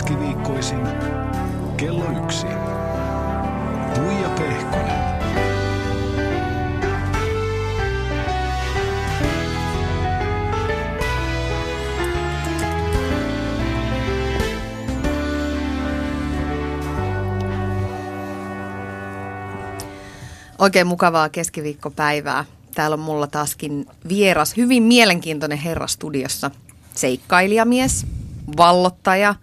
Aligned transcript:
Keskiviikkoisin 0.00 0.78
kello 1.76 2.04
yksi. 2.24 2.46
Tuija 3.94 4.28
Pehkonen. 4.28 5.00
Oikein 20.58 20.86
mukavaa 20.86 21.28
keskiviikkopäivää. 21.28 22.44
Täällä 22.74 22.94
on 22.94 23.00
mulla 23.00 23.26
taaskin 23.26 23.86
vieras, 24.08 24.56
hyvin 24.56 24.82
mielenkiintoinen 24.82 25.58
herra 25.58 25.86
studiossa. 25.86 26.50
Seikkailijamies, 26.94 28.06
vallottaja, 28.56 29.34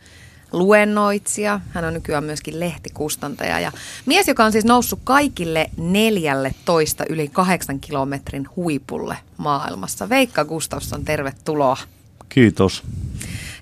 luennoitsija. 0.51 1.59
Hän 1.69 1.85
on 1.85 1.93
nykyään 1.93 2.23
myöskin 2.23 2.59
lehtikustantaja. 2.59 3.59
Ja 3.59 3.71
mies, 4.05 4.27
joka 4.27 4.45
on 4.45 4.51
siis 4.51 4.65
noussut 4.65 4.99
kaikille 5.03 5.69
neljälle 5.77 6.55
toista 6.65 7.03
yli 7.09 7.27
kahdeksan 7.27 7.79
kilometrin 7.79 8.47
huipulle 8.55 9.17
maailmassa. 9.37 10.09
Veikka 10.09 10.45
Gustafsson, 10.45 11.05
tervetuloa. 11.05 11.77
Kiitos. 12.29 12.83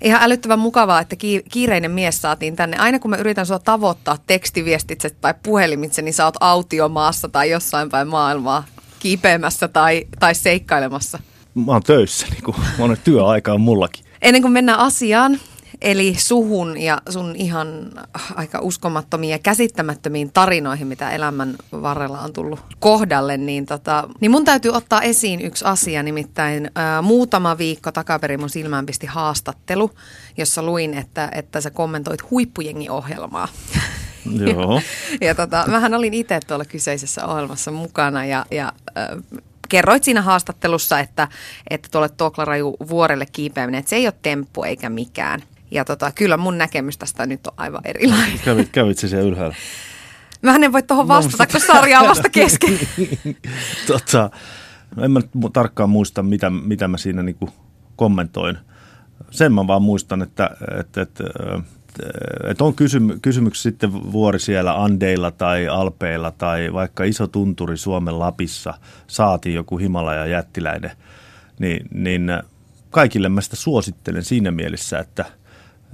Ihan 0.02 0.24
älyttävän 0.24 0.60
mukavaa, 0.60 1.00
että 1.00 1.16
kiireinen 1.52 1.92
mies 1.92 2.22
saatiin 2.22 2.56
tänne. 2.56 2.78
Aina 2.78 3.00
kun 3.00 3.12
mä 3.12 3.18
yritän 3.18 3.46
sua 3.46 3.60
tavoittaa 3.60 4.18
tekstiviestitse 4.28 5.10
tai 5.10 5.34
puhelimitse, 5.44 6.02
niin 6.02 6.14
sä 6.14 6.26
oot 6.26 6.36
autiomaassa 6.40 7.30
tai 7.30 7.50
jossain 7.50 7.90
päin 7.90 8.08
maailmaa 8.08 8.64
kiipeämässä 9.00 9.68
tai, 9.68 10.08
tai 10.20 10.36
seikkailemassa. 10.36 11.20
Mä 11.56 11.72
oon 11.72 11.84
töissä, 11.84 12.28
niin 12.32 12.44
kuin 12.44 12.58
monen 12.78 12.98
työaika 13.04 13.54
on 13.54 13.62
mullakin. 13.62 14.06
Ennen 14.22 14.42
kuin 14.42 14.52
mennään 14.52 14.80
asiaan, 14.80 15.40
eli 15.86 16.16
suhun 16.18 16.82
ja 16.82 17.02
sun 17.10 17.36
ihan 17.36 17.92
aika 18.36 18.60
uskomattomiin 18.62 19.32
ja 19.32 19.40
käsittämättömiin 19.40 20.32
tarinoihin, 20.34 20.88
mitä 20.88 21.12
elämän 21.12 21.56
varrella 21.72 22.20
on 22.20 22.34
tullut 22.34 22.60
kohdalle, 22.80 23.38
niin, 23.38 23.66
tota, 23.66 24.10
niin 24.22 24.32
mun 24.32 24.46
täytyy 24.46 24.72
ottaa 24.72 25.02
esiin 25.02 25.42
yksi 25.42 25.66
asia, 25.66 26.04
nimittäin 26.04 26.72
ää, 26.76 27.02
muutama 27.02 27.58
viikko 27.58 27.92
takaperin 27.92 28.40
mun 28.40 28.50
silmään 28.50 28.86
pisti 28.86 29.08
haastattelu, 29.08 29.92
jossa 30.38 30.64
luin, 30.64 30.94
että, 30.94 31.30
että 31.32 31.62
sä 31.62 31.72
kommentoit 31.72 32.32
huippujengiohjelmaa. 32.32 33.48
Joo. 34.46 34.82
ja, 35.22 35.28
ja 35.28 35.36
tota, 35.36 35.66
mähän 35.68 35.94
olin 35.94 36.14
itse 36.14 36.40
tuolla 36.48 36.66
kyseisessä 36.66 37.26
ohjelmassa 37.26 37.72
mukana 37.72 38.26
ja, 38.26 38.46
ja 38.52 38.74
äh, 38.98 39.42
kerroit 39.70 40.04
siinä 40.04 40.22
haastattelussa, 40.22 41.00
että, 41.00 41.28
että 41.70 41.90
tuolle 41.92 42.10
Toklaraju 42.10 42.76
vuorelle 42.90 43.26
kiipeäminen, 43.32 43.80
että 43.80 43.90
se 43.90 43.96
ei 43.96 44.08
ole 44.08 44.14
temppu 44.22 44.64
eikä 44.64 44.90
mikään. 44.90 45.42
Ja 45.72 45.86
tota, 45.86 46.12
kyllä 46.12 46.38
mun 46.38 46.58
näkemys 46.58 46.98
tästä 46.98 47.26
nyt 47.26 47.48
on 47.48 47.54
aivan 47.58 47.82
erilainen. 47.86 48.40
Kävit, 48.46 48.70
kävit 48.72 48.98
se 48.98 49.08
siellä 49.08 49.28
ylhäällä? 49.28 49.56
Mä 50.42 50.56
en 50.56 50.74
voi 50.74 50.84
tuohon 50.84 51.08
vastata, 51.08 51.44
no, 51.44 51.48
kun 51.52 51.62
sarja 51.62 52.00
on 52.00 52.08
vasta 52.08 52.30
kesken. 52.30 52.80
tota, 53.88 54.30
en 54.98 55.12
mä 55.12 55.22
tarkkaan 55.54 55.90
muista, 55.90 56.24
mitä, 56.24 56.50
mitä 56.50 56.88
mä 56.88 56.98
siinä 56.98 57.24
niinku 57.24 57.50
kommentoin. 57.96 58.58
Sen 59.32 59.54
mä 59.54 59.68
vaan 59.68 59.82
muistan, 59.82 60.22
että, 60.22 60.50
että, 60.80 61.02
että, 61.02 61.24
että 62.50 62.64
on 62.64 62.76
kysymy, 62.76 63.20
kysymyksiä 63.22 63.72
sitten 63.72 64.12
vuori 64.12 64.40
siellä 64.40 64.84
Andeilla 64.84 65.32
tai 65.32 65.68
Alpeilla 65.68 66.32
tai 66.32 66.74
vaikka 66.74 67.04
iso 67.04 67.28
tunturi 67.28 67.78
Suomen 67.78 68.20
Lapissa, 68.20 68.74
saatiin 69.08 69.56
joku 69.56 69.78
Himalaja 69.78 70.26
jättiläinen, 70.26 70.92
niin, 71.60 71.88
niin 71.92 72.28
kaikille 72.90 73.30
mä 73.30 73.42
sitä 73.42 73.56
suosittelen 73.56 74.24
siinä 74.24 74.52
mielessä, 74.52 75.00
että– 75.00 75.26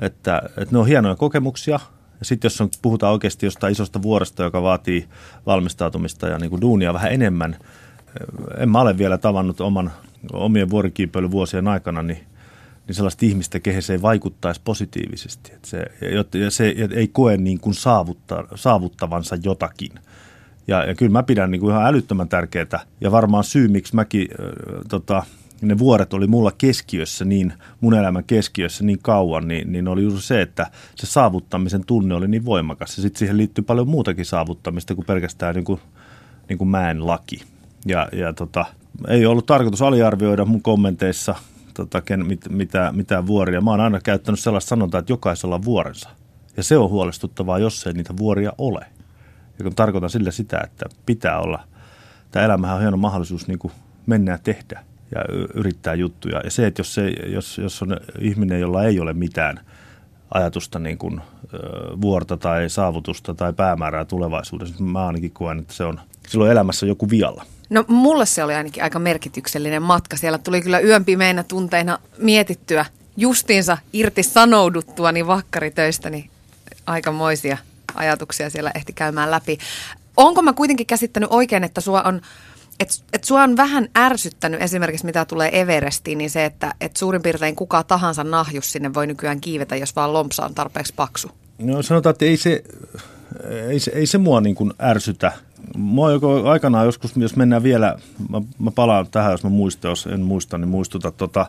että, 0.01 0.41
että 0.45 0.67
ne 0.71 0.77
on 0.77 0.87
hienoja 0.87 1.15
kokemuksia. 1.15 1.79
Ja 2.19 2.25
sitten 2.25 2.45
jos 2.49 2.61
on, 2.61 2.69
puhutaan 2.81 3.13
oikeasti 3.13 3.45
jostain 3.45 3.71
isosta 3.71 4.01
vuoresta, 4.01 4.43
joka 4.43 4.61
vaatii 4.61 5.07
valmistautumista 5.45 6.27
ja 6.27 6.37
niin 6.37 6.49
kuin 6.49 6.61
duunia 6.61 6.93
vähän 6.93 7.11
enemmän, 7.11 7.57
en 8.57 8.69
mä 8.69 8.81
ole 8.81 8.97
vielä 8.97 9.17
tavannut 9.17 9.61
oman, 9.61 9.91
omien 10.33 10.69
vuorikiipeilyvuosien 10.69 11.67
aikana, 11.67 12.03
niin, 12.03 12.23
niin 12.87 12.95
sellaista 12.95 13.25
ihmistä, 13.25 13.59
kehen 13.59 13.81
se 13.81 13.93
ei 13.93 14.01
vaikuttaisi 14.01 14.61
positiivisesti. 14.63 15.51
Että 15.53 15.67
se, 15.67 15.85
ja 16.39 16.51
se 16.51 16.75
ei 16.95 17.07
koe 17.07 17.37
niin 17.37 17.59
kuin 17.59 17.73
saavutta, 17.73 18.43
saavuttavansa 18.55 19.37
jotakin. 19.43 19.91
Ja, 20.67 20.85
ja 20.85 20.95
kyllä 20.95 21.11
mä 21.11 21.23
pidän 21.23 21.51
niin 21.51 21.61
kuin 21.61 21.71
ihan 21.71 21.87
älyttömän 21.87 22.29
tärkeää. 22.29 22.79
Ja 23.01 23.11
varmaan 23.11 23.43
syy, 23.43 23.67
miksi 23.67 23.95
mäkin 23.95 24.27
äh, 24.31 24.47
tota, 24.89 25.23
ne 25.61 25.77
vuoret 25.77 26.13
oli 26.13 26.27
mulla 26.27 26.51
keskiössä 26.57 27.25
niin, 27.25 27.53
mun 27.81 27.93
elämän 27.93 28.23
keskiössä 28.23 28.83
niin 28.83 28.99
kauan, 29.01 29.47
niin, 29.47 29.71
niin 29.71 29.87
oli 29.87 30.03
juuri 30.03 30.21
se, 30.21 30.41
että 30.41 30.67
se 30.95 31.07
saavuttamisen 31.07 31.85
tunne 31.85 32.15
oli 32.15 32.27
niin 32.27 32.45
voimakas. 32.45 32.97
Ja 32.97 33.01
sitten 33.01 33.19
siihen 33.19 33.37
liittyy 33.37 33.63
paljon 33.63 33.87
muutakin 33.87 34.25
saavuttamista 34.25 34.95
kuin 34.95 35.05
pelkästään 35.05 35.55
niin 35.55 35.65
kuin, 35.65 35.79
niin 36.49 36.57
kuin 36.57 36.67
mäen 36.67 37.07
laki. 37.07 37.43
Ja, 37.85 38.09
ja 38.11 38.33
tota, 38.33 38.65
ei 39.07 39.25
ollut 39.25 39.45
tarkoitus 39.45 39.81
aliarvioida 39.81 40.45
mun 40.45 40.61
kommenteissa 40.61 41.35
tota, 41.73 42.01
ken, 42.01 42.25
mit, 42.25 42.41
mitä, 42.49 42.91
mitä 42.95 43.27
vuoria. 43.27 43.61
Mä 43.61 43.71
oon 43.71 43.79
aina 43.79 43.99
käyttänyt 43.99 44.39
sellaista 44.39 44.69
sanontaa, 44.69 44.99
että 44.99 45.11
jokaisella 45.11 45.55
on 45.55 45.65
vuorensa. 45.65 46.09
Ja 46.57 46.63
se 46.63 46.77
on 46.77 46.89
huolestuttavaa, 46.89 47.59
jos 47.59 47.87
ei 47.87 47.93
niitä 47.93 48.17
vuoria 48.17 48.53
ole. 48.57 48.85
Ja 49.57 49.63
kun 49.63 49.75
tarkoitan 49.75 50.09
sillä 50.09 50.31
sitä, 50.31 50.61
että 50.63 50.85
pitää 51.05 51.39
olla, 51.39 51.63
tämä 52.31 52.45
elämähän 52.45 52.75
on 52.75 52.81
hieno 52.81 52.97
mahdollisuus 52.97 53.47
niin 53.47 53.59
kuin 53.59 53.73
mennä 54.05 54.31
ja 54.31 54.37
tehdä 54.37 54.83
ja 55.15 55.21
yrittää 55.53 55.93
juttuja. 55.93 56.41
Ja 56.43 56.51
se, 56.51 56.67
että 56.67 56.79
jos, 56.79 56.93
se, 56.93 57.09
jos, 57.09 57.57
jos 57.57 57.81
on 57.81 57.97
ihminen, 58.19 58.59
jolla 58.59 58.83
ei 58.83 58.99
ole 58.99 59.13
mitään 59.13 59.59
ajatusta 60.33 60.79
niin 60.79 60.97
kuin, 60.97 61.21
vuorta 62.01 62.37
tai 62.37 62.69
saavutusta 62.69 63.33
tai 63.33 63.53
päämäärää 63.53 64.05
tulevaisuudessa, 64.05 64.75
niin 64.79 64.91
mä 64.91 65.07
ainakin 65.07 65.31
koen, 65.31 65.59
että 65.59 65.73
se 65.73 65.83
on 65.83 65.99
silloin 66.27 66.51
elämässä 66.51 66.85
joku 66.85 67.09
vialla. 67.09 67.45
No 67.69 67.85
mulle 67.87 68.25
se 68.25 68.43
oli 68.43 68.53
ainakin 68.53 68.83
aika 68.83 68.99
merkityksellinen 68.99 69.83
matka. 69.83 70.17
Siellä 70.17 70.37
tuli 70.37 70.61
kyllä 70.61 70.79
yön 70.79 71.05
pimeinä 71.05 71.43
tunteina 71.43 71.99
mietittyä 72.17 72.85
justiinsa 73.17 73.77
irti 73.93 74.23
sanouduttua 74.23 75.11
niin 75.11 75.27
vakkaritöistä, 75.27 76.09
niin 76.09 76.29
aikamoisia 76.85 77.57
ajatuksia 77.95 78.49
siellä 78.49 78.71
ehti 78.75 78.93
käymään 78.93 79.31
läpi. 79.31 79.57
Onko 80.17 80.41
mä 80.41 80.53
kuitenkin 80.53 80.87
käsittänyt 80.87 81.29
oikein, 81.31 81.63
että 81.63 81.81
sua 81.81 82.01
on 82.01 82.21
että 82.81 82.95
et 83.13 83.23
sua 83.23 83.43
on 83.43 83.57
vähän 83.57 83.87
ärsyttänyt 83.97 84.61
esimerkiksi 84.61 85.05
mitä 85.05 85.25
tulee 85.25 85.61
Everestiin, 85.61 86.17
niin 86.17 86.29
se, 86.29 86.45
että 86.45 86.73
et 86.81 86.97
suurin 86.97 87.21
piirtein 87.21 87.55
kuka 87.55 87.83
tahansa 87.83 88.23
nahjus 88.23 88.71
sinne 88.71 88.93
voi 88.93 89.07
nykyään 89.07 89.41
kiivetä, 89.41 89.75
jos 89.75 89.95
vaan 89.95 90.13
lompsa 90.13 90.45
on 90.45 90.53
tarpeeksi 90.53 90.93
paksu. 90.95 91.31
No 91.59 91.81
sanotaan, 91.81 92.11
että 92.11 92.25
ei 92.25 92.37
se, 92.37 92.63
ei 93.67 93.79
se, 93.79 93.91
ei 93.95 94.05
se 94.05 94.17
mua 94.17 94.41
niin 94.41 94.55
kuin 94.55 94.73
ärsytä. 94.81 95.31
Mua 95.77 96.11
joko 96.11 96.49
aikanaan 96.49 96.85
joskus, 96.85 97.11
jos 97.15 97.35
mennään 97.35 97.63
vielä, 97.63 97.97
mä, 98.29 98.41
mä 98.59 98.71
palaan 98.71 99.07
tähän, 99.11 99.31
jos 99.31 99.43
mä 99.43 99.49
muistan, 99.49 99.89
jos 99.89 100.05
en 100.05 100.21
muista, 100.21 100.57
niin 100.57 100.69
muistuta. 100.69 101.11
Tota, 101.11 101.45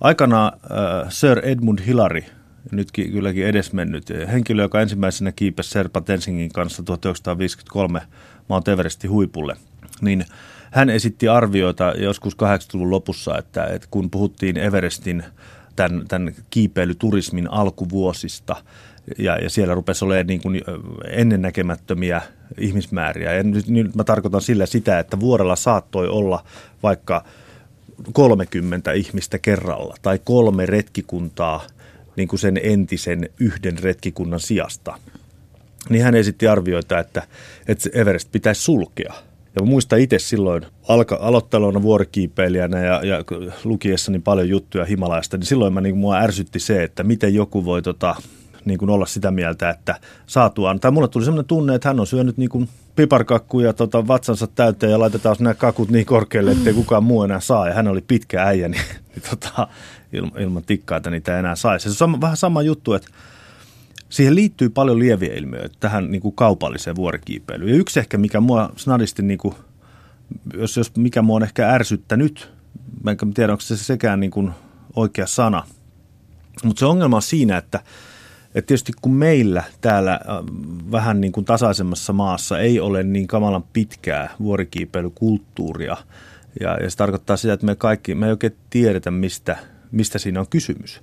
aikanaan 0.00 0.52
äh, 0.54 1.08
Sir 1.08 1.38
Edmund 1.44 1.78
Hillary, 1.86 2.22
nytkin 2.70 3.12
kylläkin 3.12 3.46
edesmennyt 3.46 4.08
henkilö, 4.32 4.62
joka 4.62 4.80
ensimmäisenä 4.80 5.32
kiipesi 5.32 5.70
Serpa 5.70 6.00
Tensingin 6.00 6.52
kanssa 6.52 6.82
1953 6.82 8.02
Mount 8.48 8.68
Everestin 8.68 9.10
huipulle, 9.10 9.56
niin– 10.00 10.24
hän 10.72 10.90
esitti 10.90 11.28
arvioita 11.28 11.92
joskus 11.98 12.34
80-luvun 12.34 12.90
lopussa, 12.90 13.38
että, 13.38 13.66
että 13.66 13.88
kun 13.90 14.10
puhuttiin 14.10 14.56
Everestin 14.56 15.24
tämän, 15.76 16.04
tämän 16.08 16.34
kiipeilyturismin 16.50 17.50
alkuvuosista, 17.50 18.56
ja, 19.18 19.36
ja 19.36 19.50
siellä 19.50 19.74
rupesi 19.74 20.04
olemaan 20.04 20.26
niin 20.26 20.42
kuin 20.42 20.62
ennennäkemättömiä 21.10 22.22
ihmismääriä. 22.58 23.32
Ja 23.32 23.42
nyt, 23.42 23.68
nyt 23.68 23.94
mä 23.94 24.04
tarkoitan 24.04 24.40
sillä 24.40 24.66
sitä, 24.66 24.98
että 24.98 25.20
vuorella 25.20 25.56
saattoi 25.56 26.08
olla 26.08 26.44
vaikka 26.82 27.24
30 28.12 28.92
ihmistä 28.92 29.38
kerralla 29.38 29.96
tai 30.02 30.20
kolme 30.24 30.66
retkikuntaa 30.66 31.66
niin 32.16 32.28
kuin 32.28 32.40
sen 32.40 32.60
entisen 32.62 33.28
yhden 33.40 33.78
retkikunnan 33.78 34.40
sijasta. 34.40 34.98
Niin 35.88 36.04
hän 36.04 36.14
esitti 36.14 36.48
arvioita, 36.48 36.98
että, 36.98 37.22
että 37.68 37.90
Everest 37.92 38.28
pitäisi 38.32 38.62
sulkea– 38.62 39.14
ja 39.56 39.62
muistan 39.66 40.00
itse 40.00 40.18
silloin 40.18 40.66
alka, 40.88 41.18
aloitteluna 41.20 41.82
vuorikiipeilijänä 41.82 42.84
ja, 42.84 43.04
ja 43.04 43.24
lukiessani 43.64 44.18
paljon 44.18 44.48
juttuja 44.48 44.84
Himalajasta, 44.84 45.36
niin 45.36 45.46
silloin 45.46 45.72
mä, 45.72 45.80
niin 45.80 45.96
mua 45.96 46.16
ärsytti 46.16 46.58
se, 46.58 46.82
että 46.82 47.02
miten 47.02 47.34
joku 47.34 47.64
voi 47.64 47.82
tota, 47.82 48.14
niin 48.64 48.78
kuin 48.78 48.90
olla 48.90 49.06
sitä 49.06 49.30
mieltä, 49.30 49.70
että 49.70 50.00
saatuaan, 50.26 50.80
tai 50.80 50.90
mulle 50.90 51.08
tuli 51.08 51.24
sellainen 51.24 51.48
tunne, 51.48 51.74
että 51.74 51.88
hän 51.88 52.00
on 52.00 52.06
syönyt 52.06 52.36
niin 52.36 52.48
kuin 52.48 52.68
piparkakkuja 52.96 53.72
tota, 53.72 54.08
vatsansa 54.08 54.46
täyteen 54.46 54.92
ja 54.92 54.98
laitetaan 54.98 55.36
nämä 55.40 55.54
kakut 55.54 55.90
niin 55.90 56.06
korkealle, 56.06 56.52
ettei 56.52 56.74
kukaan 56.74 57.04
muu 57.04 57.22
enää 57.22 57.40
saa. 57.40 57.68
Ja 57.68 57.74
hän 57.74 57.88
oli 57.88 58.00
pitkä 58.00 58.42
äijä, 58.44 58.68
niin, 58.68 58.82
niin 59.14 59.22
tota, 59.30 59.68
ilman, 60.38 60.62
tikkaita 60.66 61.10
niitä 61.10 61.38
enää 61.38 61.56
saisi. 61.56 61.94
Se 61.94 62.04
on 62.04 62.20
vähän 62.20 62.36
sama 62.36 62.62
juttu, 62.62 62.94
että 62.94 63.08
siihen 64.12 64.34
liittyy 64.34 64.68
paljon 64.68 64.98
lieviä 64.98 65.34
ilmiöitä 65.34 65.76
tähän 65.80 66.10
niin 66.10 66.22
kuin 66.22 66.34
kaupalliseen 66.34 66.96
vuorikiipeilyyn. 66.96 67.70
Ja 67.70 67.76
yksi 67.76 68.00
ehkä, 68.00 68.18
mikä 68.18 68.40
mua 68.40 68.72
snadisti, 68.76 69.22
niin 69.22 69.38
kuin, 69.38 69.54
jos, 70.54 70.76
jos 70.76 70.96
mikä 70.96 71.22
mua 71.22 71.36
on 71.36 71.42
ehkä 71.42 71.70
ärsyttänyt, 71.70 72.52
mä 73.02 73.10
en 73.10 73.34
tiedä, 73.34 73.52
onko 73.52 73.60
se 73.60 73.76
sekään 73.76 74.20
niin 74.20 74.30
kuin 74.30 74.50
oikea 74.96 75.26
sana, 75.26 75.66
mutta 76.64 76.80
se 76.80 76.86
ongelma 76.86 77.16
on 77.16 77.22
siinä, 77.22 77.56
että, 77.56 77.80
että 78.54 78.66
tietysti 78.66 78.92
kun 79.02 79.14
meillä 79.14 79.62
täällä 79.80 80.20
vähän 80.90 81.20
niin 81.20 81.32
kuin 81.32 81.44
tasaisemmassa 81.44 82.12
maassa 82.12 82.58
ei 82.58 82.80
ole 82.80 83.02
niin 83.02 83.26
kamalan 83.26 83.64
pitkää 83.72 84.30
vuorikiipeilykulttuuria, 84.40 85.96
ja, 86.60 86.76
ja 86.82 86.90
se 86.90 86.96
tarkoittaa 86.96 87.36
sitä, 87.36 87.52
että 87.52 87.66
me 87.66 87.74
kaikki, 87.74 88.14
me 88.14 88.26
ei 88.26 88.32
oikein 88.32 88.56
tiedetä, 88.70 89.10
mistä, 89.10 89.56
mistä 89.92 90.18
siinä 90.18 90.40
on 90.40 90.48
kysymys. 90.50 91.00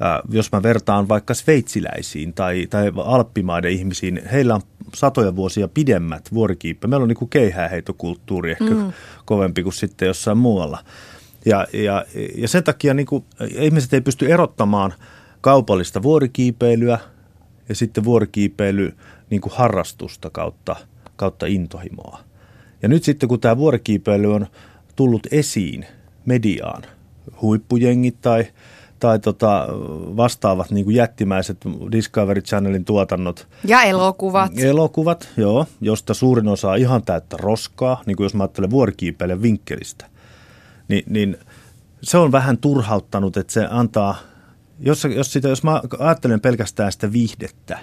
Ää, 0.00 0.20
jos 0.28 0.52
mä 0.52 0.62
vertaan 0.62 1.08
vaikka 1.08 1.34
sveitsiläisiin 1.34 2.34
tai, 2.34 2.66
tai 2.70 2.92
alppimaiden 2.96 3.72
ihmisiin, 3.72 4.22
heillä 4.32 4.54
on 4.54 4.60
satoja 4.94 5.36
vuosia 5.36 5.68
pidemmät 5.68 6.28
vuorikiippe. 6.34 6.88
Meillä 6.88 7.02
on 7.02 7.08
niin 7.08 7.28
keihääheitokulttuuri 7.30 8.50
ehkä 8.50 8.64
mm. 8.64 8.92
kovempi 9.24 9.62
kuin 9.62 9.72
sitten 9.72 10.06
jossain 10.06 10.38
muualla. 10.38 10.78
Ja, 11.46 11.66
ja, 11.72 12.04
ja 12.34 12.48
sen 12.48 12.64
takia 12.64 12.94
niin 12.94 13.06
kuin, 13.06 13.24
ihmiset 13.58 13.92
ei 13.92 14.00
pysty 14.00 14.32
erottamaan 14.32 14.94
kaupallista 15.40 16.02
vuorikiipeilyä 16.02 16.98
ja 17.68 17.74
sitten 17.74 18.04
vuorikiipeily 18.04 18.94
niin 19.30 19.40
kuin 19.40 19.52
harrastusta 19.56 20.30
kautta, 20.30 20.76
kautta 21.16 21.46
intohimoa. 21.46 22.18
Ja 22.82 22.88
nyt 22.88 23.04
sitten 23.04 23.28
kun 23.28 23.40
tämä 23.40 23.56
vuorikiipeily 23.56 24.34
on 24.34 24.46
tullut 24.96 25.26
esiin 25.30 25.86
mediaan, 26.26 26.82
huippujengit 27.42 28.20
tai, 28.20 28.46
tai 29.02 29.18
tota, 29.18 29.66
vastaavat 30.16 30.70
niin 30.70 30.84
kuin 30.84 30.96
jättimäiset 30.96 31.58
Discovery 31.92 32.40
Channelin 32.40 32.84
tuotannot. 32.84 33.48
Ja 33.64 33.82
elokuvat. 33.82 34.58
Elokuvat, 34.58 35.28
joo, 35.36 35.66
josta 35.80 36.14
suurin 36.14 36.48
osa 36.48 36.70
on 36.70 36.78
ihan 36.78 37.02
täyttä 37.02 37.36
roskaa, 37.36 38.02
niin 38.06 38.16
kuin 38.16 38.24
jos 38.24 38.34
mä 38.34 38.42
ajattelen 38.42 38.70
vuorikiipeilijän 38.70 39.42
vinkkelistä. 39.42 40.06
Ni, 40.88 41.04
niin 41.08 41.36
se 42.02 42.18
on 42.18 42.32
vähän 42.32 42.58
turhauttanut, 42.58 43.36
että 43.36 43.52
se 43.52 43.66
antaa, 43.70 44.16
jos, 44.80 45.04
jos, 45.04 45.32
sitä, 45.32 45.48
jos 45.48 45.62
mä 45.62 45.82
ajattelen 45.98 46.40
pelkästään 46.40 46.92
sitä 46.92 47.12
viihdettä, 47.12 47.78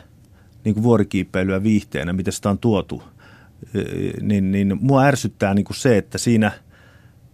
niin 0.63 0.73
kuin 0.73 0.83
vuorikiipeilyä 0.83 1.63
viihteenä, 1.63 2.13
miten 2.13 2.33
sitä 2.33 2.49
on 2.49 2.59
tuotu, 2.59 3.03
niin, 4.21 4.51
niin 4.51 4.77
mua 4.81 5.03
ärsyttää 5.03 5.53
niin 5.53 5.65
kuin 5.65 5.77
se, 5.77 5.97
että 5.97 6.17
siinä– 6.17 6.51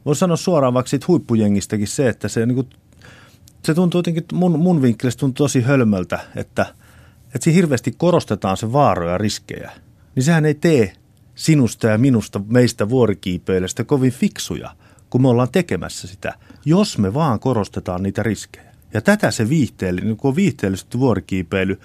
voisi 0.05 0.19
sanoa 0.19 0.37
suoraan 0.37 0.73
vaikka 0.73 0.89
siitä 0.89 1.05
huippujengistäkin 1.07 1.87
se, 1.87 2.09
että 2.09 2.27
se, 2.27 2.45
niin 2.45 2.55
kuin, 2.55 2.69
se 3.65 3.73
tuntuu 3.73 3.99
jotenkin, 3.99 4.23
mun, 4.33 4.59
mun 4.59 4.81
vinkkelistä 4.81 5.19
tuntuu 5.19 5.45
tosi 5.45 5.61
hölmöltä, 5.61 6.19
että, 6.35 6.65
että 7.25 7.43
siinä 7.43 7.55
hirveästi 7.55 7.91
korostetaan 7.97 8.57
se 8.57 8.73
vaaroja 8.73 9.11
ja 9.11 9.17
riskejä. 9.17 9.71
Niin 10.15 10.23
sehän 10.23 10.45
ei 10.45 10.53
tee 10.53 10.93
sinusta 11.35 11.87
ja 11.87 11.97
minusta, 11.97 12.41
meistä 12.47 12.89
vuorikiipeilijästä 12.89 13.83
kovin 13.83 14.11
fiksuja, 14.11 14.75
kun 15.09 15.21
me 15.21 15.27
ollaan 15.27 15.51
tekemässä 15.51 16.07
sitä, 16.07 16.33
jos 16.65 16.97
me 16.97 17.13
vaan 17.13 17.39
korostetaan 17.39 18.03
niitä 18.03 18.23
riskejä. 18.23 18.75
Ja 18.93 19.01
tätä 19.01 19.31
se 19.31 19.49
viihteellinen, 19.49 20.07
niin 20.07 20.17
kun 20.17 20.29
on 20.29 20.35
viihteellisesti 20.35 20.99
vuorikiipeily, 20.99 21.79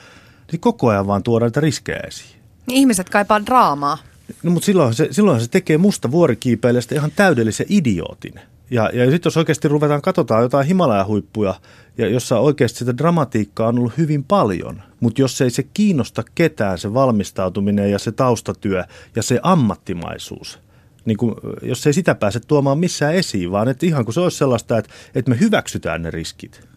niin 0.53 0.61
koko 0.61 0.89
ajan 0.89 1.07
vaan 1.07 1.23
tuodaan 1.23 1.49
niitä 1.49 1.61
riskejä 1.61 2.01
esiin. 2.07 2.41
Ihmiset 2.69 3.11
kaipaa 3.11 3.47
draamaa. 3.47 3.99
No 4.43 4.51
mutta 4.51 4.67
silloin 4.67 4.95
se, 4.95 5.09
silloin 5.11 5.41
se 5.41 5.49
tekee 5.49 5.79
musta 5.79 6.11
vuorikiipeilijästä 6.11 6.95
ihan 6.95 7.11
täydellisen 7.17 7.67
idiootin. 7.69 8.41
Ja, 8.71 8.91
ja 8.93 9.11
sitten 9.11 9.31
jos 9.31 9.37
oikeasti 9.37 9.69
ruvetaan, 9.69 10.03
katsotaan 10.03 10.43
jotain 10.43 10.67
Himalaya-huippuja, 10.67 11.55
ja 11.99 12.09
jossa 12.09 12.39
oikeasti 12.39 12.79
sitä 12.79 12.97
dramatiikkaa 12.97 13.69
on 13.69 13.79
ollut 13.79 13.99
hyvin 13.99 14.25
paljon, 14.25 14.83
mutta 15.01 15.23
jos 15.23 15.41
ei 15.41 15.51
se 15.51 15.63
kiinnosta 15.75 16.23
ketään, 16.35 16.79
se 16.79 16.95
valmistautuminen 16.95 17.91
ja 17.91 17.99
se 17.99 18.13
taustatyö 18.13 18.85
ja 19.17 19.23
se 19.23 19.41
ammattimaisuus, 19.43 20.59
niin 21.05 21.17
kun, 21.17 21.37
jos 21.63 21.87
ei 21.87 21.93
sitä 21.93 22.15
pääse 22.15 22.41
tuomaan 22.41 22.79
missään 22.79 23.15
esiin, 23.15 23.51
vaan 23.51 23.69
että 23.69 23.87
ihan 23.87 24.05
kuin 24.05 24.15
se 24.15 24.21
olisi 24.21 24.39
sellaista, 24.39 24.79
että, 24.79 24.91
että 25.15 25.31
me 25.31 25.41
hyväksytään 25.41 26.03
ne 26.03 26.11
riskit. 26.11 26.69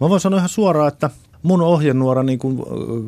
Mä 0.00 0.08
voin 0.08 0.20
sanoa 0.20 0.38
ihan 0.38 0.48
suoraan, 0.48 0.88
että 0.88 1.10
mun 1.42 1.60
ohjenuora 1.60 2.22
niin 2.22 2.38
kuin 2.38 2.62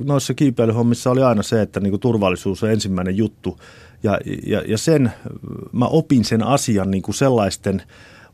noissa 0.05 0.35
kiipeilyhommissa 0.35 1.11
oli 1.11 1.23
aina 1.23 1.43
se, 1.43 1.63
että 1.63 1.81
niin 1.81 2.01
turvallisuus 2.01 2.63
on 2.63 2.71
ensimmäinen 2.71 3.17
juttu. 3.17 3.59
Ja, 4.03 4.19
ja, 4.47 4.63
ja 4.67 4.79
sen, 4.79 5.13
mä 5.73 5.85
opin 5.85 6.25
sen 6.25 6.43
asian 6.43 6.91
niin 6.91 7.03
kuin 7.03 7.15
sellaisten 7.15 7.83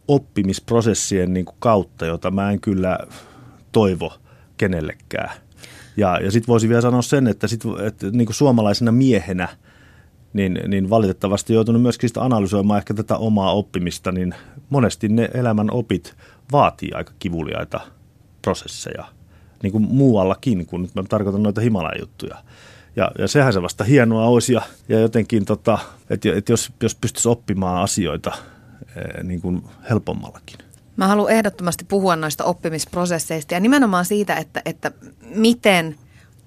oppimisprosessien 0.09 1.35
niin 1.35 1.45
kuin 1.45 1.57
kautta, 1.59 2.07
jota 2.07 2.31
mä 2.31 2.51
en 2.51 2.61
kyllä 2.61 2.99
toivo 3.73 4.13
kenellekään. 4.57 5.31
Ja, 5.97 6.19
ja 6.21 6.31
sitten 6.31 6.53
voisin 6.53 6.69
vielä 6.69 6.83
sanoa 6.83 7.03
sen, 7.03 7.27
että, 7.27 7.49
sit, 7.49 7.63
että 7.87 8.11
niin 8.11 8.27
kuin 8.27 8.35
suomalaisena 8.35 8.93
miehenä, 8.93 9.49
niin, 10.33 10.59
niin 10.69 10.91
valitettavasti 10.91 11.55
joutunut 11.55 11.83
myöskin 11.83 12.09
sitä 12.09 12.23
analysoimaan 12.23 12.79
ehkä 12.79 12.95
tätä 12.95 13.17
omaa 13.17 13.53
oppimista, 13.53 14.13
niin 14.13 14.35
monesti 14.71 15.09
ne 15.09 15.29
elämän 15.35 15.71
opit 15.71 16.15
vaatii 16.53 16.91
aika 16.95 17.13
kivuliaita 17.19 17.81
prosesseja– 18.43 19.05
niin 19.63 19.73
kuin 19.73 19.85
muuallakin, 19.89 20.67
kun 20.67 20.83
nyt 20.83 20.95
mä 20.95 21.03
tarkoitan 21.09 21.43
noita 21.43 21.61
Himalajan-juttuja. 21.61 22.37
Ja, 22.97 23.11
ja 23.19 23.29
sehän 23.29 23.53
se 23.53 23.63
vasta 23.63 23.85
hienoa 23.85 24.27
olisi 24.27 24.53
ja, 24.53 24.63
ja 24.89 25.01
jotenkin, 25.01 25.45
tota, 25.45 25.79
että, 26.11 26.29
että 26.35 26.53
jos, 26.53 26.73
jos 26.83 26.95
pystyisi 26.95 27.29
oppimaan 27.29 27.83
asioita 27.83 28.33
niin 29.23 29.41
kuin 29.41 29.63
helpommallakin. 29.91 30.59
Mä 30.97 31.07
haluan 31.07 31.33
ehdottomasti 31.33 31.85
puhua 31.85 32.17
noista 32.17 32.45
oppimisprosesseista 32.45 33.55
ja 33.55 33.61
nimenomaan 33.61 34.05
siitä, 34.05 34.37
että, 34.37 34.63
että 34.65 34.93
miten 35.35 35.99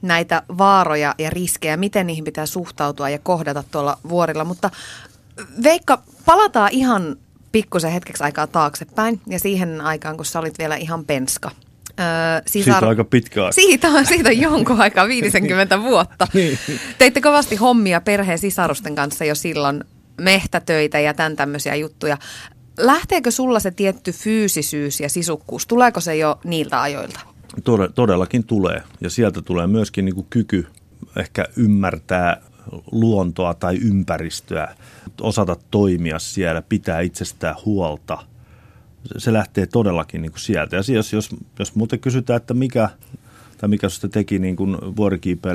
näitä 0.02 0.44
vaaroja 0.58 1.16
ja 1.18 1.30
riskejä, 1.30 1.78
miten 1.78 2.08
niihin 2.08 2.24
pitää 2.24 2.46
suhtautua 2.46 3.10
ja 3.10 3.20
kohdata 3.20 3.64
tuolla 3.72 3.98
vuorilla. 4.10 4.44
Mutta 4.44 4.72
Veikka, 5.64 6.02
palataan 6.26 6.70
ihan 6.72 7.16
pikkusen 7.52 7.92
hetkeksi 7.92 8.24
aikaa 8.24 8.48
taaksepäin 8.48 9.22
ja 9.28 9.40
siihen 9.40 9.82
aikaan, 9.82 10.16
kun 10.16 10.26
sä 10.26 10.40
olit 10.40 10.60
vielä 10.60 10.76
ihan 10.76 11.06
penska– 11.06 11.52
Öö, 12.00 12.42
sisar... 12.48 12.74
Siitä 12.74 12.86
on 12.86 12.90
aika 12.90 13.04
pitkä 13.04 13.44
aika. 13.44 13.52
Siitä 13.52 13.88
on, 13.88 14.06
siitä 14.06 14.30
on 14.30 14.40
jonkun 14.40 14.82
aikaa, 14.82 15.08
50 15.08 15.82
vuotta. 15.82 16.28
niin. 16.34 16.60
Teitte 16.98 17.22
kovasti 17.22 17.56
hommia 17.56 18.02
perheen 18.02 18.40
sisarusten 18.40 18.96
kanssa 18.96 19.26
jo 19.26 19.36
silloin, 19.36 19.84
mehtätöitä 20.22 21.00
ja 21.00 21.14
tämän 21.14 21.36
tämmöisiä 21.36 21.76
juttuja. 21.76 22.18
Lähteekö 22.78 23.32
sulla 23.32 23.60
se 23.60 23.72
tietty 23.72 24.12
fyysisyys 24.12 25.00
ja 25.00 25.10
sisukkuus? 25.10 25.68
Tuleeko 25.68 26.00
se 26.00 26.16
jo 26.16 26.40
niiltä 26.44 26.82
ajoilta? 26.82 27.20
Todellakin 27.96 28.44
tulee. 28.44 28.84
Ja 29.02 29.10
sieltä 29.10 29.42
tulee 29.42 29.68
myöskin 29.68 30.06
niin 30.06 30.16
kuin 30.16 30.28
kyky 30.30 30.68
ehkä 31.20 31.46
ymmärtää 31.58 32.42
luontoa 32.92 33.54
tai 33.54 33.78
ympäristöä, 33.78 34.76
osata 35.22 35.56
toimia 35.72 36.20
siellä, 36.20 36.62
pitää 36.62 37.02
itsestään 37.02 37.56
huolta– 37.66 38.18
se 39.18 39.34
lähtee 39.34 39.66
todellakin 39.66 40.22
niin 40.22 40.32
kuin 40.32 40.40
sieltä. 40.40 40.76
Ja 40.76 40.82
jos, 40.94 41.14
jos, 41.14 41.36
jos 41.60 41.76
muuten 41.76 42.00
kysytään, 42.00 42.38
että 42.38 42.54
mikä, 42.54 42.90
tai 43.58 43.70
mikä 43.70 43.90
sitä 43.90 44.08
teki 44.08 44.40
niin 44.40 44.56
kuin 44.56 44.78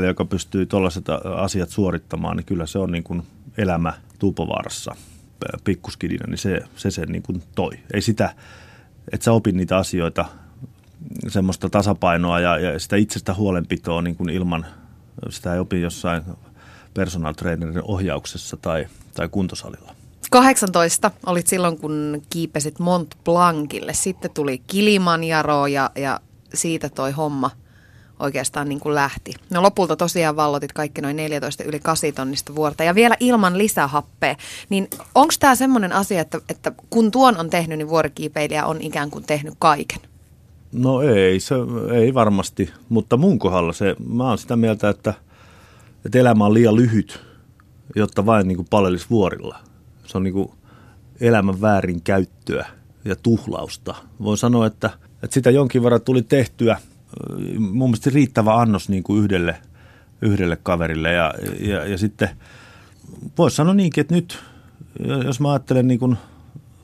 joka 0.06 0.25
pystyy 0.25 0.66
tuollaiset 0.66 1.04
asiat 1.37 1.68
suorittamaan, 1.68 2.37
niin 2.37 2.44
kyllä 2.44 2.66
se 2.66 2.78
on 2.78 2.92
niin 2.92 3.04
kuin 3.04 3.23
elämä 3.58 3.92
Tuupovaarassa 4.20 4.94
pikkuskidina, 5.64 6.26
niin 6.26 6.38
se, 6.38 6.60
se 6.76 6.90
sen 6.90 7.08
niin 7.08 7.22
kuin 7.22 7.42
toi. 7.54 7.70
Ei 7.94 8.02
sitä, 8.02 8.34
että 9.12 9.24
sä 9.24 9.32
opin 9.32 9.56
niitä 9.56 9.76
asioita, 9.76 10.24
semmoista 11.28 11.70
tasapainoa 11.70 12.40
ja, 12.40 12.58
ja 12.58 12.78
sitä 12.78 12.96
itsestä 12.96 13.34
huolenpitoa 13.34 14.02
niin 14.02 14.16
kuin 14.16 14.30
ilman, 14.30 14.66
sitä 15.30 15.54
ei 15.54 15.60
opi 15.60 15.80
jossain 15.80 16.22
personal 16.94 17.32
trainerin 17.32 17.82
ohjauksessa 17.82 18.56
tai, 18.56 18.86
tai 19.14 19.28
kuntosalilla. 19.28 19.94
18 20.30 21.10
olit 21.26 21.46
silloin, 21.46 21.78
kun 21.78 22.22
kiipesit 22.30 22.78
Mont 22.78 23.14
Blancille. 23.24 23.94
Sitten 23.94 24.30
tuli 24.30 24.58
Kilimanjaro 24.58 25.66
ja, 25.66 25.90
ja 25.94 26.20
siitä 26.54 26.88
toi 26.88 27.12
homma 27.12 27.50
oikeastaan 28.20 28.68
niin 28.68 28.80
kuin 28.80 28.94
lähti. 28.94 29.34
No 29.50 29.62
lopulta 29.62 29.96
tosiaan 29.96 30.36
vallotit 30.36 30.72
kaikki 30.72 31.00
noin 31.00 31.16
14 31.16 31.64
yli 31.64 31.80
8 31.80 32.12
tonnista 32.12 32.54
vuorta 32.54 32.84
ja 32.84 32.94
vielä 32.94 33.16
ilman 33.20 33.58
lisähappea. 33.58 34.36
Niin 34.68 34.88
onko 35.14 35.34
tämä 35.40 35.54
semmoinen 35.54 35.92
asia, 35.92 36.20
että, 36.20 36.40
että 36.48 36.72
kun 36.90 37.10
tuon 37.10 37.36
on 37.36 37.50
tehnyt, 37.50 37.78
niin 37.78 37.88
vuorikiipeilijä 37.88 38.66
on 38.66 38.80
ikään 38.80 39.10
kuin 39.10 39.24
tehnyt 39.24 39.54
kaiken? 39.58 40.00
No 40.72 41.02
ei, 41.02 41.40
se 41.40 41.54
ei 41.92 42.14
varmasti, 42.14 42.70
mutta 42.88 43.16
mun 43.16 43.38
kohdalla 43.38 43.72
se, 43.72 43.96
mä 44.08 44.28
oon 44.28 44.38
sitä 44.38 44.56
mieltä, 44.56 44.88
että, 44.88 45.14
että 46.04 46.18
elämä 46.18 46.46
on 46.46 46.54
liian 46.54 46.76
lyhyt, 46.76 47.20
jotta 47.96 48.26
vain 48.26 48.48
niin 48.48 48.56
kuin 48.56 48.68
palelisi 48.70 49.06
vuorilla– 49.10 49.58
se 50.10 50.18
on 50.18 50.22
niin 50.22 50.34
kuin 50.34 50.50
elämän 51.20 51.60
väärinkäyttöä 51.60 52.66
ja 53.04 53.16
tuhlausta. 53.16 53.94
Voin 54.22 54.38
sanoa, 54.38 54.66
että, 54.66 54.90
että 55.22 55.34
sitä 55.34 55.50
jonkin 55.50 55.82
verran 55.82 56.02
tuli 56.02 56.22
tehtyä 56.22 56.78
mun 57.58 57.90
mielestä 57.90 58.10
riittävä 58.14 58.60
annos 58.60 58.88
niin 58.88 59.02
kuin 59.02 59.24
yhdelle, 59.24 59.56
yhdelle 60.22 60.56
kaverille. 60.56 61.12
Ja, 61.12 61.34
ja, 61.60 61.86
ja 61.86 61.98
sitten 61.98 62.28
voisi 63.38 63.56
sanoa 63.56 63.74
niinkin, 63.74 64.00
että 64.00 64.14
nyt, 64.14 64.38
jos 65.24 65.40
mä 65.40 65.50
ajattelen 65.50 65.88
niin 65.88 66.00
kuin 66.00 66.16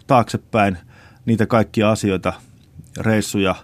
taaksepäin 0.07 0.79
niitä 1.27 1.47
kaikkia 1.47 1.91
asioita, 1.91 2.33
reissuja, 3.01 3.55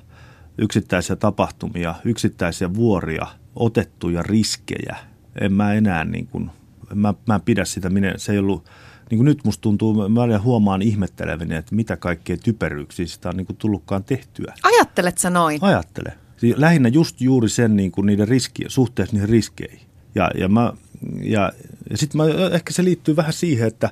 yksittäisiä 0.58 1.16
tapahtumia, 1.16 1.94
yksittäisiä 2.04 2.74
vuoria, 2.74 3.26
otettuja 3.56 4.22
riskejä, 4.22 4.96
en 5.40 5.52
mä 5.52 5.72
enää 5.72 6.04
niin 6.04 6.26
kuin, 6.26 6.50
mä, 6.94 7.14
mä 7.26 7.34
en 7.34 7.40
pidä 7.40 7.64
sitä, 7.64 7.90
minä, 7.90 8.14
se 8.16 8.32
ei 8.32 8.38
ollut– 8.38 8.64
niin 9.12 9.18
kuin 9.18 9.24
nyt 9.24 9.44
musta 9.44 9.62
tuntuu, 9.62 10.08
mä 10.08 10.38
huomaan 10.38 10.82
ihmettelevinen, 10.82 11.58
että 11.58 11.74
mitä 11.74 11.96
kaikkea 11.96 12.36
typeryyksiä 12.36 13.06
sitä 13.06 13.28
on 13.28 13.36
niin 13.36 13.46
kuin 13.46 13.56
tullutkaan 13.56 14.04
tehtyä. 14.04 14.54
Ajattelet 14.62 15.18
sä 15.18 15.30
noin? 15.30 15.58
Ajattele. 15.62 16.12
Lähinnä 16.56 16.88
just 16.88 17.20
juuri 17.20 17.48
sen 17.48 17.76
niin 17.76 17.92
kuin 17.92 18.06
niiden 18.06 18.28
riski, 18.28 18.64
suhteessa 18.68 19.14
niihin 19.14 19.28
riskeihin. 19.28 19.86
Ja, 20.14 20.30
ja, 20.34 20.48
mä, 20.48 20.72
ja, 21.20 21.52
ja 21.90 21.98
sitten 21.98 22.20
ehkä 22.52 22.72
se 22.72 22.84
liittyy 22.84 23.16
vähän 23.16 23.32
siihen, 23.32 23.68
että 23.68 23.90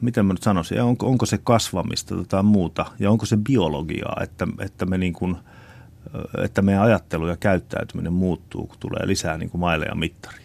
miten 0.00 0.26
mä 0.26 0.32
nyt 0.32 0.42
sanoisin, 0.42 0.82
onko, 0.82 1.06
onko 1.06 1.26
se 1.26 1.38
kasvamista 1.38 2.14
tai 2.14 2.24
tota 2.24 2.42
muuta, 2.42 2.86
ja 2.98 3.10
onko 3.10 3.26
se 3.26 3.36
biologiaa, 3.36 4.20
että, 4.22 4.46
että, 4.58 4.86
me 4.86 4.98
niin 4.98 5.12
kuin, 5.12 5.36
että 6.44 6.62
meidän 6.62 6.82
ajattelu 6.82 7.28
ja 7.28 7.36
käyttäytyminen 7.36 8.12
muuttuu, 8.12 8.66
kun 8.66 8.76
tulee 8.80 9.06
lisää 9.06 9.38
niin 9.38 9.50
kuin 9.50 9.60
maileja 9.60 9.94
mittari. 9.94 10.42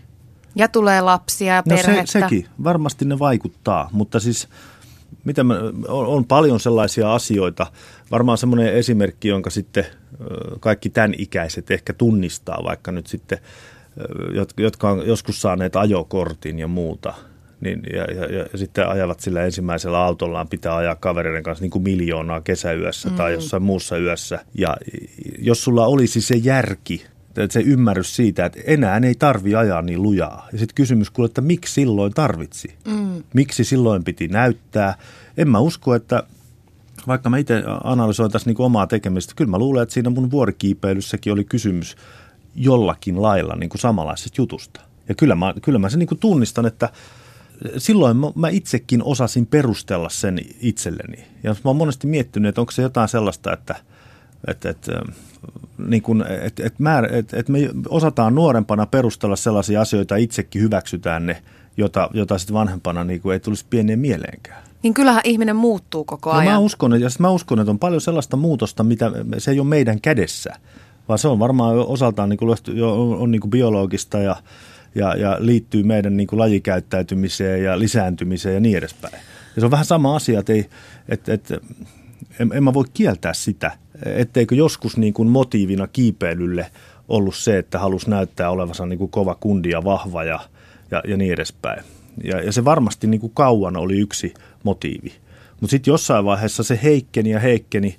Ja 0.56 0.68
tulee 0.68 1.02
lapsia 1.02 1.56
ja 1.56 1.64
perhettä. 1.64 2.02
No 2.02 2.06
se, 2.06 2.20
sekin, 2.20 2.46
varmasti 2.64 3.06
ne 3.06 3.20
vaikuttaa, 3.20 3.90
mutta 3.92 4.20
siis 4.20 4.48
mitä 5.26 5.44
mä, 5.44 5.60
on, 5.88 6.06
on 6.06 6.26
paljon 6.26 6.60
sellaisia 6.60 7.14
asioita, 7.14 7.68
varmaan 8.12 8.38
semmoinen 8.38 8.74
esimerkki, 8.74 9.28
jonka 9.28 9.50
sitten 9.50 9.86
kaikki 10.60 10.90
tämän 10.90 11.14
ikäiset 11.18 11.72
ehkä 11.72 11.94
tunnistaa, 11.94 12.64
vaikka 12.64 12.92
nyt 12.92 13.08
sitten, 13.08 13.38
jotka 14.58 14.90
on 14.90 15.08
joskus 15.08 15.42
saaneet 15.42 15.76
ajokortin 15.76 16.60
ja 16.60 16.68
muuta, 16.68 17.14
niin, 17.62 17.84
ja, 17.94 18.04
ja, 18.04 18.38
ja 18.38 18.58
sitten 18.58 18.88
ajavat 18.88 19.20
sillä 19.20 19.46
ensimmäisellä 19.46 20.00
autollaan, 20.00 20.48
pitää 20.48 20.76
ajaa 20.76 20.96
kavereiden 20.96 21.44
kanssa 21.44 21.64
niin 21.64 21.72
kuin 21.72 21.84
miljoonaa 21.84 22.42
kesäyössä 22.42 23.10
mm. 23.10 23.16
tai 23.16 23.34
jossain 23.34 23.64
muussa 23.64 23.98
yössä. 23.98 24.40
Ja 24.54 24.78
jos 25.40 25.64
sulla 25.64 25.86
olisi 25.86 26.22
se 26.22 26.36
järki, 26.36 27.06
se 27.50 27.60
ymmärrys 27.60 28.16
siitä, 28.16 28.46
että 28.46 28.60
enää 28.66 29.02
ei 29.04 29.16
tarvi 29.16 29.56
ajaa 29.56 29.82
niin 29.82 30.02
lujaa. 30.02 30.48
Ja 30.52 30.58
sitten 30.58 30.76
kysymys 30.76 31.10
kuule, 31.10 31.26
että 31.26 31.42
miksi 31.42 31.74
silloin 31.74 32.14
tarvitsi? 32.14 32.76
Mm. 32.88 33.24
Miksi 33.34 33.64
silloin 33.64 34.04
piti 34.04 34.28
näyttää? 34.28 34.98
En 35.38 35.50
mä 35.50 35.60
usko, 35.60 35.96
että 35.96 36.24
vaikka 37.08 37.30
mä 37.30 37.38
itse 37.38 37.64
analysoin 37.84 38.32
tässä 38.32 38.50
niin 38.50 38.62
omaa 38.62 38.88
tekemistä, 38.88 39.34
kyllä 39.36 39.52
mä 39.52 39.58
luulen, 39.58 39.84
että 39.84 39.94
siinä 39.94 40.10
mun 40.10 40.32
vuorikiipeilyssäkin 40.32 41.34
oli 41.34 41.44
kysymys 41.44 41.96
jollakin 42.56 43.22
lailla 43.22 43.56
niin 43.56 43.70
kuin 43.70 43.82
samanlaisesta 43.82 44.42
jutusta. 44.42 44.82
Ja 45.10 45.16
kyllä 45.16 45.36
mä, 45.36 45.54
kyllä 45.62 45.80
mä 45.80 45.90
sen 45.90 46.00
niin 46.00 46.08
kuin 46.08 46.20
tunnistan, 46.20 46.66
että 46.66 46.90
silloin 47.78 48.18
mä 48.36 48.50
itsekin 48.50 49.04
osasin 49.04 49.46
perustella 49.46 50.10
sen 50.10 50.40
itselleni. 50.62 51.26
Ja 51.44 51.52
mä 51.52 51.60
oon 51.64 51.76
monesti 51.76 52.08
miettinyt, 52.08 52.50
että 52.50 52.62
onko 52.62 52.72
se 52.72 52.82
jotain 52.82 53.10
sellaista, 53.10 53.54
että, 53.54 53.76
että, 54.48 54.70
että, 54.70 54.92
niin 55.78 56.02
kuin, 56.02 56.26
että, 56.42 56.66
että, 56.66 56.84
määr, 56.84 57.16
että, 57.16 57.38
että 57.38 57.52
me 57.52 57.70
osataan 57.90 58.36
nuorempana 58.36 58.86
perustella 58.86 59.36
sellaisia 59.36 59.82
asioita, 59.82 60.16
itsekin 60.16 60.62
hyväksytään 60.62 61.26
ne, 61.26 61.42
jota, 61.78 62.10
jota 62.14 62.38
sitten 62.38 62.54
vanhempana 62.54 63.04
niin 63.04 63.22
kuin 63.22 63.34
ei 63.34 63.40
tulisi 63.40 63.66
pieneen 63.70 64.00
mieleenkään. 64.00 64.64
Niin 64.84 64.94
kyllähän 64.94 65.22
ihminen 65.24 65.56
muuttuu 65.56 66.04
koko 66.04 66.32
ajan. 66.32 66.46
No 66.46 66.52
mä 66.52 66.60
uskon, 66.60 66.94
että, 66.94 67.06
ja 67.06 67.10
mä 67.20 67.30
uskon, 67.30 67.60
että 67.60 67.72
on 67.72 67.80
paljon 67.80 68.02
sellaista 68.02 68.38
muutosta, 68.38 68.84
mitä 68.84 69.12
se 69.38 69.52
ei 69.52 69.60
ole 69.60 69.68
meidän 69.68 70.02
kädessä, 70.02 70.54
vaan 71.08 71.20
se 71.20 71.28
on 71.28 71.40
varmaan 71.40 71.76
osaltaan 71.76 72.30
niin 72.30 72.38
kuin, 72.38 72.58
on, 72.84 73.18
on 73.18 73.32
niin 73.32 73.42
kuin 73.42 73.52
biologista 73.52 74.18
ja, 74.20 74.36
ja, 74.96 75.16
ja 75.16 75.38
liittyy 75.40 75.84
meidän 75.84 76.18
niin 76.18 76.28
kuin 76.28 76.40
lajikäyttäytymiseen 76.40 77.64
ja 77.64 77.80
lisääntymiseen 77.80 78.54
ja 78.54 78.60
niin 78.60 78.78
edespäin. 78.78 79.14
Ja 79.56 79.60
se 79.60 79.66
on 79.66 79.72
vähän 79.72 79.86
sama 79.86 80.16
asia, 80.16 80.40
että, 80.40 80.54
ei, 80.54 80.70
että, 81.10 81.34
että 81.34 81.58
en, 82.40 82.52
en 82.54 82.64
mä 82.64 82.74
voi 82.74 82.86
kieltää 82.94 83.34
sitä, 83.34 83.72
etteikö 84.06 84.56
joskus 84.56 84.98
niin 84.98 85.14
kuin 85.14 85.30
motiivina 85.30 85.88
kiipeilylle 85.88 86.72
ollut 87.08 87.36
se, 87.36 87.58
että 87.58 87.80
halusi 87.80 88.10
näyttää 88.10 88.50
olevansa 88.50 88.86
niin 88.86 89.00
kuin 89.00 89.12
kova 89.12 89.36
kundi 89.36 89.70
ja 89.70 89.84
vahva 89.84 90.24
ja, 90.24 90.40
ja, 90.92 91.02
ja 91.08 91.18
niin 91.18 91.34
edespäin. 91.34 91.84
Ja, 92.24 92.42
ja 92.42 92.52
se 92.52 92.66
varmasti 92.66 93.08
niin 93.08 93.22
kuin 93.22 93.34
kauan 93.36 93.78
oli 93.78 94.00
yksi 94.00 94.34
motiivi. 94.64 95.14
Mutta 95.62 95.72
sitten 95.72 95.92
jossain 95.92 96.26
vaiheessa 96.26 96.64
se 96.64 96.80
heikkeni 96.84 97.30
ja 97.30 97.40
heikkeni, 97.40 97.98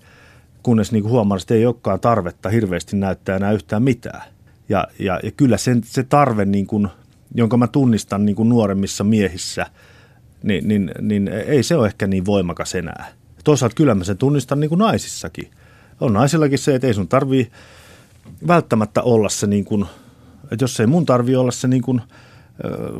kunnes 0.63 0.93
niin 0.93 1.05
huomasin, 1.05 1.45
että 1.45 1.55
ei 1.55 1.67
olekaan 1.67 2.01
tarvetta 2.01 2.49
hirveästi 2.49 2.97
näyttää 2.97 3.37
enää 3.37 3.53
yhtään 3.53 3.83
mitään. 3.83 4.23
Ja, 4.69 4.89
ja, 4.99 5.21
ja 5.23 5.31
kyllä 5.31 5.57
sen, 5.57 5.83
se 5.85 6.03
tarve, 6.03 6.45
niin 6.45 6.67
kuin, 6.67 6.89
jonka 7.35 7.57
mä 7.57 7.67
tunnistan 7.67 8.25
niin 8.25 8.37
kuin 8.37 8.49
nuoremmissa 8.49 9.05
miehissä, 9.05 9.67
niin, 10.43 10.69
niin, 10.69 10.91
niin 11.01 11.29
ei 11.29 11.63
se 11.63 11.77
ole 11.77 11.87
ehkä 11.87 12.07
niin 12.07 12.27
voimakas 12.27 12.75
enää. 12.75 13.09
Toisaalta 13.45 13.75
kyllä 13.75 13.95
mä 13.95 14.05
sen 14.05 14.19
tunnistan 14.19 14.61
niin 14.61 14.69
kuin 14.69 14.79
naisissakin. 14.79 15.51
On 16.01 16.13
naisillakin 16.13 16.59
se, 16.59 16.75
että 16.75 16.87
ei 16.87 16.95
sun 16.95 17.09
tarvii 17.09 17.51
välttämättä 18.47 19.03
olla 19.03 19.29
se, 19.29 19.47
niin 19.47 19.65
kuin, 19.65 19.87
että 20.51 20.65
jos 20.65 20.81
ei 20.81 20.87
mun 20.87 21.07
tarvii 21.07 21.37
olla 21.37 21.51
se, 21.51 21.69
niin 21.69 21.83
kuin, 21.83 22.01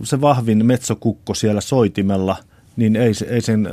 se 0.03 0.21
vahvin 0.21 0.67
metsokukko 0.67 1.35
siellä 1.35 1.61
soitimella– 1.61 2.37
niin 2.79 2.97
ei, 2.97 3.13
ei 3.29 3.41
sen 3.41 3.71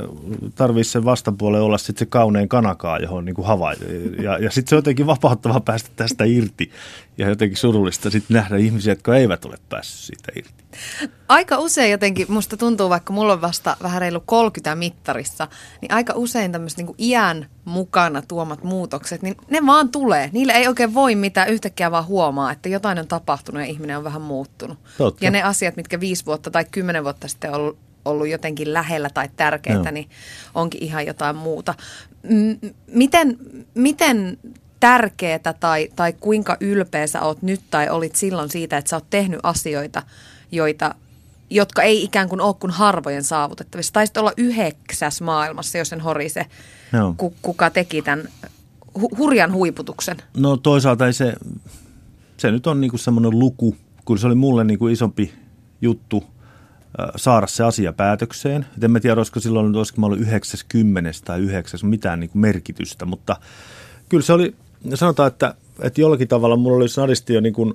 tarvitse 0.54 0.90
sen 0.90 1.04
vastapuolen 1.04 1.62
olla 1.62 1.78
sitten 1.78 1.98
se 1.98 2.06
kaunein 2.06 2.48
kanakaa, 2.48 2.98
johon 2.98 3.24
niin 3.24 3.34
kuin 3.34 3.46
havai. 3.46 3.76
Ja, 4.22 4.38
ja 4.38 4.50
sitten 4.50 4.68
se 4.68 4.74
on 4.74 4.78
jotenkin 4.78 5.06
vapauttava 5.06 5.60
päästä 5.60 5.90
tästä 5.96 6.24
irti 6.24 6.70
ja 7.18 7.28
jotenkin 7.28 7.56
surullista 7.56 8.10
sitten 8.10 8.34
nähdä 8.34 8.56
ihmisiä, 8.56 8.92
jotka 8.92 9.16
eivät 9.16 9.44
ole 9.44 9.58
päässyt 9.68 10.00
siitä 10.00 10.32
irti. 10.36 10.64
Aika 11.28 11.58
usein 11.58 11.90
jotenkin, 11.90 12.26
musta 12.28 12.56
tuntuu, 12.56 12.90
vaikka 12.90 13.12
mulla 13.12 13.32
on 13.32 13.40
vasta 13.40 13.76
vähän 13.82 14.00
reilu 14.00 14.22
30 14.26 14.74
mittarissa, 14.74 15.48
niin 15.80 15.92
aika 15.92 16.12
usein 16.16 16.52
tämmöiset 16.52 16.78
niin 16.78 16.94
iän 16.98 17.46
mukana 17.64 18.22
tuomat 18.22 18.64
muutokset, 18.64 19.22
niin 19.22 19.36
ne 19.50 19.66
vaan 19.66 19.88
tulee. 19.88 20.30
Niille 20.32 20.52
ei 20.52 20.68
oikein 20.68 20.94
voi 20.94 21.14
mitään 21.14 21.48
yhtäkkiä 21.48 21.90
vaan 21.90 22.06
huomaa, 22.06 22.52
että 22.52 22.68
jotain 22.68 22.98
on 22.98 23.08
tapahtunut 23.08 23.62
ja 23.62 23.66
ihminen 23.66 23.98
on 23.98 24.04
vähän 24.04 24.22
muuttunut. 24.22 24.78
Totta. 24.98 25.24
Ja 25.24 25.30
ne 25.30 25.42
asiat, 25.42 25.76
mitkä 25.76 26.00
viisi 26.00 26.26
vuotta 26.26 26.50
tai 26.50 26.64
kymmenen 26.64 27.04
vuotta 27.04 27.28
sitten 27.28 27.50
on 27.50 27.56
ollut 27.56 27.85
ollut 28.06 28.28
jotenkin 28.28 28.74
lähellä 28.74 29.10
tai 29.14 29.28
tärkeää, 29.36 29.78
no. 29.78 29.90
niin 29.90 30.08
onkin 30.54 30.82
ihan 30.82 31.06
jotain 31.06 31.36
muuta. 31.36 31.74
M- 32.22 32.66
miten, 32.86 33.38
miten 33.74 34.38
tärkeää 34.80 35.54
tai, 35.60 35.88
tai 35.96 36.12
kuinka 36.12 36.56
ylpeä 36.60 37.06
sä 37.06 37.22
oot 37.22 37.42
nyt 37.42 37.60
tai 37.70 37.88
olit 37.88 38.16
silloin 38.16 38.50
siitä, 38.50 38.76
että 38.76 38.88
sä 38.88 38.96
oot 38.96 39.10
tehnyt 39.10 39.40
asioita, 39.42 40.02
joita, 40.52 40.94
jotka 41.50 41.82
ei 41.82 42.04
ikään 42.04 42.28
kuin 42.28 42.40
ole 42.40 42.54
kuin 42.60 42.70
harvojen 42.70 43.24
saavutettavissa. 43.24 43.92
Taisit 43.92 44.16
olla 44.16 44.32
yhdeksäs 44.36 45.20
maailmassa, 45.20 45.78
jos 45.78 45.88
sen 45.88 46.00
horise, 46.00 46.46
no. 46.92 47.14
ku, 47.16 47.34
kuka 47.42 47.70
teki 47.70 48.02
tämän 48.02 48.28
hu, 49.00 49.08
hurjan 49.18 49.52
huiputuksen. 49.52 50.16
No 50.36 50.56
toisaalta 50.56 51.06
ei 51.06 51.12
se, 51.12 51.34
se 52.36 52.50
nyt 52.50 52.66
on 52.66 52.80
niinku 52.80 52.98
semmoinen 52.98 53.38
luku, 53.38 53.76
kun 54.04 54.18
se 54.18 54.26
oli 54.26 54.34
mulle 54.34 54.64
niinku 54.64 54.88
isompi 54.88 55.32
juttu– 55.80 56.24
saada 57.16 57.46
se 57.46 57.64
asia 57.64 57.92
päätökseen. 57.92 58.66
Et 58.76 58.84
en 58.84 58.90
mä 58.90 59.00
tiedä, 59.00 59.20
olisiko 59.20 59.40
silloin, 59.40 59.76
olisiko 59.76 60.00
mä 60.00 60.06
ollut 60.06 60.20
90 60.20 61.10
tai 61.24 61.40
9 61.40 61.80
mitään 61.82 62.20
niin 62.20 62.30
kuin 62.30 62.40
merkitystä, 62.40 63.04
mutta 63.04 63.36
kyllä 64.08 64.22
se 64.22 64.32
oli, 64.32 64.54
sanotaan, 64.94 65.26
että, 65.26 65.54
että 65.80 66.00
jollakin 66.00 66.28
tavalla 66.28 66.56
mulla 66.56 66.76
oli 66.76 66.88
snadisti 66.88 67.34
jo 67.34 67.40
niin 67.40 67.52
kuin 67.52 67.74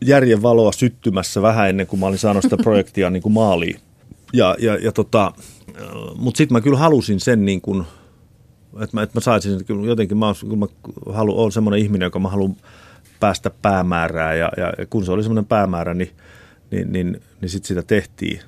järjen 0.00 0.42
valoa 0.42 0.72
syttymässä 0.72 1.42
vähän 1.42 1.68
ennen 1.68 1.86
kuin 1.86 2.00
mä 2.00 2.06
olin 2.06 2.18
saanut 2.18 2.42
sitä 2.42 2.56
projektia 2.64 3.10
niin 3.10 3.22
kuin 3.22 3.32
maaliin. 3.32 3.80
Ja, 4.32 4.56
ja, 4.58 4.76
ja 4.76 4.92
tota, 4.92 5.32
mutta 6.16 6.38
sitten 6.38 6.52
mä 6.52 6.60
kyllä 6.60 6.78
halusin 6.78 7.20
sen 7.20 7.44
niin 7.44 7.60
kuin, 7.60 7.84
että 8.80 8.96
mä, 8.96 9.02
että 9.02 9.16
mä 9.16 9.20
saisin, 9.20 9.52
että 9.52 9.64
kyllä 9.64 9.86
jotenkin 9.86 10.18
mä, 10.18 10.26
mä 10.56 10.66
haluan, 11.12 11.38
olen 11.38 11.52
semmoinen 11.52 11.80
ihminen, 11.80 12.06
joka 12.06 12.18
mä 12.18 12.28
haluan 12.28 12.56
päästä 13.20 13.50
päämäärään 13.62 14.38
ja, 14.38 14.52
ja 14.56 14.86
kun 14.90 15.04
se 15.04 15.12
oli 15.12 15.22
semmoinen 15.22 15.46
päämäärä, 15.46 15.94
niin– 15.94 16.10
niin, 16.70 16.92
niin, 16.92 17.20
niin 17.40 17.48
sitten 17.48 17.68
sitä 17.68 17.82
tehtiin. 17.82 18.40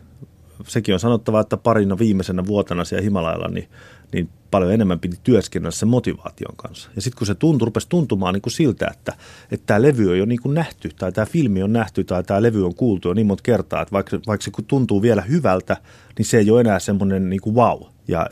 Sekin 0.67 0.95
on 0.95 1.00
sanottava, 1.00 1.41
että 1.41 1.57
parina 1.57 1.99
viimeisenä 1.99 2.47
vuotena 2.47 2.85
siellä 2.85 3.03
Himalajalla, 3.03 3.49
niin, 3.49 3.69
niin 4.12 4.29
paljon 4.50 4.73
enemmän 4.73 5.00
piti 5.00 5.21
työskennellä 5.23 5.71
sen 5.71 5.89
motivaation 5.89 6.57
kanssa. 6.57 6.91
Ja 6.97 7.03
sitten 7.03 7.19
kun 7.19 7.27
se 7.27 7.35
tuntui, 7.35 7.67
rupesi 7.67 7.89
tuntumaan 7.89 8.35
niin 8.35 8.43
kuin 8.43 8.53
siltä, 8.53 8.89
että, 8.91 9.12
että 9.50 9.67
tämä 9.67 9.83
levy 9.83 10.11
on 10.11 10.19
jo 10.19 10.25
niin 10.25 10.43
kuin 10.43 10.55
nähty, 10.55 10.91
tai 10.99 11.12
tämä 11.12 11.27
filmi 11.27 11.62
on 11.62 11.73
nähty, 11.73 12.05
tai 12.05 12.25
tämä 12.25 12.43
levy 12.43 12.67
on 12.67 12.75
kuultu 12.75 13.09
jo 13.09 13.15
niin 13.15 13.27
monta 13.27 13.43
kertaa, 13.43 13.83
että 13.83 13.93
vaikka, 13.93 14.21
vaikka 14.27 14.45
se 14.45 14.50
tuntuu 14.67 15.03
vielä 15.03 15.23
hyvältä, 15.23 15.77
niin 16.19 16.27
se 16.27 16.39
ei 16.39 16.50
ole 16.50 16.61
enää 16.61 16.79
semmoinen 16.79 17.31
niin 17.31 17.41
kuin 17.41 17.57
wow. 17.57 17.83
Ja, 18.09 18.27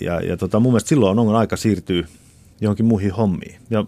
ja, 0.00 0.20
ja 0.20 0.36
tota, 0.36 0.60
mun 0.60 0.72
mielestä 0.72 0.88
silloin 0.88 1.18
on 1.18 1.36
aika 1.36 1.56
siirtyä 1.56 2.04
johonkin 2.60 2.86
muihin 2.86 3.12
hommiin. 3.12 3.56
Ja 3.70 3.84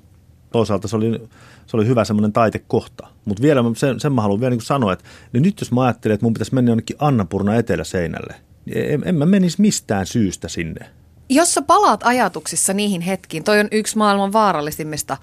toisaalta 0.53 0.89
se 0.89 0.97
oli 0.97 1.29
se 1.67 1.77
oli 1.77 1.87
hyvä 1.87 2.05
semmoinen 2.05 2.33
taitekohta. 2.33 3.07
Mutta 3.25 3.43
vielä 3.43 3.61
sen, 3.77 4.01
sen 4.01 4.13
mä 4.13 4.23
haluan 4.23 4.41
vielä 4.41 4.51
niin 4.51 4.63
sanoa, 4.63 4.93
että 4.93 5.05
niin 5.33 5.43
nyt 5.43 5.61
jos 5.61 5.73
mä 5.73 5.83
ajattelen, 5.83 6.15
että 6.15 6.27
mun 6.27 6.35
pitäisi 6.35 6.55
mennä 6.55 6.71
jonnekin 6.71 6.97
Annapurna 6.99 7.55
eteläseinälle, 7.55 8.35
niin 8.65 8.91
en, 8.91 9.03
en 9.05 9.15
mä 9.15 9.27
menisi 9.27 9.61
mistään 9.61 10.07
syystä 10.07 10.49
sinne. 10.49 10.87
Jos 11.29 11.55
sä 11.55 11.63
palaat 11.63 12.01
ajatuksissa 12.05 12.73
niihin 12.73 13.01
hetkiin, 13.01 13.45
toi 13.45 13.61
on 13.61 13.69
yksi 13.73 13.99
maailman 13.99 14.33
vaarallisimmista 14.33 15.17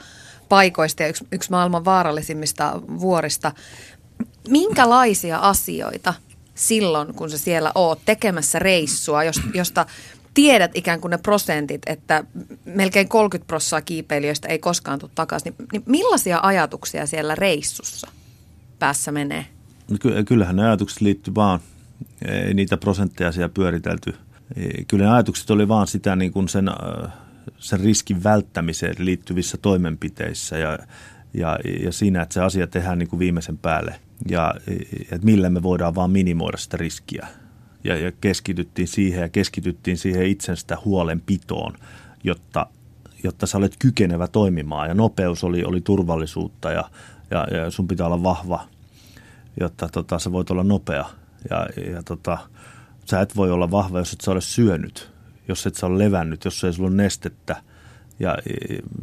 paikoista 0.50 1.04
ja 1.04 1.10
yksi, 1.10 1.28
yksi 1.32 1.52
maailman 1.52 1.86
vaarallisimmista 1.86 2.82
vuorista. 3.00 3.52
Minkälaisia 4.50 5.38
asioita 5.38 6.14
silloin, 6.56 7.14
kun 7.14 7.30
sä 7.30 7.38
siellä 7.38 7.72
oot 7.76 8.00
tekemässä 8.06 8.60
reissua, 8.60 9.22
josta 9.54 9.86
tiedät 10.34 10.72
ikään 10.74 11.02
kuin 11.02 11.12
ne 11.12 11.18
prosentit, 11.18 11.82
että 11.86 12.24
melkein 12.66 13.10
30 13.10 13.48
prosenttia 13.48 13.82
kiipeilijöistä 13.82 14.48
ei 14.48 14.60
koskaan 14.60 15.00
tule 15.00 15.12
takaisin, 15.16 15.56
niin, 15.60 15.68
niin 15.72 15.84
millaisia 15.86 16.40
ajatuksia 16.44 17.06
siellä 17.06 17.36
reissussa 17.36 18.08
päässä 18.80 19.12
menee? 19.12 19.46
No 19.90 19.98
ky- 20.00 20.24
kyllähän 20.24 20.56
ne 20.56 20.66
ajatukset 20.66 21.02
liittyy 21.02 21.36
vaan, 21.36 21.60
ei 22.28 22.54
niitä 22.54 22.78
prosentteja 22.78 23.32
siellä 23.32 23.50
pyöritelty. 23.50 24.14
Kyllä 24.88 25.06
ne 25.06 25.12
ajatukset 25.12 25.50
oli 25.50 25.68
vaan 25.68 25.88
sitä 25.88 26.16
niin 26.16 26.32
kuin 26.32 26.50
sen, 26.50 26.70
sen 27.58 27.80
riskin 27.80 28.24
välttämiseen 28.24 28.96
liittyvissä 28.98 29.58
toimenpiteissä 29.58 30.58
ja, 30.58 30.80
ja, 31.34 31.60
ja 31.84 31.92
siinä, 31.92 32.22
että 32.22 32.34
se 32.34 32.42
asia 32.42 32.68
tehdään 32.68 33.00
niin 33.00 33.10
kuin 33.10 33.20
viimeisen 33.20 33.58
päälle 33.58 33.96
ja 34.30 34.54
että 35.02 35.26
millä 35.26 35.50
me 35.50 35.64
voidaan 35.64 35.96
vaan 35.96 36.12
minimoida 36.12 36.58
sitä 36.58 36.78
riskiä. 36.78 37.28
Ja, 37.84 37.98
ja 37.98 38.12
keskityttiin 38.22 38.88
siihen 38.88 39.22
ja 39.22 39.30
keskityttiin 39.30 39.98
siihen 39.98 40.26
itsestä 40.26 40.78
huolenpitoon, 40.86 41.74
jotta, 42.24 42.68
jotta 43.24 43.48
sä 43.48 43.58
olet 43.58 43.76
kykenevä 43.80 44.28
toimimaan. 44.28 44.88
Ja 44.88 44.94
nopeus 44.94 45.44
oli, 45.44 45.64
oli 45.64 45.82
turvallisuutta 45.82 46.72
ja, 46.72 46.90
ja, 47.32 47.48
ja 47.58 47.72
sun 47.72 47.88
pitää 47.88 48.08
olla 48.08 48.24
vahva, 48.24 48.68
jotta 49.60 49.90
tota, 49.90 50.20
sä 50.20 50.32
voit 50.32 50.52
olla 50.52 50.64
nopea. 50.64 51.06
Ja, 51.50 51.68
ja 51.94 52.04
tota, 52.04 52.38
sä 53.06 53.22
et 53.22 53.36
voi 53.36 53.52
olla 53.52 53.72
vahva, 53.72 54.00
jos 54.00 54.14
et 54.14 54.22
sä 54.22 54.32
ole 54.32 54.42
syönyt, 54.42 55.12
jos 55.48 55.66
et 55.66 55.76
sä 55.76 55.88
ole 55.88 56.06
levännyt, 56.06 56.46
jos 56.46 56.64
ei 56.64 56.74
sulla 56.74 56.90
ole 56.90 56.96
nestettä. 56.96 57.64
Ja, 58.20 58.38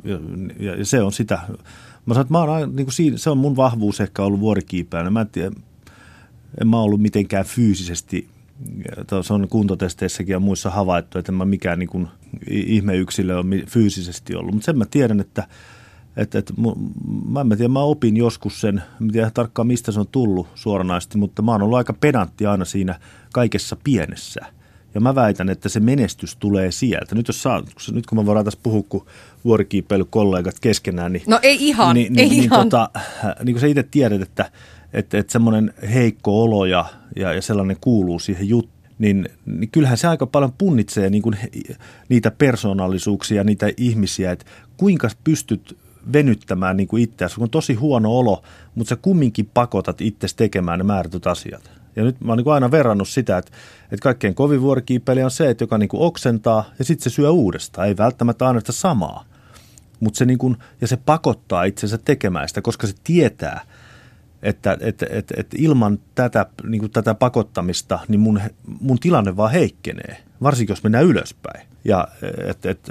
ja, 0.05 0.19
ja, 0.61 0.75
ja 0.75 0.85
se 0.85 1.03
on 1.03 1.13
sitä. 1.13 1.39
Mä 2.07 2.15
sanon, 2.15 2.21
että 2.21 2.33
mä 2.33 2.39
oon, 2.39 2.77
niin 2.77 2.87
kuin 2.87 2.95
siinä, 2.95 3.17
se 3.17 3.31
on 3.31 3.39
mun 3.39 3.57
vahvuus 3.57 4.01
ehkä 4.01 4.23
ollut 4.23 4.41
vuorikiipäänä. 4.41 5.11
Mä 5.11 5.21
en, 5.21 5.29
tiedä, 5.29 5.51
en 6.61 6.69
mä 6.69 6.81
ollut 6.81 7.03
mitenkään 7.03 7.45
fyysisesti, 7.45 8.29
se 9.23 9.33
on 9.33 9.49
kuntotesteissäkin 9.49 10.33
ja 10.33 10.41
muissa 10.41 10.71
havaittu, 10.71 11.19
että 11.19 11.33
en 11.33 11.37
mä 11.37 11.45
mikään 11.45 11.79
niin 11.79 11.89
kuin 11.89 12.09
ihmeyksilö 12.51 13.39
on 13.39 13.51
fyysisesti 13.67 14.35
ollut. 14.35 14.55
Mutta 14.55 14.67
sen 14.67 14.79
mä 14.79 14.85
tiedän, 14.91 15.21
että, 15.21 15.47
että, 16.17 16.39
että 16.39 16.53
mä 17.29 17.41
en 17.41 17.49
tiedä, 17.49 17.69
mä 17.69 17.81
opin 17.81 18.17
joskus 18.17 18.61
sen, 18.61 18.83
en 19.01 19.13
tiedä 19.13 19.31
tarkkaan 19.31 19.67
mistä 19.67 19.93
se 19.93 20.01
on 20.01 20.09
tullut 20.13 20.49
suoranaisesti, 20.55 21.19
mutta 21.19 21.43
mä 21.43 21.53
oon 21.53 21.63
ollut 21.63 21.79
aika 21.79 21.93
pedantti 21.93 22.47
aina 22.47 22.65
siinä 22.65 23.01
kaikessa 23.33 23.77
pienessä– 23.85 24.41
ja 24.95 25.01
mä 25.01 25.15
väitän, 25.15 25.49
että 25.49 25.69
se 25.69 25.81
menestys 25.81 26.37
tulee 26.37 26.73
sieltä. 26.73 27.15
Nyt, 27.15 27.29
jos 27.29 27.43
saa, 27.43 27.63
nyt 27.93 28.07
kun 28.07 28.19
me 28.19 28.27
voidaan 28.27 28.45
tässä 28.45 28.61
puhua, 28.63 28.83
kun 28.89 29.07
vuorikiipeilykollegat 29.45 30.61
keskenään, 30.61 31.13
niin... 31.13 31.23
No 31.27 31.41
ei 31.43 31.69
ihan, 31.69 31.95
niin, 31.95 32.19
ei 32.19 32.29
niin, 32.29 32.43
ihan. 32.43 32.61
Niin, 32.61 32.71
tota, 32.71 32.91
niin 33.45 33.55
kuin 33.55 33.61
sä 33.61 33.67
itse 33.67 33.83
tiedät, 33.83 34.23
että, 34.23 34.51
että, 34.93 35.19
että 35.19 35.33
semmoinen 35.33 35.75
heikko 35.95 36.43
olo 36.43 36.65
ja, 36.65 36.85
ja, 37.17 37.33
ja 37.33 37.43
sellainen 37.43 37.77
kuuluu 37.81 38.19
siihen 38.19 38.49
juttuun, 38.49 38.79
niin, 38.99 39.29
niin 39.47 39.71
kyllähän 39.71 39.99
se 39.99 40.09
aika 40.09 40.27
paljon 40.27 40.53
punnitsee 40.59 41.11
niin 41.11 41.23
kuin 41.23 41.37
niitä 42.09 42.31
persoonallisuuksia, 42.31 43.45
niitä 43.45 43.71
ihmisiä, 43.77 44.33
että 44.33 44.47
kuinka 44.77 45.09
pystyt 45.25 45.79
venyttämään 46.13 46.77
niin 46.77 46.89
kuin 46.89 47.03
itseäsi, 47.03 47.35
kun 47.35 47.45
on 47.45 47.51
tosi 47.51 47.75
huono 47.75 48.19
olo, 48.19 48.43
mutta 48.75 48.89
sä 48.89 48.97
kumminkin 48.97 49.51
pakotat 49.55 50.01
itsesi 50.01 50.37
tekemään 50.37 50.79
ne 50.79 50.85
määrätyt 50.85 51.27
asiat. 51.27 51.71
Ja 51.97 52.05
nyt 52.05 52.21
mä 52.21 52.33
oon 52.33 52.39
niin 52.39 52.53
aina 52.53 52.71
verrannut 52.71 53.09
sitä, 53.09 53.39
että, 53.39 53.53
että 53.85 54.03
kaikkein 54.03 54.35
kovin 54.35 54.63
vuorikiipeli 54.63 55.23
on 55.23 55.31
se, 55.31 55.51
että 55.51 55.63
joka 55.63 55.79
niin 55.79 55.89
kuin 55.89 56.03
oksentaa 56.03 56.65
ja 56.79 56.85
sitten 56.85 57.11
se 57.11 57.15
syö 57.15 57.31
uudestaan. 57.31 57.89
Ei 57.89 57.97
välttämättä 57.97 58.47
aina 58.47 58.61
sitä 58.61 58.73
samaa, 58.73 59.25
mutta 60.01 60.19
se 60.19 60.25
niin 60.25 60.39
kuin, 60.39 60.57
ja 60.81 60.87
se 60.87 60.97
pakottaa 60.97 61.65
itsensä 61.65 61.99
tekemään 61.99 62.49
sitä, 62.49 62.63
koska 62.63 62.87
se 62.87 62.95
tietää, 63.05 63.61
että, 64.43 64.77
että, 64.81 65.07
että, 65.11 65.35
että 65.37 65.57
ilman 65.59 65.99
tätä, 66.15 66.47
niin 66.63 66.81
kuin 66.81 66.93
tätä 66.93 67.15
pakottamista, 67.15 67.99
niin 68.09 68.21
mun, 68.21 68.41
mun 68.81 68.99
tilanne 68.99 69.37
vaan 69.37 69.53
heikkenee, 69.53 70.17
varsinkin 70.43 70.73
jos 70.73 70.83
mennään 70.83 71.05
ylöspäin. 71.05 71.67
Ja 71.85 72.09
et, 72.47 72.67
et, 72.67 72.91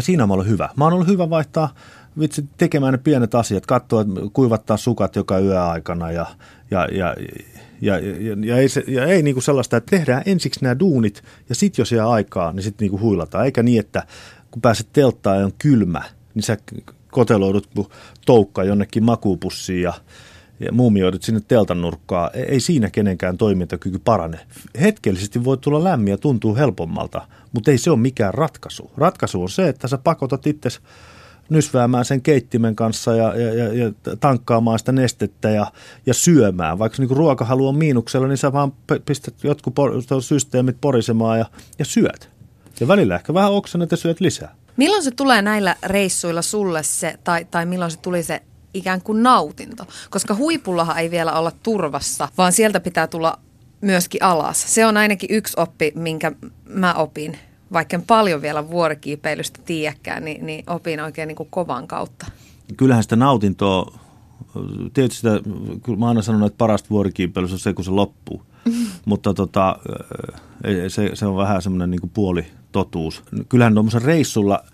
siinä 0.00 0.26
mä 0.26 0.34
olen 0.34 0.48
hyvä. 0.48 0.68
Mä 0.76 0.84
oon 0.84 0.92
ollut 0.92 1.08
hyvä 1.08 1.30
vaihtaa 1.30 1.74
vitsi 2.18 2.44
tekemään 2.56 2.92
ne 2.92 2.98
pienet 2.98 3.34
asiat, 3.34 3.66
katsoa, 3.66 4.04
kuivattaa 4.32 4.76
sukat 4.76 5.16
joka 5.16 5.38
yöaikana 5.38 6.10
ja, 6.10 6.26
ja, 6.70 6.88
ja, 6.92 7.14
ja, 7.80 7.98
ja, 7.98 8.36
ja 8.44 8.56
ei, 8.56 8.68
se, 8.68 8.84
ja 8.86 9.06
ei 9.06 9.22
niin 9.22 9.34
kuin 9.34 9.42
sellaista, 9.42 9.76
että 9.76 9.90
tehdään 9.90 10.22
ensiksi 10.26 10.62
nämä 10.62 10.78
duunit 10.78 11.22
ja 11.48 11.54
sitten 11.54 11.82
jos 11.82 11.92
jää 11.92 12.08
aikaa, 12.08 12.52
niin 12.52 12.62
sitten 12.62 12.88
niin 12.88 13.00
huilataan. 13.00 13.44
Eikä 13.44 13.62
niin, 13.62 13.80
että 13.80 14.02
kun 14.50 14.62
pääset 14.62 14.88
telttaan 14.92 15.38
ja 15.38 15.44
on 15.44 15.52
kylmä, 15.58 16.02
niin 16.34 16.42
sä 16.42 16.56
koteloidut 17.10 17.68
toukka 18.26 18.64
jonnekin 18.64 19.04
makuupussiin 19.04 19.82
ja 19.82 19.92
muumioidut 20.72 21.22
sinne 21.22 21.40
teltan 21.48 21.80
nurkkaan. 21.80 22.30
Ei, 22.34 22.60
siinä 22.60 22.90
kenenkään 22.90 23.38
toimintakyky 23.38 23.98
parane. 23.98 24.40
Hetkellisesti 24.80 25.44
voi 25.44 25.58
tulla 25.58 25.84
lämmin 25.84 26.10
ja 26.10 26.18
tuntuu 26.18 26.56
helpommalta, 26.56 27.26
mutta 27.52 27.70
ei 27.70 27.78
se 27.78 27.90
ole 27.90 27.98
mikään 27.98 28.34
ratkaisu. 28.34 28.90
Ratkaisu 28.96 29.42
on 29.42 29.48
se, 29.48 29.68
että 29.68 29.88
sä 29.88 29.98
pakotat 29.98 30.46
itsesi 30.46 30.80
nysväämään 31.48 32.04
sen 32.04 32.22
keittimen 32.22 32.76
kanssa 32.76 33.14
ja, 33.14 33.36
ja, 33.36 33.54
ja, 33.54 33.74
ja 33.74 33.92
tankkaamaan 34.20 34.78
sitä 34.78 34.92
nestettä 34.92 35.50
ja, 35.50 35.72
ja 36.06 36.14
syömään. 36.14 36.78
Vaikka 36.78 37.02
niin 37.02 37.16
ruokahalu 37.16 37.68
on 37.68 37.76
miinuksella, 37.76 38.28
niin 38.28 38.38
sä 38.38 38.52
vaan 38.52 38.72
pistät 39.06 39.34
jotkut 39.44 39.74
por, 39.74 39.92
systeemit 40.20 40.76
porisemaan 40.80 41.38
ja, 41.38 41.46
ja 41.78 41.84
syöt. 41.84 42.30
Ja 42.80 42.88
välillä 42.88 43.14
ehkä 43.14 43.34
vähän 43.34 43.52
oksennet 43.52 43.90
ja 43.90 43.96
syöt 43.96 44.20
lisää. 44.20 44.54
Milloin 44.76 45.02
se 45.02 45.10
tulee 45.10 45.42
näillä 45.42 45.76
reissuilla 45.82 46.42
sulle 46.42 46.82
se, 46.82 47.18
tai, 47.24 47.44
tai 47.50 47.66
milloin 47.66 47.90
se 47.90 47.98
tuli 47.98 48.22
se 48.22 48.42
ikään 48.74 49.02
kuin 49.02 49.22
nautinto? 49.22 49.86
Koska 50.10 50.34
huipullahan 50.34 50.98
ei 50.98 51.10
vielä 51.10 51.32
olla 51.32 51.52
turvassa, 51.62 52.28
vaan 52.38 52.52
sieltä 52.52 52.80
pitää 52.80 53.06
tulla 53.06 53.38
myöskin 53.80 54.22
alas. 54.22 54.74
Se 54.74 54.86
on 54.86 54.96
ainakin 54.96 55.30
yksi 55.32 55.54
oppi, 55.56 55.92
minkä 55.94 56.32
mä 56.68 56.94
opin 56.94 57.38
vaikka 57.74 57.96
en 57.96 58.02
paljon 58.02 58.42
vielä 58.42 58.70
vuorikiipeilystä 58.70 59.60
tiedäkään, 59.64 60.24
niin, 60.24 60.46
niin 60.46 60.64
opin 60.66 61.00
oikein 61.00 61.28
niin 61.28 61.36
kuin 61.36 61.48
kovan 61.50 61.86
kautta. 61.86 62.26
Kyllähän 62.76 63.02
sitä 63.02 63.16
nautintoa, 63.16 63.98
tietysti 64.94 65.16
sitä, 65.16 65.40
kyllä 65.82 65.98
mä 65.98 66.08
aina 66.08 66.22
sanonut, 66.22 66.46
että 66.46 66.58
parasta 66.58 66.90
vuorikiipeilyssä 66.90 67.54
on 67.54 67.60
se, 67.60 67.72
kun 67.72 67.84
se 67.84 67.90
loppuu. 67.90 68.42
Mutta 69.06 69.34
tota, 69.34 69.78
se, 70.88 71.10
se 71.14 71.26
on 71.26 71.36
vähän 71.36 71.62
semmoinen 71.62 71.90
niin 71.90 72.10
puoli 72.14 72.46
totuus. 72.72 73.22
Kyllähän 73.48 73.74
tuommoisen 73.74 74.02
reissulla, 74.02 74.64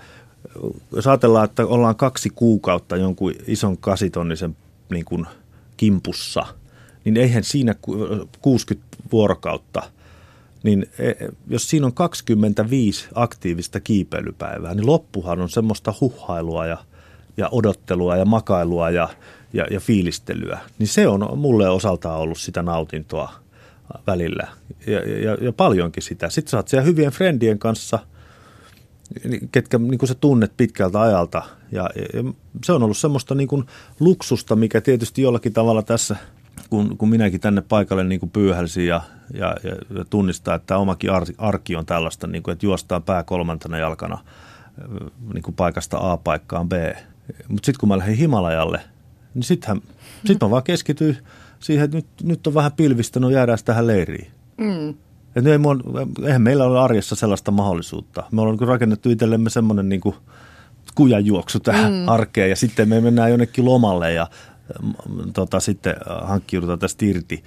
jos 0.92 1.06
ajatellaan, 1.06 1.44
että 1.44 1.66
ollaan 1.66 1.96
kaksi 1.96 2.30
kuukautta 2.30 2.96
jonkun 2.96 3.34
ison 3.46 3.78
kasitonnisen 3.78 4.56
niin 4.90 5.04
kuin 5.04 5.26
kimpussa, 5.76 6.46
niin 7.04 7.16
eihän 7.16 7.44
siinä 7.44 7.74
60 8.42 8.96
vuorokautta– 9.12 9.82
niin 10.62 10.86
e, 10.98 11.12
jos 11.48 11.70
siinä 11.70 11.86
on 11.86 11.94
25 11.94 13.08
aktiivista 13.14 13.80
kiipeilypäivää, 13.80 14.74
niin 14.74 14.86
loppuhan 14.86 15.40
on 15.40 15.48
semmoista 15.48 15.94
huhailua 16.00 16.66
ja, 16.66 16.78
ja 17.36 17.48
odottelua 17.52 18.16
ja 18.16 18.24
makailua 18.24 18.90
ja, 18.90 19.08
ja, 19.52 19.66
ja 19.70 19.80
fiilistelyä. 19.80 20.58
Niin 20.78 20.88
se 20.88 21.08
on 21.08 21.38
mulle 21.38 21.68
osaltaan 21.68 22.20
ollut 22.20 22.38
sitä 22.38 22.62
nautintoa 22.62 23.32
välillä 24.06 24.48
ja, 24.86 25.00
ja, 25.00 25.36
ja 25.40 25.52
paljonkin 25.52 26.02
sitä. 26.02 26.30
Sitten 26.30 26.50
sä 26.50 26.56
oot 26.56 26.68
siellä 26.68 26.86
hyvien 26.86 27.12
friendien 27.12 27.58
kanssa, 27.58 27.98
ketkä 29.52 29.78
niin 29.78 29.98
kuin 29.98 30.08
sä 30.08 30.14
tunnet 30.14 30.52
pitkältä 30.56 31.00
ajalta. 31.00 31.42
Ja, 31.72 31.90
ja 31.96 32.32
se 32.64 32.72
on 32.72 32.82
ollut 32.82 32.98
semmoista 32.98 33.34
niin 33.34 33.48
kuin 33.48 33.64
luksusta, 34.00 34.56
mikä 34.56 34.80
tietysti 34.80 35.22
jollakin 35.22 35.52
tavalla 35.52 35.82
tässä– 35.82 36.16
kun, 36.70 36.98
kun 36.98 37.08
minäkin 37.08 37.40
tänne 37.40 37.60
paikalle 37.60 38.04
niin 38.04 38.20
kuin 38.20 38.30
pyyhälsin 38.30 38.86
ja, 38.86 39.00
ja, 39.34 39.56
ja 39.64 40.04
tunnistaa, 40.10 40.54
että 40.54 40.76
omakin 40.76 41.10
arki 41.38 41.76
on 41.76 41.86
tällaista, 41.86 42.26
niin 42.26 42.42
kuin, 42.42 42.52
että 42.52 42.66
juostaan 42.66 43.02
pää 43.02 43.22
kolmantena 43.22 43.78
jalkana 43.78 44.18
niin 45.34 45.42
kuin 45.42 45.54
paikasta 45.54 46.12
A 46.12 46.16
paikkaan 46.16 46.68
B. 46.68 46.72
Mutta 47.48 47.66
sitten 47.66 47.80
kun 47.80 47.88
mä 47.88 47.98
lähdin 47.98 48.16
Himalajalle, 48.16 48.80
niin 49.34 49.42
sittenhän, 49.42 49.82
sit 50.24 50.40
mä 50.40 50.50
vaan 50.50 50.62
keskityin 50.62 51.16
siihen, 51.60 51.84
että 51.84 51.96
nyt, 51.96 52.06
nyt 52.22 52.46
on 52.46 52.54
vähän 52.54 52.72
pilvistä, 52.72 53.20
no 53.20 53.30
jäädään 53.30 53.58
tähän 53.64 53.86
leiriin. 53.86 54.30
Mm. 54.56 54.94
Et 55.36 55.46
ei 55.46 55.58
mua, 55.58 55.76
eihän 56.26 56.42
meillä 56.42 56.64
ole 56.64 56.80
arjessa 56.80 57.16
sellaista 57.16 57.50
mahdollisuutta. 57.50 58.24
Me 58.32 58.40
ollaan 58.40 58.56
niin 58.56 58.68
rakennettu 58.68 59.10
itsellemme 59.10 59.50
semmoinen 59.50 59.88
niin 59.88 60.00
kujanjuoksu 60.94 61.60
tähän 61.60 61.92
mm. 61.92 62.08
arkeen 62.08 62.50
ja 62.50 62.56
sitten 62.56 62.88
me 62.88 63.00
mennään 63.00 63.30
jonnekin 63.30 63.64
lomalle 63.64 64.12
ja 64.12 64.26
tota, 65.32 65.60
sitten 65.60 65.96
hankkiudutaan 66.22 66.78
tästä 66.78 67.06
irti. 67.06 67.44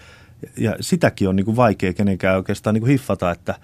Ja 0.57 0.75
sitäkin 0.81 1.29
on 1.29 1.35
niin 1.35 1.45
kuin 1.45 1.55
vaikea 1.55 1.93
kenenkään 1.93 2.37
oikeastaan 2.37 2.73
niin 2.73 2.81
kuin 2.81 2.91
hiffata, 2.91 3.31
että 3.31 3.55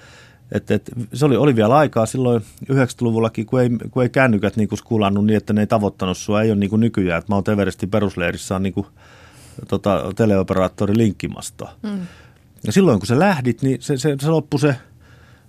et, 0.51 0.71
et, 0.71 0.91
se 1.13 1.25
oli, 1.25 1.38
oli 1.38 1.55
vielä 1.55 1.77
aikaa 1.77 2.05
silloin 2.05 2.41
90-luvullakin, 2.73 3.45
kun 3.45 3.62
ei, 3.62 3.69
kun 3.91 4.03
ei 4.03 4.10
kännykät 4.10 4.55
niin 4.55 4.69
kuin 4.69 4.79
skulannut 4.79 5.25
niin, 5.25 5.38
että 5.38 5.53
ne 5.53 5.62
ei 5.62 5.67
tavoittanut 5.67 6.17
sua. 6.17 6.41
Ei 6.41 6.51
ole 6.51 6.60
niin 6.60 6.69
kuin 6.69 6.79
nykyään, 6.79 7.19
että 7.19 7.32
Mount 7.32 7.47
Everestin 7.47 7.89
perusleirissä 7.89 8.55
on 8.55 8.63
niin 8.63 8.73
kuin, 8.73 8.88
tota, 9.67 10.13
teleoperaattori 10.15 10.97
linkkimasto. 10.97 11.69
Mm. 11.84 11.99
Ja 12.63 12.71
silloin 12.71 12.99
kun 12.99 13.07
sä 13.07 13.19
lähdit, 13.19 13.61
niin 13.61 13.81
se, 13.81 13.97
se, 13.97 14.15
se 14.21 14.29
loppui 14.29 14.59
se, 14.59 14.75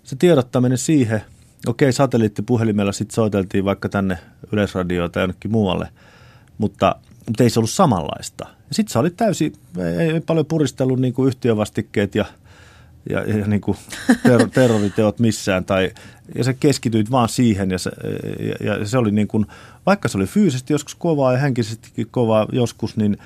se 0.02 0.16
tiedottaminen 0.16 0.78
siihen. 0.78 1.22
Okei, 1.66 1.92
satelliittipuhelimella 1.92 2.92
sitten 2.92 3.14
soiteltiin 3.14 3.64
vaikka 3.64 3.88
tänne 3.88 4.18
Yleisradioon 4.52 5.10
tai 5.10 5.22
jonnekin 5.22 5.52
muualle, 5.52 5.88
mutta– 6.58 6.94
mutta 7.30 7.42
ei 7.42 7.50
se 7.50 7.60
ollut 7.60 7.70
samanlaista. 7.70 8.46
Sitten 8.72 8.92
sä 8.92 8.98
olit 8.98 9.16
täysin, 9.16 9.52
ei, 9.78 10.10
ei 10.10 10.20
paljon 10.20 10.46
puristellut 10.46 11.00
niin 11.00 11.14
kuin 11.14 11.28
yhtiövastikkeet 11.28 12.14
ja, 12.14 12.24
ja, 13.10 13.20
ja 13.20 13.46
niin 13.46 13.60
kuin 13.60 13.78
ter- 14.22 14.48
terroriteot 14.48 15.18
missään. 15.18 15.64
Tai, 15.64 15.90
ja 16.34 16.44
sä 16.44 16.52
keskityit 16.52 17.10
vaan 17.10 17.28
siihen 17.28 17.70
ja 17.70 17.78
se, 17.78 17.90
ja, 18.64 18.76
ja 18.76 18.86
se 18.86 18.98
oli 18.98 19.10
niin 19.10 19.28
kuin, 19.28 19.46
vaikka 19.86 20.08
se 20.08 20.18
oli 20.18 20.26
fyysisesti 20.26 20.72
joskus 20.72 20.94
kovaa 20.94 21.32
ja 21.32 21.38
henkisesti 21.38 22.04
kovaa 22.10 22.46
joskus, 22.52 22.96
niin 22.96 23.18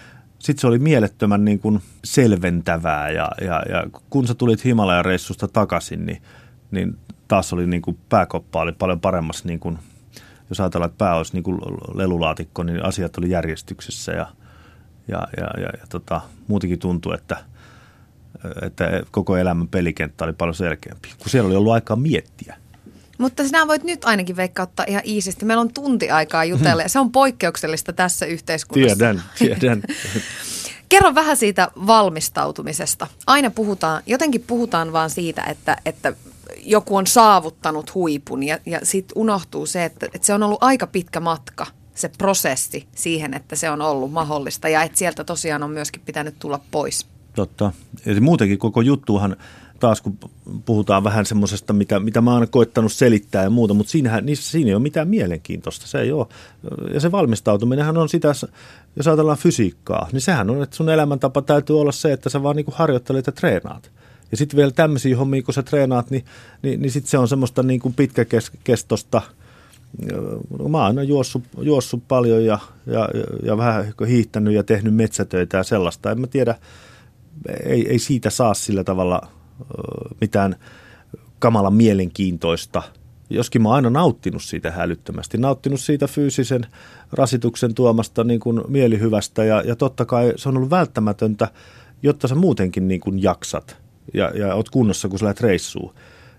sitten 0.44 0.60
se 0.60 0.66
oli 0.66 0.78
mielettömän 0.78 1.44
niin 1.44 1.58
kuin 1.58 1.80
selventävää 2.04 3.10
ja, 3.10 3.28
ja, 3.40 3.62
ja 3.68 3.86
kun 4.10 4.26
sä 4.26 4.34
tulit 4.34 4.64
Himalajan 4.64 5.04
reissusta 5.04 5.48
takaisin, 5.48 6.06
niin, 6.06 6.22
niin 6.70 6.98
taas 7.28 7.52
oli 7.52 7.66
niin 7.66 7.82
kuin 7.82 7.98
pääkoppa 8.08 8.60
oli 8.60 8.72
paljon 8.72 9.00
paremmassa 9.00 9.48
niin 9.48 9.60
kuin– 9.60 9.78
jos 10.50 10.60
ajatellaan, 10.60 10.88
että 10.90 10.98
pää 10.98 11.16
olisi 11.16 11.32
niin 11.32 11.42
kuin 11.42 11.58
lelulaatikko, 11.94 12.62
niin 12.62 12.84
asiat 12.84 13.18
oli 13.18 13.30
järjestyksessä 13.30 14.12
ja, 14.12 14.26
ja, 15.08 15.28
ja, 15.36 15.60
ja, 15.60 15.68
ja 15.80 15.86
tota, 15.88 16.20
muutenkin 16.48 16.78
tuntui, 16.78 17.14
että, 17.14 17.36
että 18.62 19.02
koko 19.10 19.36
elämän 19.36 19.68
pelikenttä 19.68 20.24
oli 20.24 20.32
paljon 20.32 20.54
selkeämpi, 20.54 21.08
kun 21.18 21.30
siellä 21.30 21.46
oli 21.46 21.56
ollut 21.56 21.72
aikaa 21.72 21.96
miettiä. 21.96 22.56
Mutta 23.18 23.44
sinä 23.44 23.68
voit 23.68 23.84
nyt 23.84 24.04
ainakin 24.04 24.36
veikka 24.36 24.62
ottaa 24.62 24.86
ihan 24.88 25.02
iisisti. 25.06 25.44
Meillä 25.44 25.60
on 25.60 25.72
tunti 25.72 26.10
aikaa 26.10 26.44
jutella 26.44 26.82
ja 26.82 26.88
se 26.88 26.98
on 26.98 27.12
poikkeuksellista 27.12 27.92
tässä 27.92 28.26
yhteiskunnassa. 28.26 28.96
Tiedän, 28.96 29.22
tiedän. 29.38 29.82
Kerro 30.88 31.14
vähän 31.14 31.36
siitä 31.36 31.68
valmistautumisesta. 31.86 33.06
Aina 33.26 33.50
puhutaan, 33.50 34.02
jotenkin 34.06 34.44
puhutaan 34.46 34.92
vaan 34.92 35.10
siitä, 35.10 35.42
että, 35.42 35.76
että 35.86 36.12
joku 36.62 36.96
on 36.96 37.06
saavuttanut 37.06 37.94
huipun 37.94 38.42
ja, 38.42 38.58
ja 38.66 38.80
sitten 38.82 39.18
unohtuu 39.18 39.66
se, 39.66 39.84
että, 39.84 40.06
että 40.06 40.26
se 40.26 40.34
on 40.34 40.42
ollut 40.42 40.62
aika 40.62 40.86
pitkä 40.86 41.20
matka, 41.20 41.66
se 41.94 42.10
prosessi 42.18 42.86
siihen, 42.94 43.34
että 43.34 43.56
se 43.56 43.70
on 43.70 43.82
ollut 43.82 44.12
mahdollista 44.12 44.68
ja 44.68 44.82
että 44.82 44.98
sieltä 44.98 45.24
tosiaan 45.24 45.62
on 45.62 45.70
myöskin 45.70 46.02
pitänyt 46.04 46.34
tulla 46.38 46.60
pois. 46.70 47.06
Totta. 47.34 47.72
Ja 48.06 48.20
muutenkin 48.20 48.58
koko 48.58 48.80
juttuhan 48.80 49.36
taas 49.84 50.00
kun 50.00 50.18
puhutaan 50.64 51.04
vähän 51.04 51.26
semmoisesta, 51.26 51.72
mitä, 51.72 52.00
mitä 52.00 52.20
mä 52.20 52.32
oon 52.32 52.48
koittanut 52.48 52.92
selittää 52.92 53.42
ja 53.42 53.50
muuta, 53.50 53.74
mutta 53.74 53.90
siinähän, 53.90 54.26
niissä, 54.26 54.50
siinä 54.50 54.68
ei 54.68 54.74
ole 54.74 54.82
mitään 54.82 55.08
mielenkiintoista. 55.08 55.86
Se 55.86 56.00
ei 56.00 56.12
ole. 56.12 56.26
Ja 56.94 57.00
se 57.00 57.12
valmistautuminenhan 57.12 57.96
on 57.96 58.08
sitä, 58.08 58.28
jos 58.96 59.06
ajatellaan 59.06 59.38
fysiikkaa, 59.38 60.08
niin 60.12 60.20
sehän 60.20 60.50
on, 60.50 60.62
että 60.62 60.76
sun 60.76 60.88
elämäntapa 60.88 61.42
täytyy 61.42 61.80
olla 61.80 61.92
se, 61.92 62.12
että 62.12 62.28
sä 62.28 62.42
vaan 62.42 62.56
niin 62.56 62.64
kuin 62.64 62.74
harjoittelet 62.74 63.26
ja 63.26 63.32
treenaat. 63.32 63.90
Ja 64.30 64.36
sitten 64.36 64.56
vielä 64.56 64.70
tämmöisiä 64.70 65.16
hommia, 65.16 65.42
kun 65.42 65.54
sä 65.54 65.62
treenaat, 65.62 66.10
niin, 66.10 66.24
niin, 66.62 66.82
niin 66.82 66.90
sitten 66.90 67.10
se 67.10 67.18
on 67.18 67.28
semmoista 67.28 67.62
niin 67.62 67.80
kuin 67.80 67.94
pitkäkestosta. 67.94 69.22
Mä 70.68 70.78
oon 70.78 70.86
aina 70.86 71.02
juossut, 71.02 71.42
juossut 71.58 72.08
paljon 72.08 72.44
ja, 72.44 72.58
ja, 72.86 73.08
ja 73.42 73.56
vähän 73.56 73.92
hiihtänyt 74.08 74.54
ja 74.54 74.62
tehnyt 74.62 74.94
metsätöitä 74.94 75.56
ja 75.56 75.62
sellaista. 75.62 76.10
En 76.10 76.20
mä 76.20 76.26
tiedä, 76.26 76.54
ei, 77.64 77.88
ei 77.88 77.98
siitä 77.98 78.30
saa 78.30 78.54
sillä 78.54 78.84
tavalla 78.84 79.28
mitään 80.20 80.56
kamala 81.38 81.70
mielenkiintoista. 81.70 82.82
Joskin 83.30 83.62
mä 83.62 83.68
oon 83.68 83.76
aina 83.76 83.90
nauttinut 83.90 84.42
siitä 84.42 84.70
hälyttömästi, 84.70 85.38
nauttinut 85.38 85.80
siitä 85.80 86.06
fyysisen 86.06 86.66
rasituksen 87.12 87.74
tuomasta 87.74 88.24
niin 88.24 88.40
kuin 88.40 88.60
mielihyvästä 88.68 89.44
ja, 89.44 89.62
ja 89.66 89.76
totta 89.76 90.04
kai 90.04 90.32
se 90.36 90.48
on 90.48 90.56
ollut 90.56 90.70
välttämätöntä, 90.70 91.48
jotta 92.02 92.28
sä 92.28 92.34
muutenkin 92.34 92.88
niin 92.88 93.00
kuin 93.00 93.22
jaksat 93.22 93.76
ja, 94.14 94.30
ja 94.34 94.54
oot 94.54 94.70
kunnossa, 94.70 95.08
kun 95.08 95.18
sä 95.18 95.24
lähdet 95.24 95.40
reissuun. 95.40 95.94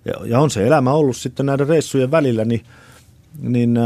Ja, 0.05 0.13
ja 0.25 0.39
on 0.39 0.49
se 0.49 0.67
elämä 0.67 0.91
ollut 0.91 1.17
sitten 1.17 1.45
näiden 1.45 1.67
reissujen 1.67 2.11
välillä, 2.11 2.45
niin, 2.45 2.63
niin 3.39 3.77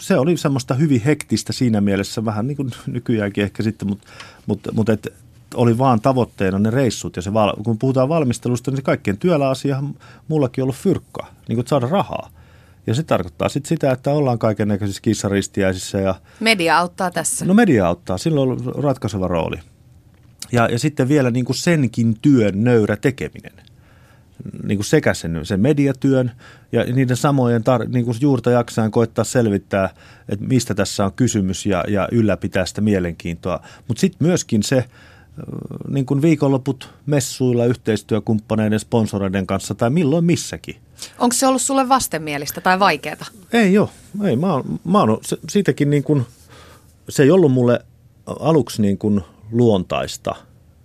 se 0.00 0.18
oli 0.18 0.36
semmoista 0.36 0.74
hyvin 0.74 1.00
hektistä 1.00 1.52
siinä 1.52 1.80
mielessä, 1.80 2.24
vähän 2.24 2.46
niin 2.46 2.56
kuin 2.56 2.70
nykyäänkin 2.86 3.44
ehkä 3.44 3.62
sitten, 3.62 3.88
mutta, 3.88 4.08
mutta, 4.46 4.72
mutta 4.72 4.92
et, 4.92 5.12
oli 5.56 5.78
vaan 5.78 6.00
tavoitteena 6.00 6.58
ne 6.58 6.70
reissut 6.70 7.16
ja 7.16 7.22
se, 7.22 7.34
val, 7.34 7.52
kun 7.64 7.78
puhutaan 7.78 8.08
valmistelusta, 8.08 8.70
niin 8.70 8.76
se 8.76 8.82
kaikkien 8.82 9.18
työläasia 9.18 9.82
mullakin 10.28 10.64
ollut 10.64 10.76
fyrkka, 10.76 11.26
niin 11.48 11.56
kuin 11.56 11.66
saada 11.66 11.86
rahaa. 11.86 12.30
Ja 12.86 12.94
se 12.94 13.02
tarkoittaa 13.02 13.48
sitten 13.48 13.68
sitä, 13.68 13.90
että 13.90 14.10
ollaan 14.10 14.38
kaiken 14.38 14.68
näköisissä 14.68 15.02
kissaristiäisissä. 15.02 15.98
Ja, 15.98 16.14
media 16.40 16.78
auttaa 16.78 17.10
tässä. 17.10 17.44
No 17.44 17.54
media 17.54 17.86
auttaa, 17.86 18.18
silloin 18.18 18.50
on 18.50 18.84
ratkaiseva 18.84 19.28
rooli. 19.28 19.56
Ja, 20.52 20.68
ja 20.68 20.78
sitten 20.78 21.08
vielä 21.08 21.30
niin 21.30 21.44
kuin 21.44 21.56
senkin 21.56 22.16
työn 22.22 22.64
nöyrä 22.64 22.96
tekeminen. 22.96 23.52
Niin 24.62 24.78
kuin 24.78 24.84
sekä 24.84 25.14
sen, 25.14 25.40
sen 25.42 25.60
mediatyön 25.60 26.32
ja 26.72 26.84
niiden 26.84 27.16
samojen 27.16 27.62
tar- 27.62 27.88
niin 27.88 28.04
kuin 28.04 28.16
juurta 28.20 28.50
jaksaan 28.50 28.90
koittaa 28.90 29.24
selvittää, 29.24 29.90
että 30.28 30.44
mistä 30.44 30.74
tässä 30.74 31.04
on 31.04 31.12
kysymys 31.12 31.66
ja, 31.66 31.84
ja 31.88 32.08
ylläpitää 32.12 32.66
sitä 32.66 32.80
mielenkiintoa. 32.80 33.60
Mutta 33.88 34.00
sitten 34.00 34.28
myöskin 34.28 34.62
se, 34.62 34.84
niin 35.88 36.06
kuin 36.06 36.22
viikonloput 36.22 36.90
messuilla 37.06 37.64
yhteistyökumppaneiden, 37.64 38.80
sponsoreiden 38.80 39.46
kanssa 39.46 39.74
tai 39.74 39.90
milloin 39.90 40.24
missäkin. 40.24 40.76
Onko 41.18 41.32
se 41.32 41.46
ollut 41.46 41.62
sulle 41.62 41.88
vastenmielistä 41.88 42.60
tai 42.60 42.78
vaikeaa? 42.78 43.26
Ei 43.52 43.78
ole. 43.78 43.88
Ei, 44.24 44.36
mä 44.36 44.52
oon, 44.52 44.80
mä 44.84 45.00
oon, 45.00 45.18
se, 45.22 45.36
siitäkin 45.48 45.90
niin 45.90 46.04
kuin, 46.04 46.26
se 47.08 47.22
ei 47.22 47.30
ollut 47.30 47.52
mulle 47.52 47.84
aluksi 48.26 48.82
niin 48.82 48.98
kuin 48.98 49.20
luontaista 49.52 50.34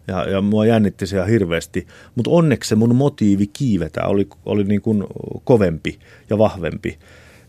ja, 0.08 0.30
ja 0.30 0.42
mua 0.42 0.66
jännitti 0.66 1.08
se 1.08 1.18
hirveästi, 1.28 1.88
mutta 2.16 2.32
onneksi 2.32 2.70
se 2.70 2.76
mun 2.76 2.96
motiivi 2.96 3.48
kiivetä 3.48 4.08
oli, 4.08 4.28
oli 4.46 4.64
niin 4.64 4.82
kuin 4.82 5.04
kovempi 5.44 6.00
ja 6.30 6.38
vahvempi. 6.38 7.00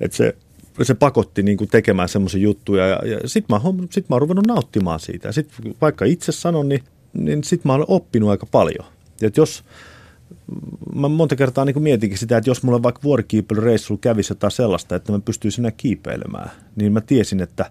Että 0.01 0.17
se, 0.17 0.37
se 0.83 0.95
pakotti 0.95 1.43
niin 1.43 1.57
kuin 1.57 1.71
tekemään 1.71 2.09
semmoisia 2.09 2.41
juttuja 2.41 2.87
ja, 2.87 3.01
ja 3.07 3.29
sitten 3.29 3.57
mä, 3.57 3.61
sit 3.91 4.09
mä 4.09 4.15
oon 4.15 4.23
ruvennut 4.23 4.47
nauttimaan 4.47 5.01
siitä. 5.01 5.29
Ja 5.29 5.33
sitten 5.33 5.75
vaikka 5.81 6.05
itse 6.05 6.33
sanon, 6.33 6.69
niin, 6.69 6.85
niin 7.13 7.45
sitten 7.45 7.69
mä 7.69 7.73
oon 7.73 7.85
oppinut 7.89 8.31
aika 8.31 8.47
paljon. 8.47 8.87
Ja 9.21 9.31
jos, 9.37 9.65
mä 10.95 11.09
monta 11.09 11.37
kertaa 11.37 11.65
niin 11.65 11.83
mietinkin 11.83 12.19
sitä, 12.19 12.37
että 12.37 12.51
jos 12.51 12.63
mulla 12.63 12.83
vaikka 12.83 13.03
vuorikiipeilyreissulla 13.03 13.99
kävisi 14.01 14.33
jotain 14.33 14.51
sellaista, 14.51 14.97
että 14.97 15.13
mä 15.13 15.21
pystyisin 15.21 15.63
enää 15.63 15.73
kiipeilemään, 15.77 16.51
niin 16.77 16.93
mä 16.93 17.01
tiesin, 17.01 17.41
että, 17.41 17.71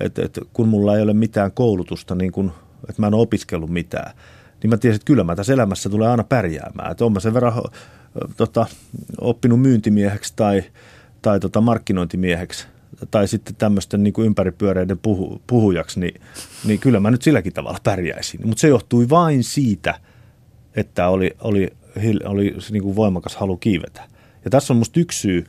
että, 0.00 0.22
että 0.24 0.40
kun 0.52 0.68
mulla 0.68 0.96
ei 0.96 1.02
ole 1.02 1.14
mitään 1.14 1.52
koulutusta, 1.52 2.14
niin 2.14 2.32
kuin, 2.32 2.50
että 2.88 3.02
mä 3.02 3.06
en 3.06 3.14
ole 3.14 3.22
opiskellut 3.22 3.70
mitään, 3.70 4.12
niin 4.62 4.70
mä 4.70 4.76
tiesin, 4.76 4.96
että 4.96 5.06
kyllä 5.06 5.24
mä 5.24 5.36
tässä 5.36 5.52
elämässä 5.52 5.88
tulee 5.88 6.08
aina 6.08 6.24
pärjäämään. 6.24 6.90
Että 6.90 7.04
on 7.04 7.12
mä 7.12 7.20
sen 7.20 7.34
verran 7.34 7.52
tota, 8.36 8.66
oppinut 9.20 9.60
myyntimieheksi 9.60 10.32
tai, 10.36 10.62
tai 11.22 11.40
tota 11.40 11.60
markkinointimieheksi 11.60 12.66
tai 13.10 13.28
sitten 13.28 13.54
tämmöisten 13.54 14.02
niin 14.02 14.14
ympäripyöreiden 14.18 14.98
puhu, 14.98 15.42
puhujaksi, 15.46 16.00
niin, 16.00 16.20
niin 16.64 16.78
kyllä 16.78 17.00
mä 17.00 17.10
nyt 17.10 17.22
silläkin 17.22 17.52
tavalla 17.52 17.78
pärjäisin. 17.82 18.40
Mutta 18.46 18.60
se 18.60 18.68
johtui 18.68 19.08
vain 19.08 19.44
siitä, 19.44 19.94
että 20.76 21.08
oli, 21.08 21.30
oli, 21.40 21.72
oli 22.24 22.56
niin 22.70 22.82
kuin 22.82 22.96
voimakas 22.96 23.36
halu 23.36 23.56
kiivetä. 23.56 24.02
Ja 24.44 24.50
tässä 24.50 24.72
on 24.72 24.76
musta 24.76 25.00
yksi 25.00 25.20
syy, 25.20 25.44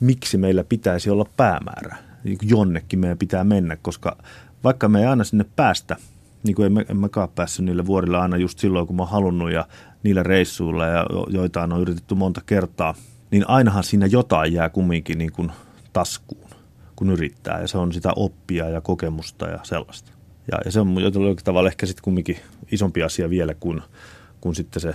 miksi 0.00 0.38
meillä 0.38 0.64
pitäisi 0.64 1.10
olla 1.10 1.26
päämäärä. 1.36 1.96
Niin 2.24 2.38
kuin 2.38 2.48
jonnekin 2.48 2.98
meidän 2.98 3.18
pitää 3.18 3.44
mennä, 3.44 3.76
koska 3.76 4.16
vaikka 4.64 4.88
me 4.88 5.00
ei 5.00 5.06
aina 5.06 5.24
sinne 5.24 5.44
päästä, 5.56 5.96
niin 6.42 6.54
kuin 6.54 6.66
en, 6.66 6.72
mä, 6.72 6.84
en 6.88 6.96
mäkaan 6.96 7.28
päässyt 7.28 7.64
niille 7.64 7.86
vuorille 7.86 8.18
aina 8.18 8.36
just 8.36 8.58
silloin, 8.58 8.86
kun 8.86 8.96
mä 8.96 9.02
oon 9.02 9.10
halunnut 9.10 9.52
ja 9.52 9.68
niillä 10.02 10.22
reissuilla 10.22 10.86
ja 10.86 11.06
joitain 11.28 11.72
on 11.72 11.80
yritetty 11.80 12.14
monta 12.14 12.40
kertaa, 12.46 12.94
niin 13.30 13.48
ainahan 13.48 13.84
siinä 13.84 14.06
jotain 14.06 14.52
jää 14.52 14.68
kumminkin 14.68 15.18
niin 15.18 15.32
kuin 15.32 15.52
taskuun, 15.92 16.50
kun 16.96 17.10
yrittää. 17.10 17.60
Ja 17.60 17.68
se 17.68 17.78
on 17.78 17.92
sitä 17.92 18.12
oppia 18.16 18.68
ja 18.68 18.80
kokemusta 18.80 19.46
ja 19.46 19.58
sellaista. 19.62 20.12
Ja, 20.52 20.58
ja 20.64 20.70
se 20.70 20.80
on 20.80 21.02
jollakin 21.02 21.44
tavalla 21.44 21.68
ehkä 21.68 21.86
sitten 21.86 22.02
kumminkin 22.02 22.38
isompi 22.72 23.02
asia 23.02 23.30
vielä 23.30 23.54
kuin, 23.54 23.82
kuin 24.40 24.54
sitten 24.54 24.82
se 24.82 24.94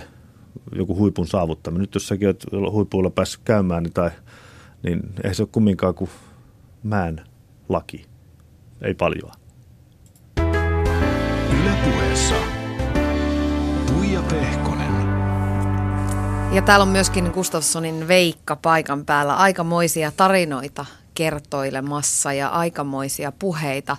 joku 0.76 0.96
huipun 0.96 1.26
saavuttaminen. 1.26 1.80
Nyt 1.80 1.94
jos 1.94 2.08
säkin 2.08 2.28
olet 2.28 2.44
huipuilla 2.72 3.10
päässyt 3.10 3.40
käymään, 3.44 3.82
niin, 3.82 3.92
tai, 3.92 4.10
niin 4.82 5.00
ei 5.24 5.34
se 5.34 5.42
ole 5.42 5.48
kumminkaan 5.52 5.94
kuin 5.94 6.10
mään 6.82 7.24
laki. 7.68 8.06
Ei 8.82 8.94
paljon. 8.94 9.30
Ylepuheessa 11.62 12.34
Tuija 13.86 14.22
Pehkonen. 14.22 14.83
Ja 16.52 16.62
täällä 16.62 16.82
on 16.82 16.88
myöskin 16.88 17.30
Gustafssonin 17.34 18.08
Veikka 18.08 18.56
paikan 18.56 19.04
päällä. 19.04 19.36
Aikamoisia 19.36 20.12
tarinoita 20.16 20.86
kertoilemassa 21.14 22.32
ja 22.32 22.48
aikamoisia 22.48 23.32
puheita. 23.32 23.96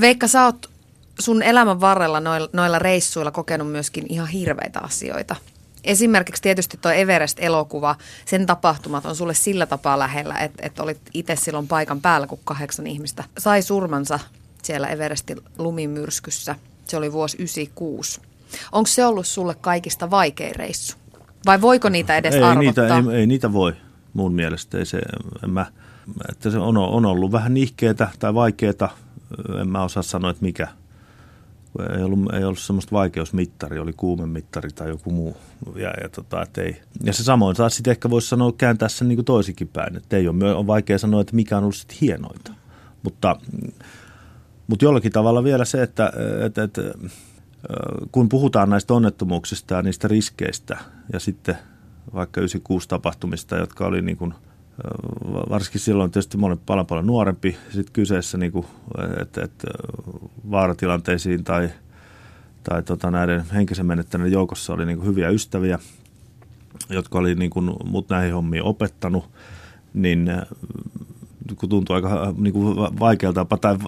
Veikka, 0.00 0.28
sä 0.28 0.44
oot 0.44 0.70
sun 1.18 1.42
elämän 1.42 1.80
varrella 1.80 2.20
noilla, 2.20 2.48
noilla 2.52 2.78
reissuilla 2.78 3.30
kokenut 3.30 3.72
myöskin 3.72 4.06
ihan 4.08 4.28
hirveitä 4.28 4.80
asioita. 4.80 5.36
Esimerkiksi 5.84 6.42
tietysti 6.42 6.76
tuo 6.76 6.90
Everest-elokuva, 6.90 7.96
sen 8.24 8.46
tapahtumat 8.46 9.06
on 9.06 9.16
sulle 9.16 9.34
sillä 9.34 9.66
tapaa 9.66 9.98
lähellä, 9.98 10.38
että, 10.38 10.66
että 10.66 10.82
olit 10.82 11.00
itse 11.14 11.36
silloin 11.36 11.68
paikan 11.68 12.00
päällä, 12.00 12.26
kun 12.26 12.40
kahdeksan 12.44 12.86
ihmistä 12.86 13.24
sai 13.38 13.62
surmansa 13.62 14.18
siellä 14.62 14.88
Everestin 14.88 15.40
lumimyrskyssä. 15.58 16.54
Se 16.88 16.96
oli 16.96 17.12
vuosi 17.12 17.36
96. 17.36 18.20
Onko 18.72 18.86
se 18.86 19.06
ollut 19.06 19.26
sulle 19.26 19.54
kaikista 19.54 20.10
vaikein 20.10 20.56
reissu? 20.56 21.03
Vai 21.46 21.60
voiko 21.60 21.88
niitä 21.88 22.16
edes 22.16 22.34
ei, 22.34 22.42
arvottaa? 22.42 22.98
Niitä, 22.98 23.10
ei, 23.12 23.16
ei 23.16 23.26
niitä 23.26 23.52
voi 23.52 23.72
mun 24.12 24.32
mielestä. 24.32 24.78
Ei 24.78 24.86
se, 24.86 25.00
en 25.44 25.50
mä, 25.50 25.66
että 26.28 26.50
se 26.50 26.58
on, 26.58 26.76
on 26.76 27.06
ollut 27.06 27.32
vähän 27.32 27.54
nihkeetä 27.54 28.08
tai 28.18 28.34
vaikeeta. 28.34 28.88
En 29.60 29.68
mä 29.68 29.84
osaa 29.84 30.02
sanoa, 30.02 30.30
että 30.30 30.44
mikä. 30.44 30.68
Ei 31.96 32.02
ollut, 32.02 32.34
ei 32.34 32.44
ollut 32.44 32.58
semmoista 32.58 32.92
vaikeusmittari, 32.92 33.78
oli 33.78 33.92
kuumemittari 33.96 34.70
tai 34.70 34.88
joku 34.88 35.10
muu. 35.10 35.36
Ja, 35.76 35.92
ja, 36.02 36.08
tota, 36.08 36.42
et 36.42 36.58
ei. 36.58 36.80
ja 37.02 37.12
se 37.12 37.24
samoin 37.24 37.56
taas 37.56 37.76
sitten 37.76 37.90
ehkä 37.90 38.10
voisi 38.10 38.28
sanoa 38.28 38.52
kääntää 38.52 38.88
sen 38.88 39.08
niin 39.08 39.24
toisikin 39.24 39.68
päin. 39.68 39.96
Että 39.96 40.16
ei 40.16 40.28
ole, 40.28 40.54
on 40.54 40.66
vaikea 40.66 40.98
sanoa, 40.98 41.20
että 41.20 41.36
mikä 41.36 41.56
on 41.56 41.62
ollut 41.62 41.76
sitten 41.76 41.98
hienointa. 42.00 42.52
Mutta 43.02 43.36
mutta 44.66 44.84
jollakin 44.84 45.12
tavalla 45.12 45.44
vielä 45.44 45.64
se, 45.64 45.82
että, 45.82 46.12
että, 46.46 46.62
että 46.62 46.82
kun 48.12 48.28
puhutaan 48.28 48.70
näistä 48.70 48.94
onnettomuuksista 48.94 49.74
ja 49.74 49.82
niistä 49.82 50.08
riskeistä 50.08 50.78
ja 51.12 51.20
sitten 51.20 51.58
vaikka 52.14 52.40
96 52.40 52.88
tapahtumista, 52.88 53.56
jotka 53.56 53.86
oli 53.86 54.02
niin 54.02 54.16
kuin 54.16 54.34
varsinkin 55.50 55.80
silloin 55.80 56.10
tietysti 56.10 56.36
monen 56.36 56.58
paljon 56.58 56.86
paljon 56.86 57.06
nuorempi, 57.06 57.56
sitten 57.70 57.92
kyseessä 57.92 58.38
niin 58.38 58.52
kuin, 58.52 58.66
että, 59.20 59.44
että 59.44 59.66
vaaratilanteisiin 60.50 61.44
tai, 61.44 61.70
tai 62.64 62.82
tota, 62.82 63.10
näiden 63.10 63.44
henkisen 63.54 63.86
menettäneiden 63.86 64.32
joukossa 64.32 64.72
oli 64.72 64.86
niin 64.86 64.98
kuin 64.98 65.08
hyviä 65.08 65.28
ystäviä, 65.28 65.78
jotka 66.90 67.18
oli 67.18 67.34
niin 67.34 67.50
kuin, 67.50 67.70
mut 67.84 68.08
näihin 68.08 68.34
hommiin 68.34 68.62
opettanut, 68.62 69.30
niin 69.94 70.30
kun 71.56 71.68
tuntuu 71.68 71.96
aika 71.96 72.34
niin 72.38 72.52
kuin 72.52 72.76
vaikealta 72.76 73.46
tai 73.60 73.78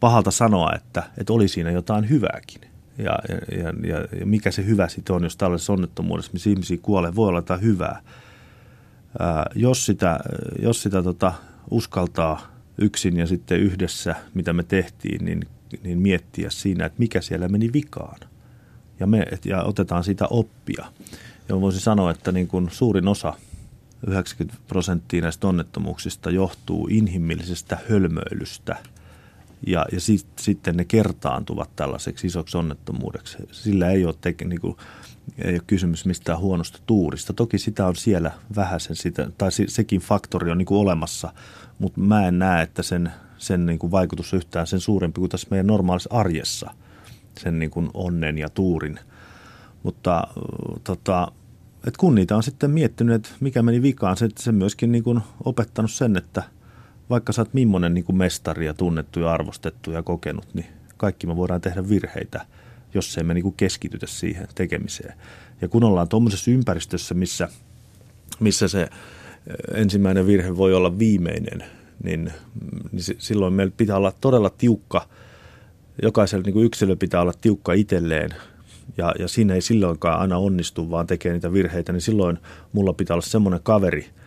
pahalta 0.00 0.30
sanoa, 0.30 0.72
että, 0.74 1.02
että 1.18 1.32
oli 1.32 1.48
siinä 1.48 1.70
jotain 1.70 2.08
hyvääkin. 2.10 2.69
Ja, 3.04 3.18
ja, 3.58 3.88
ja, 3.88 4.18
ja 4.20 4.26
mikä 4.26 4.50
se 4.50 4.66
hyvä 4.66 4.88
sitten 4.88 5.16
on, 5.16 5.22
jos 5.22 5.36
tällaisessa 5.36 5.72
onnettomuudessa, 5.72 6.32
missä 6.32 6.50
ihmisiä 6.50 6.78
kuolee, 6.82 7.14
voi 7.14 7.28
olla 7.28 7.38
jotain 7.38 7.62
hyvää. 7.62 8.02
Ää, 9.18 9.46
jos 9.54 9.86
sitä, 9.86 10.18
jos 10.62 10.82
sitä 10.82 11.02
tota, 11.02 11.32
uskaltaa 11.70 12.52
yksin 12.78 13.16
ja 13.16 13.26
sitten 13.26 13.60
yhdessä, 13.60 14.14
mitä 14.34 14.52
me 14.52 14.62
tehtiin, 14.62 15.24
niin, 15.24 15.46
niin 15.82 15.98
miettiä 15.98 16.50
siinä, 16.50 16.86
että 16.86 16.98
mikä 16.98 17.20
siellä 17.20 17.48
meni 17.48 17.72
vikaan. 17.72 18.20
Ja, 19.00 19.06
me, 19.06 19.26
et, 19.32 19.46
ja 19.46 19.62
otetaan 19.62 20.04
siitä 20.04 20.26
oppia. 20.26 20.86
Ja 21.48 21.60
voisin 21.60 21.80
sanoa, 21.80 22.10
että 22.10 22.32
niin 22.32 22.48
kuin 22.48 22.68
suurin 22.70 23.08
osa, 23.08 23.34
90 24.06 24.62
prosenttia 24.68 25.22
näistä 25.22 25.46
onnettomuuksista 25.46 26.30
johtuu 26.30 26.88
inhimillisestä 26.90 27.78
hölmöilystä– 27.88 28.76
ja, 29.66 29.86
ja 29.92 30.00
sit, 30.00 30.26
sitten 30.40 30.76
ne 30.76 30.84
kertaantuvat 30.84 31.76
tällaiseksi 31.76 32.26
isoksi 32.26 32.56
onnettomuudeksi. 32.56 33.38
Sillä 33.52 33.90
ei 33.90 34.04
ole, 34.04 34.14
teke, 34.20 34.44
niin 34.44 34.60
kuin, 34.60 34.76
ei 35.38 35.54
ole 35.54 35.62
kysymys 35.66 36.04
mistään 36.04 36.38
huonosta 36.38 36.78
tuurista. 36.86 37.32
Toki 37.32 37.58
sitä 37.58 37.86
on 37.86 37.96
siellä 37.96 38.30
vähäisen, 38.56 38.96
sitä, 38.96 39.30
tai 39.38 39.52
se, 39.52 39.64
sekin 39.68 40.00
faktori 40.00 40.50
on 40.50 40.58
niin 40.58 40.66
kuin 40.66 40.80
olemassa, 40.80 41.32
mutta 41.78 42.00
mä 42.00 42.28
en 42.28 42.38
näe, 42.38 42.62
että 42.62 42.82
sen, 42.82 43.12
sen 43.38 43.66
niin 43.66 43.78
kuin 43.78 43.90
vaikutus 43.90 44.32
yhtään 44.32 44.66
sen 44.66 44.80
suurempi 44.80 45.18
kuin 45.18 45.30
tässä 45.30 45.48
meidän 45.50 45.66
normaalissa 45.66 46.10
arjessa, 46.12 46.70
sen 47.40 47.58
niin 47.58 47.70
kuin 47.70 47.90
onnen 47.94 48.38
ja 48.38 48.48
tuurin. 48.48 48.98
Mutta 49.82 50.26
tota, 50.84 51.32
et 51.86 51.96
kun 51.96 52.14
niitä 52.14 52.36
on 52.36 52.42
sitten 52.42 52.70
miettinyt, 52.70 53.14
että 53.14 53.28
mikä 53.40 53.62
meni 53.62 53.82
vikaan, 53.82 54.16
se, 54.16 54.28
se 54.38 54.52
myöskin 54.52 54.92
niin 54.92 55.04
kuin 55.04 55.20
opettanut 55.44 55.90
sen, 55.90 56.16
että– 56.16 56.42
vaikka 57.10 57.32
sä 57.32 57.42
oot 57.42 57.54
millainen 57.54 57.94
niin 57.94 58.16
mestari 58.16 58.66
ja 58.66 58.74
tunnettu 58.74 59.20
ja 59.20 59.32
arvostettu 59.32 59.90
ja 59.90 60.02
kokenut, 60.02 60.54
niin 60.54 60.66
kaikki 60.96 61.26
me 61.26 61.36
voidaan 61.36 61.60
tehdä 61.60 61.88
virheitä, 61.88 62.46
jos 62.94 63.18
ei 63.18 63.24
me 63.24 63.34
niin 63.34 63.52
keskitytä 63.56 64.06
siihen 64.06 64.48
tekemiseen. 64.54 65.14
Ja 65.60 65.68
kun 65.68 65.84
ollaan 65.84 66.08
tuommoisessa 66.08 66.50
ympäristössä, 66.50 67.14
missä, 67.14 67.48
missä 68.40 68.68
se 68.68 68.88
ensimmäinen 69.74 70.26
virhe 70.26 70.56
voi 70.56 70.74
olla 70.74 70.98
viimeinen, 70.98 71.64
niin, 72.02 72.32
niin 72.92 73.16
silloin 73.18 73.52
meillä 73.52 73.72
pitää 73.76 73.96
olla 73.96 74.12
todella 74.20 74.50
tiukka, 74.50 75.08
jokaisella 76.02 76.42
niin 76.46 76.64
yksilö 76.64 76.96
pitää 76.96 77.20
olla 77.20 77.32
tiukka 77.40 77.72
itselleen 77.72 78.30
ja, 78.96 79.14
ja 79.18 79.28
siinä 79.28 79.54
ei 79.54 79.60
silloinkaan 79.60 80.20
aina 80.20 80.38
onnistu, 80.38 80.90
vaan 80.90 81.06
tekee 81.06 81.32
niitä 81.32 81.52
virheitä, 81.52 81.92
niin 81.92 82.00
silloin 82.00 82.38
mulla 82.72 82.92
pitää 82.92 83.14
olla 83.14 83.26
semmoinen 83.26 83.60
kaveri– 83.62 84.06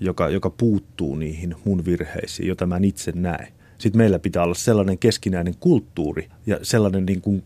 joka, 0.00 0.28
joka 0.28 0.50
puuttuu 0.50 1.14
niihin 1.14 1.54
mun 1.64 1.84
virheisiin, 1.84 2.48
jota 2.48 2.66
mä 2.66 2.76
en 2.76 2.84
itse 2.84 3.12
näe. 3.14 3.48
Sitten 3.78 3.98
meillä 3.98 4.18
pitää 4.18 4.42
olla 4.42 4.54
sellainen 4.54 4.98
keskinäinen 4.98 5.54
kulttuuri 5.60 6.28
ja 6.46 6.58
sellainen, 6.62 7.06
niin 7.06 7.20
kuin, 7.20 7.42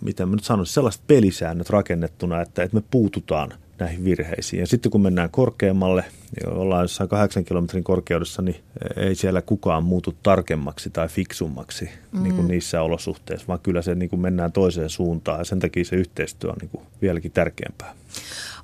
mitä 0.00 0.26
mä 0.26 0.36
nyt 0.36 0.44
sanoisin, 0.44 0.74
sellaiset 0.74 1.02
pelisäännöt 1.06 1.70
rakennettuna, 1.70 2.40
että, 2.40 2.62
että 2.62 2.76
me 2.76 2.82
puututaan 2.90 3.52
näihin 3.78 4.04
virheisiin. 4.04 4.60
Ja 4.60 4.66
sitten 4.66 4.92
kun 4.92 5.00
mennään 5.00 5.30
korkeammalle, 5.30 6.04
ollaan 6.46 6.84
jossain 6.84 7.08
kahdeksan 7.08 7.44
kilometrin 7.44 7.84
korkeudessa, 7.84 8.42
niin 8.42 8.56
ei 8.96 9.14
siellä 9.14 9.42
kukaan 9.42 9.84
muutu 9.84 10.14
tarkemmaksi 10.22 10.90
tai 10.90 11.08
fiksummaksi 11.08 11.90
mm. 12.12 12.22
niin 12.22 12.34
kuin 12.34 12.48
niissä 12.48 12.82
olosuhteissa, 12.82 13.46
vaan 13.48 13.60
kyllä 13.60 13.82
se 13.82 13.94
niin 13.94 14.10
kuin 14.10 14.20
mennään 14.20 14.52
toiseen 14.52 14.90
suuntaan 14.90 15.38
ja 15.38 15.44
sen 15.44 15.60
takia 15.60 15.84
se 15.84 15.96
yhteistyö 15.96 16.50
on 16.50 16.56
niin 16.60 16.70
kuin 16.70 16.86
vieläkin 17.02 17.32
tärkeämpää. 17.32 17.94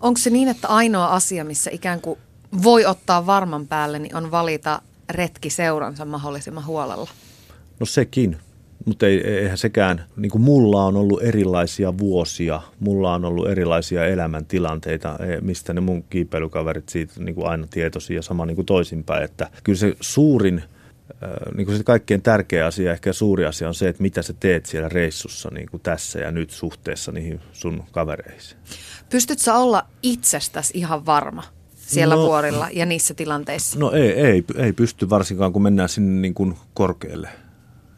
Onko 0.01 0.19
se 0.19 0.31
niin, 0.31 0.49
että 0.49 0.69
ainoa 0.69 1.07
asia, 1.07 1.45
missä 1.45 1.71
ikään 1.71 2.01
kuin 2.01 2.19
voi 2.63 2.87
ottaa 2.87 3.27
varman 3.27 3.67
päälle, 3.67 3.99
niin 3.99 4.17
on 4.17 4.31
valita 4.31 4.83
retki 5.11 5.51
seuransa 5.51 6.05
mahdollisimman 6.05 6.67
huolella. 6.67 7.11
No 7.81 7.87
sekin, 7.87 8.37
mutta 8.85 9.07
ei, 9.07 9.27
eihän 9.27 9.59
sekään, 9.59 10.05
niin 10.17 10.31
kuin 10.31 10.43
mulla 10.43 10.85
on 10.85 10.97
ollut 10.97 11.23
erilaisia 11.23 11.99
vuosia, 11.99 12.63
mulla 12.81 13.15
on 13.15 13.25
ollut 13.25 13.49
erilaisia 13.49 14.07
elämäntilanteita, 14.07 15.19
e, 15.19 15.41
mistä 15.41 15.73
ne 15.73 15.81
mun 15.81 16.05
kiipeilykaverit 16.11 16.89
siitä 16.89 17.13
niin 17.19 17.35
kuin 17.35 17.47
aina 17.47 17.67
tietoisia 17.71 18.17
ja 18.17 18.23
sama 18.23 18.47
niin 18.47 18.57
kuin 18.57 18.67
toisinpäin, 18.67 19.25
että 19.25 19.51
kyllä 19.65 19.79
se 19.79 19.97
suurin, 20.01 20.63
niin 21.57 21.67
kuin 21.67 21.79
se 21.79 21.85
kaikkein 21.85 22.23
tärkeä 22.23 22.67
asia, 22.67 22.93
ehkä 22.93 23.13
suuri 23.13 23.45
asia 23.45 23.69
on 23.69 23.75
se, 23.75 23.89
että 23.89 24.03
mitä 24.03 24.23
sä 24.23 24.35
teet 24.41 24.67
siellä 24.67 24.89
reissussa 24.89 25.49
niin 25.53 25.71
kuin 25.71 25.81
tässä 25.81 26.19
ja 26.19 26.31
nyt 26.31 26.51
suhteessa 26.51 27.13
niihin 27.13 27.41
sun 27.53 27.85
kavereisiin. 27.93 28.61
Pystytkö 29.11 29.53
olla 29.53 29.87
itsestäsi 30.03 30.79
ihan 30.79 31.07
varma? 31.07 31.43
Siellä 31.95 32.15
no, 32.15 32.23
vuorilla 32.23 32.69
ja 32.73 32.87
niissä 32.87 33.15
tilanteissa? 33.15 33.79
No 33.79 33.91
ei, 33.91 34.13
ei, 34.13 34.45
ei 34.57 34.73
pysty 34.73 35.11
varsinkaan, 35.11 35.53
kun 35.53 35.63
mennään 35.63 35.89
sinne 35.89 36.21
niin 36.21 36.35
kuin 36.35 36.57
korkealle 36.75 37.29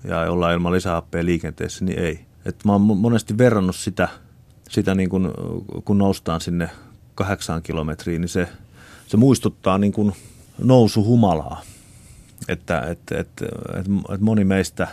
ja 0.04 0.20
ollaan 0.20 0.54
ilman 0.54 0.72
lisähappea 0.72 1.24
liikenteessä, 1.24 1.84
niin 1.84 1.98
ei. 1.98 2.20
Et 2.44 2.64
mä 2.64 2.72
oon 2.72 2.80
monesti 2.80 3.38
verrannut 3.38 3.76
sitä, 3.76 4.08
sitä 4.68 4.94
niin 4.94 5.08
kuin, 5.08 5.28
kun 5.84 5.98
noustaan 5.98 6.40
sinne 6.40 6.70
kahdeksaan 7.14 7.62
kilometriin, 7.62 8.20
niin 8.20 8.28
se, 8.28 8.48
se 9.06 9.16
muistuttaa 9.16 9.78
niin 9.78 9.92
kuin 9.92 10.12
nousuhumalaa. 10.58 11.62
Että 12.48 12.80
et, 12.80 12.98
et, 13.12 13.28
et, 13.78 13.86
et 14.14 14.20
moni 14.20 14.44
meistä 14.44 14.88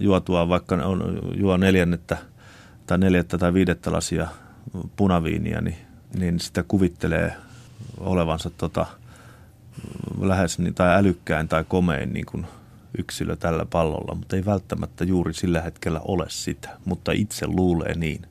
juotua, 0.00 0.48
vaikka 0.48 0.74
on, 0.74 1.18
juo 1.36 1.56
neljännettä 1.56 2.16
tai 2.86 2.98
neljättä 2.98 3.38
tai 3.38 3.54
viidettä 3.54 3.92
lasia 3.92 4.28
punaviiniä, 4.96 5.60
niin, 5.60 5.76
niin 6.18 6.40
sitä 6.40 6.62
kuvittelee 6.68 7.32
olevansa 8.00 8.50
tota, 8.50 8.86
lähes 10.20 10.58
niin, 10.58 10.74
tai 10.74 10.96
älykkäin 10.96 11.48
tai 11.48 11.64
komein 11.68 12.12
niin 12.12 12.26
kuin 12.26 12.46
yksilö 12.98 13.36
tällä 13.36 13.64
pallolla, 13.64 14.14
mutta 14.14 14.36
ei 14.36 14.44
välttämättä 14.44 15.04
juuri 15.04 15.34
sillä 15.34 15.60
hetkellä 15.60 16.00
ole 16.00 16.26
sitä, 16.28 16.68
mutta 16.84 17.12
itse 17.12 17.46
luulee 17.46 17.94
niin. 17.94 18.26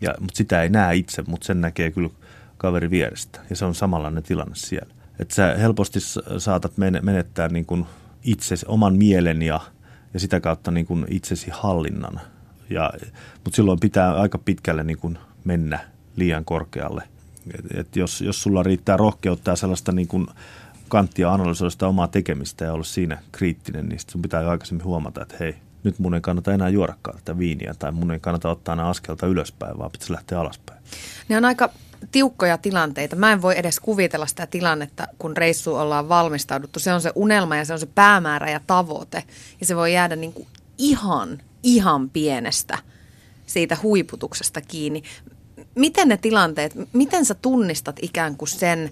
Ja, 0.00 0.14
mutta 0.20 0.36
sitä 0.36 0.62
ei 0.62 0.68
näe 0.68 0.96
itse, 0.96 1.24
mutta 1.26 1.46
sen 1.46 1.60
näkee 1.60 1.90
kyllä 1.90 2.10
kaveri 2.56 2.90
vierestä 2.90 3.40
ja 3.50 3.56
se 3.56 3.64
on 3.64 3.74
samanlainen 3.74 4.22
tilanne 4.22 4.54
siellä. 4.54 4.94
Että 5.18 5.34
sä 5.34 5.54
helposti 5.58 5.98
saatat 6.38 6.72
menettää 7.02 7.48
niin 7.48 7.66
kuin 7.66 7.86
itsesi, 8.24 8.66
oman 8.68 8.96
mielen 8.96 9.42
ja, 9.42 9.60
ja 10.14 10.20
sitä 10.20 10.40
kautta 10.40 10.70
niin 10.70 10.86
kuin 10.86 11.06
itsesi 11.10 11.50
hallinnan. 11.50 12.20
Ja, 12.70 12.92
mutta 13.44 13.56
silloin 13.56 13.80
pitää 13.80 14.14
aika 14.14 14.38
pitkälle 14.38 14.84
niin 14.84 14.98
kuin 14.98 15.18
mennä 15.44 15.78
liian 16.16 16.44
korkealle– 16.44 17.02
et, 17.54 17.78
et 17.78 17.96
jos, 17.96 18.20
jos 18.20 18.42
sulla 18.42 18.62
riittää 18.62 18.96
rohkeutta 18.96 19.50
ja 19.50 19.56
sellaista 19.56 19.92
niin 19.92 20.08
kuin 20.08 20.26
kanttia 20.88 21.32
analysoida 21.32 21.70
sitä 21.70 21.88
omaa 21.88 22.08
tekemistä 22.08 22.64
ja 22.64 22.72
olla 22.72 22.84
siinä 22.84 23.18
kriittinen, 23.32 23.88
niin 23.88 24.00
sun 24.10 24.22
pitää 24.22 24.42
jo 24.42 24.48
aikaisemmin 24.48 24.84
huomata, 24.84 25.22
että 25.22 25.36
hei, 25.40 25.56
nyt 25.84 25.98
mun 25.98 26.14
ei 26.14 26.20
kannata 26.20 26.54
enää 26.54 26.68
juodakaan 26.68 27.18
tätä 27.18 27.38
viiniä 27.38 27.74
tai 27.78 27.92
mun 27.92 28.10
ei 28.10 28.20
kannata 28.20 28.50
ottaa 28.50 28.72
enää 28.72 28.88
askelta 28.88 29.26
ylöspäin, 29.26 29.78
vaan 29.78 29.90
pitäisi 29.90 30.12
lähteä 30.12 30.40
alaspäin. 30.40 30.82
Ne 31.28 31.36
on 31.36 31.44
aika 31.44 31.70
tiukkoja 32.12 32.58
tilanteita. 32.58 33.16
Mä 33.16 33.32
en 33.32 33.42
voi 33.42 33.58
edes 33.58 33.80
kuvitella 33.80 34.26
sitä 34.26 34.46
tilannetta, 34.46 35.08
kun 35.18 35.36
reissu 35.36 35.74
ollaan 35.74 36.08
valmistauduttu. 36.08 36.78
Se 36.78 36.92
on 36.92 37.00
se 37.00 37.12
unelma 37.14 37.56
ja 37.56 37.64
se 37.64 37.72
on 37.72 37.78
se 37.78 37.88
päämäärä 37.94 38.50
ja 38.50 38.60
tavoite. 38.66 39.24
Ja 39.60 39.66
se 39.66 39.76
voi 39.76 39.94
jäädä 39.94 40.16
niin 40.16 40.32
kuin 40.32 40.48
ihan, 40.78 41.42
ihan 41.62 42.10
pienestä 42.10 42.78
siitä 43.46 43.76
huiputuksesta 43.82 44.60
kiinni 44.60 45.02
miten 45.76 46.08
ne 46.08 46.16
tilanteet, 46.16 46.74
miten 46.92 47.24
sä 47.24 47.34
tunnistat 47.34 47.96
ikään 48.02 48.36
kuin 48.36 48.48
sen, 48.48 48.90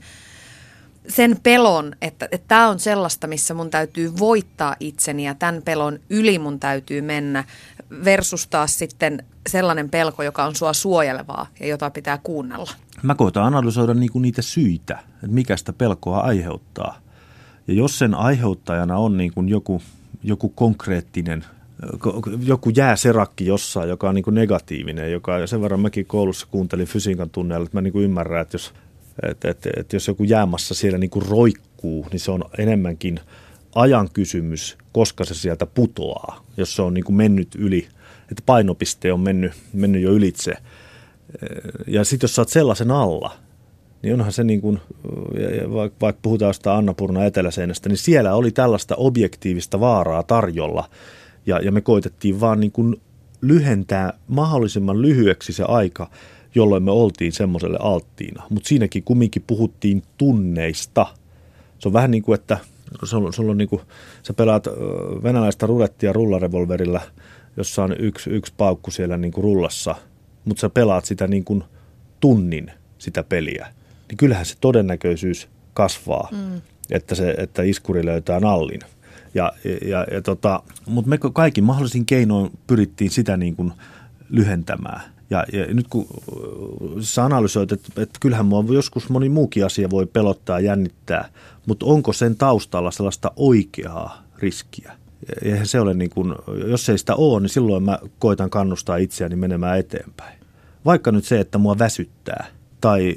sen 1.09 1.37
pelon, 1.43 1.97
että 2.03 2.29
tämä 2.49 2.69
on 2.69 2.79
sellaista, 2.79 3.27
missä 3.27 3.55
mun 3.55 3.71
täytyy 3.71 4.13
voittaa 4.19 4.77
itseni 4.81 5.27
ja 5.27 5.35
tämän 5.35 5.63
pelon 5.63 5.99
yli 6.11 6.39
mun 6.39 6.61
täytyy 6.61 7.01
mennä 7.01 7.45
versus 8.05 8.47
taas 8.47 8.79
sitten 8.79 9.25
sellainen 9.49 9.91
pelko, 9.91 10.23
joka 10.23 10.45
on 10.45 10.55
sua 10.55 10.73
suojelevaa 10.73 11.47
ja 11.61 11.67
jota 11.67 11.91
pitää 11.91 12.19
kuunnella? 12.23 12.71
Mä 13.03 13.15
koitan 13.15 13.45
analysoida 13.45 13.95
niinku 13.95 14.19
niitä 14.19 14.43
syitä, 14.43 14.99
että 15.15 15.27
mikä 15.27 15.57
sitä 15.57 15.73
pelkoa 15.73 16.21
aiheuttaa. 16.21 17.01
Ja 17.69 17.75
jos 17.75 17.99
sen 17.99 18.15
aiheuttajana 18.15 18.97
on 18.97 19.17
niinku 19.17 19.43
joku, 19.43 19.83
joku 20.23 20.49
konkreettinen 20.49 21.45
joku 22.47 22.71
jääserakki 22.71 23.47
jossain, 23.47 23.89
joka 23.89 24.09
on 24.09 24.15
niin 24.15 24.23
kuin 24.23 24.35
negatiivinen, 24.35 25.13
joka 25.13 25.47
sen 25.47 25.63
verran 25.63 25.81
mäkin 25.81 26.07
koulussa 26.07 26.47
kuuntelin 26.51 26.87
fysiikan 26.87 27.31
tunneilla, 27.31 27.65
että 27.65 27.77
mä 27.77 27.81
niin 27.81 27.93
kuin 27.93 28.05
ymmärrän, 28.05 28.43
että 28.43 28.55
jos, 28.55 28.75
että, 29.31 29.51
että, 29.51 29.71
että 29.77 29.97
jos 29.97 30.09
joku 30.09 30.25
jäämassa 30.25 30.75
siellä 30.75 30.99
niin 30.99 31.11
kuin 31.11 31.27
roikkuu, 31.27 32.07
niin 32.11 32.21
se 32.21 32.31
on 32.31 32.45
enemmänkin 32.59 33.21
ajan 33.75 34.09
kysymys, 34.13 34.79
koska 34.93 35.25
se 35.25 35.35
sieltä 35.35 35.67
putoaa, 35.67 36.45
jos 36.57 36.77
se 36.77 36.83
on 36.83 36.95
niin 36.95 37.05
kuin 37.05 37.17
mennyt 37.17 37.49
yli, 37.55 37.89
että 38.31 38.43
painopiste 38.47 39.13
on 39.13 39.21
mennyt, 39.21 39.53
mennyt 39.73 40.03
jo 40.03 40.13
ylitse. 40.13 40.53
Ja 41.87 42.05
sitten 42.05 42.25
jos 42.25 42.35
sä 42.35 42.43
oot 42.43 42.49
sellaisen 42.49 42.91
alla, 42.91 43.37
niin 44.03 44.15
onhan 44.15 44.33
se 44.33 44.45
niin 44.45 44.61
kuin, 44.61 44.81
vaikka, 45.73 46.21
puhutaan 46.23 46.49
jostain 46.49 46.79
Annapurna 46.79 47.25
eteläseinästä, 47.25 47.89
niin 47.89 47.97
siellä 47.97 48.35
oli 48.35 48.51
tällaista 48.51 48.95
objektiivista 48.97 49.81
vaaraa 49.81 50.23
tarjolla. 50.23 50.89
Ja, 51.47 51.59
ja 51.59 51.73
me 51.73 51.81
koitettiin 51.81 52.41
vaan 52.41 52.61
niin 52.61 52.73
kuin 52.73 53.01
lyhentää 53.41 54.13
mahdollisimman 54.29 55.03
lyhyeksi 55.03 55.53
se 55.53 55.65
aika, 55.69 56.11
jolloin 56.55 56.83
me 56.83 56.91
oltiin 56.91 57.33
semmoiselle 57.33 57.79
alttiina. 57.81 58.43
Mutta 58.51 58.69
siinäkin 58.69 59.03
kumminkin 59.03 59.45
puhuttiin 59.47 60.03
tunneista. 60.19 61.07
Se 61.79 61.89
on 61.89 61.93
vähän 61.93 62.11
niin 62.11 62.23
kuin, 62.23 62.35
että 62.41 62.59
sulla, 63.03 63.33
sulla 63.33 63.51
on 63.51 63.59
niin 63.59 63.69
kuin, 63.69 63.83
sä 64.23 64.35
pelaat 64.35 64.67
venäläistä 65.23 65.67
rulettia 65.67 66.13
rullarevolverilla, 66.13 67.01
jossa 67.57 67.85
on 67.85 67.97
yksi, 67.99 68.31
yksi 68.31 68.53
paukku 68.57 68.91
siellä 68.91 69.17
niin 69.17 69.33
kuin 69.33 69.45
rullassa, 69.45 69.95
mutta 70.45 70.61
sä 70.61 70.71
pelaat 70.71 71.05
sitä 71.05 71.27
niin 71.27 71.45
kuin 71.45 71.65
tunnin 72.21 72.71
sitä 72.99 73.23
peliä 73.23 73.67
niin 74.09 74.17
kyllähän 74.17 74.47
se 74.47 74.55
todennäköisyys 74.61 75.49
kasvaa, 75.75 76.29
mm. 76.33 76.61
että, 76.91 77.15
se, 77.15 77.35
että 77.39 77.63
iskuri 77.63 78.05
löytää 78.05 78.41
nallin. 78.41 78.81
Ja, 79.35 79.53
ja, 79.89 80.07
ja 80.13 80.23
tota, 80.23 80.63
mutta 80.87 81.09
me 81.09 81.19
kaikin 81.33 81.65
mahdollisin 81.65 82.07
keinoin 82.07 82.51
pyrittiin 82.67 83.11
sitä 83.11 83.37
niin 83.37 83.57
kuin 83.57 83.73
lyhentämään. 84.31 85.01
Ja, 85.31 85.45
ja 85.53 85.75
nyt 85.75 85.89
kun 85.89 86.07
sä 87.01 87.25
analysoit, 87.25 87.73
että, 87.73 88.03
että 88.03 88.19
kyllähän 88.21 88.47
mua 88.47 88.65
joskus 88.73 89.09
moni 89.09 89.29
muukin 89.29 89.67
asia 89.67 89.91
voi 89.91 90.07
pelottaa, 90.07 90.61
jännittää, 90.61 91.29
mutta 91.67 91.87
onko 91.87 92.13
sen 92.13 92.37
taustalla 92.37 92.91
sellaista 92.91 93.33
oikeaa 93.37 94.23
riskiä? 94.39 94.93
Eihän 95.43 95.67
se 95.67 95.81
ole 95.81 95.95
niin 95.95 96.11
kuin, 96.11 96.35
jos 96.67 96.89
ei 96.89 96.99
sitä 96.99 97.15
ole, 97.15 97.41
niin 97.41 97.51
silloin 97.51 97.83
mä 97.83 97.99
koitan 98.19 98.51
kannustaa 98.51 98.97
itseäni 98.97 99.37
menemään 99.37 99.79
eteenpäin. 99.79 100.39
Vaikka 100.85 101.13
nyt 101.13 101.25
se, 101.25 101.41
että 101.41 101.59
mua 101.59 101.79
väsyttää 101.79 102.47
tai 102.81 103.17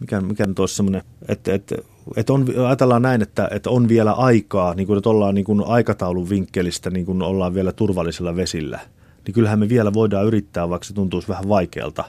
mikä, 0.00 0.20
mikä 0.20 0.46
nyt 0.46 0.58
olisi 0.58 0.76
semmoinen, 0.76 1.02
että, 1.28 1.54
että, 1.54 1.76
että 2.16 2.32
on, 2.32 2.46
ajatellaan 2.66 3.02
näin, 3.02 3.22
että, 3.22 3.48
että 3.50 3.70
on 3.70 3.88
vielä 3.88 4.12
aikaa, 4.12 4.74
niin 4.74 4.86
kuin, 4.86 4.96
että 4.96 5.10
ollaan 5.10 5.34
niin 5.34 5.44
kuin 5.44 5.64
aikataulun 5.66 6.30
vinkkelistä, 6.30 6.90
niin 6.90 7.06
kuin 7.06 7.22
ollaan 7.22 7.54
vielä 7.54 7.72
turvallisella 7.72 8.36
vesillä, 8.36 8.80
niin 9.26 9.34
kyllähän 9.34 9.58
me 9.58 9.68
vielä 9.68 9.92
voidaan 9.92 10.26
yrittää, 10.26 10.68
vaikka 10.68 10.84
se 10.84 10.94
tuntuisi 10.94 11.28
vähän 11.28 11.48
vaikealta. 11.48 12.04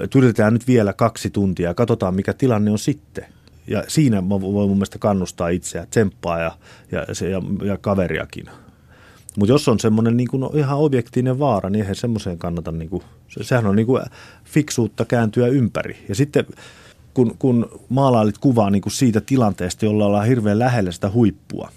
Että 0.00 0.18
yritetään 0.18 0.52
nyt 0.52 0.66
vielä 0.66 0.92
kaksi 0.92 1.30
tuntia 1.30 1.68
ja 1.68 1.74
katsotaan, 1.74 2.14
mikä 2.14 2.32
tilanne 2.32 2.70
on 2.70 2.78
sitten. 2.78 3.24
Ja 3.66 3.84
siinä 3.88 4.20
mä 4.20 4.40
voin 4.40 4.68
mun 4.68 4.76
mielestä 4.76 4.98
kannustaa 4.98 5.48
itseä, 5.48 5.86
tsemppaa 5.86 6.38
ja, 6.38 6.52
ja, 6.92 7.06
ja, 7.28 7.66
ja 7.66 7.76
kaveriakin. 7.76 8.46
Mutta 9.38 9.52
jos 9.52 9.68
on 9.68 9.80
semmoinen 9.80 10.16
niin 10.16 10.28
ihan 10.54 10.78
objektiivinen 10.78 11.38
vaara, 11.38 11.70
niin 11.70 11.80
eihän 11.80 11.94
semmoiseen 11.94 12.38
kannata, 12.38 12.72
niin 12.72 12.90
kuin, 12.90 13.02
sehän 13.40 13.66
on 13.66 13.76
niin 13.76 13.86
kuin 13.86 14.02
fiksuutta 14.44 15.04
kääntyä 15.04 15.46
ympäri. 15.46 15.96
Ja 16.08 16.14
sitten 16.14 16.46
kun, 17.16 17.36
kun 17.38 17.80
maalailit 17.88 18.38
kuvaa 18.38 18.70
niin 18.70 18.82
kuin 18.82 18.92
siitä 18.92 19.20
tilanteesta, 19.20 19.84
jolla 19.84 20.06
ollaan 20.06 20.26
hirveän 20.26 20.58
lähellä 20.58 20.92
sitä 20.92 21.10
huippua. 21.10 21.70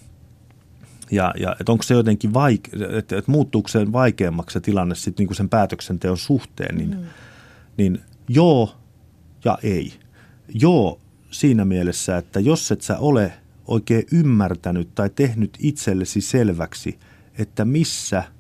Ja, 1.12 1.34
ja 1.40 1.56
että 1.60 1.72
onko 1.72 1.84
se 1.84 1.94
jotenkin 1.94 2.34
vaike, 2.34 2.72
että, 2.98 3.18
että 3.18 3.32
muuttuuko 3.32 3.68
se 3.68 3.92
vaikeammaksi 3.92 4.54
se 4.54 4.60
tilanne 4.60 4.96
sitten 4.96 5.22
niin 5.22 5.28
kuin 5.28 5.36
sen 5.36 5.50
päätöksenteon 5.50 6.18
suhteen, 6.18 6.78
niin, 6.78 6.90
mm. 6.90 7.06
niin 7.78 8.02
joo 8.28 8.76
ja 9.46 9.58
ei. 9.64 9.94
Joo 10.54 11.00
siinä 11.32 11.66
mielessä, 11.66 12.18
että 12.18 12.40
jos 12.40 12.72
et 12.72 12.82
sä 12.82 12.98
ole 12.98 13.34
oikein 13.68 14.04
ymmärtänyt 14.12 14.96
tai 14.96 15.10
tehnyt 15.10 15.58
itsellesi 15.60 16.22
selväksi, 16.22 17.00
että 17.38 17.66
missä– 17.66 18.24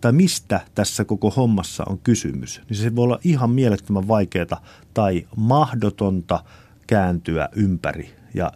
tai 0.00 0.12
mistä 0.12 0.60
tässä 0.74 1.04
koko 1.04 1.30
hommassa 1.30 1.84
on 1.86 1.98
kysymys, 1.98 2.60
niin 2.68 2.76
se 2.76 2.96
voi 2.96 3.04
olla 3.04 3.18
ihan 3.24 3.50
mielettömän 3.50 4.08
vaikeaa 4.08 4.62
tai 4.94 5.26
mahdotonta 5.36 6.44
kääntyä 6.86 7.48
ympäri. 7.52 8.10
Ja, 8.34 8.52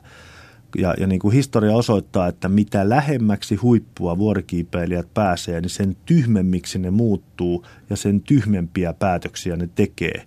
ja, 0.79 0.95
ja 1.01 1.07
niin 1.07 1.19
kuin 1.19 1.35
historia 1.35 1.77
osoittaa, 1.77 2.29
että 2.29 2.49
mitä 2.49 2.89
lähemmäksi 2.89 3.55
huippua 3.55 4.19
vuorikiipeilijät 4.19 5.15
pääsee, 5.15 5.61
niin 5.61 5.71
sen 5.71 5.97
tyhmemmiksi 6.07 6.79
ne 6.79 6.91
muuttuu 6.91 7.67
ja 7.91 7.97
sen 7.97 8.21
tyhmempiä 8.21 8.93
päätöksiä 8.93 9.57
ne 9.57 9.69
tekee. 9.75 10.25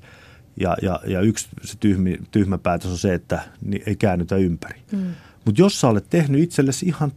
Ja, 0.59 0.77
ja, 0.81 0.99
ja 1.07 1.21
yksi 1.21 1.47
se 1.61 1.77
tyhmi, 1.79 2.19
tyhmä 2.31 2.57
päätös 2.57 2.91
on 2.91 2.97
se, 2.97 3.13
että 3.13 3.41
ei 3.85 3.95
käännytä 3.95 4.35
ympäri. 4.35 4.81
Mm. 4.91 5.13
Mutta 5.45 5.61
jos 5.61 5.81
sä 5.81 5.87
olet 5.87 6.09
tehnyt 6.09 6.41
itsellesi 6.41 6.85
ihan 6.85 7.11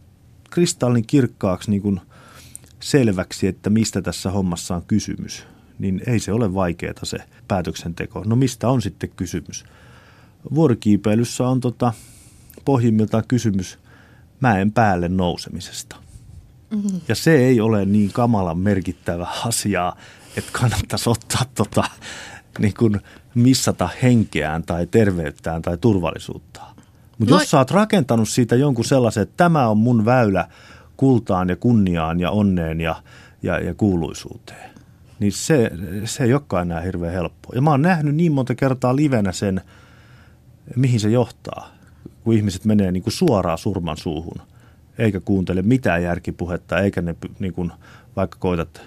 kristallin 0.49 1.07
kirkkaaksi 1.07 1.71
niin 1.71 1.81
kuin– 1.81 2.01
selväksi, 2.79 3.47
että 3.47 3.69
mistä 3.69 4.01
tässä 4.01 4.31
hommassa 4.31 4.75
on 4.75 4.83
kysymys, 4.87 5.45
niin 5.79 6.01
ei 6.07 6.19
se 6.19 6.31
ole 6.31 6.53
vaikeaa 6.53 6.93
se 7.03 7.17
päätöksenteko. 7.47 8.23
No 8.25 8.35
mistä 8.35 8.69
on 8.69 8.81
sitten 8.81 9.09
kysymys? 9.15 9.63
Vuorikiipeilyssä 10.55 11.47
on 11.47 11.59
tota, 11.59 11.93
pohjimmiltaan 12.65 13.23
kysymys 13.27 13.79
mäen 14.39 14.71
päälle 14.71 15.09
nousemisesta. 15.09 15.95
Mm-hmm. 16.69 17.01
Ja 17.07 17.15
se 17.15 17.37
ei 17.37 17.61
ole 17.61 17.85
niin 17.85 18.11
kamalan 18.11 18.57
merkittävä 18.57 19.27
asia, 19.45 19.93
että 20.37 20.51
kannattaisi 20.51 21.09
ottaa 21.09 21.45
tota, 21.55 21.83
niin 22.59 22.73
kuin 22.79 22.99
missata 23.35 23.89
henkeään 24.03 24.63
tai 24.63 24.87
terveyttään 24.87 25.61
tai 25.61 25.77
turvallisuuttaan. 25.77 26.75
Mutta 27.17 27.33
no. 27.35 27.41
jos 27.41 27.51
sä 27.51 27.57
oot 27.57 27.71
rakentanut 27.71 28.29
siitä 28.29 28.55
jonkun 28.55 28.85
sellaisen, 28.85 29.23
että 29.23 29.37
tämä 29.37 29.67
on 29.67 29.77
mun 29.77 30.05
väylä 30.05 30.47
kultaan 30.99 31.49
ja 31.49 31.55
kunniaan 31.55 32.19
ja 32.19 32.31
onneen 32.31 32.81
ja, 32.81 32.95
ja, 33.43 33.59
ja 33.59 33.73
kuuluisuuteen. 33.73 34.69
Niin 35.19 35.31
se, 35.31 35.71
se 36.05 36.23
ei 36.23 36.33
olekaan 36.33 36.61
enää 36.61 36.81
hirveän 36.81 37.13
helppoa. 37.13 37.51
Ja 37.55 37.61
mä 37.61 37.69
oon 37.69 37.81
nähnyt 37.81 38.15
niin 38.15 38.31
monta 38.31 38.55
kertaa 38.55 38.95
livenä 38.95 39.31
sen, 39.31 39.61
mihin 40.75 40.99
se 40.99 41.09
johtaa, 41.09 41.69
kun 42.23 42.33
ihmiset 42.33 42.65
menee 42.65 42.91
niin 42.91 43.03
kuin 43.03 43.13
suoraan 43.13 43.57
surman 43.57 43.97
suuhun, 43.97 44.41
eikä 44.97 45.19
kuuntele 45.19 45.61
mitään 45.61 46.03
järkipuhetta, 46.03 46.79
eikä 46.79 47.01
ne, 47.01 47.15
niin 47.39 47.53
kuin, 47.53 47.71
vaikka 48.15 48.37
koitat 48.39 48.81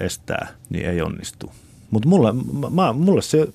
estää, 0.00 0.48
niin 0.70 0.86
ei 0.86 1.02
onnistu. 1.02 1.52
Mutta 1.90 2.08
mulle, 2.08 2.32
mulle 2.94 3.22
se, 3.22 3.48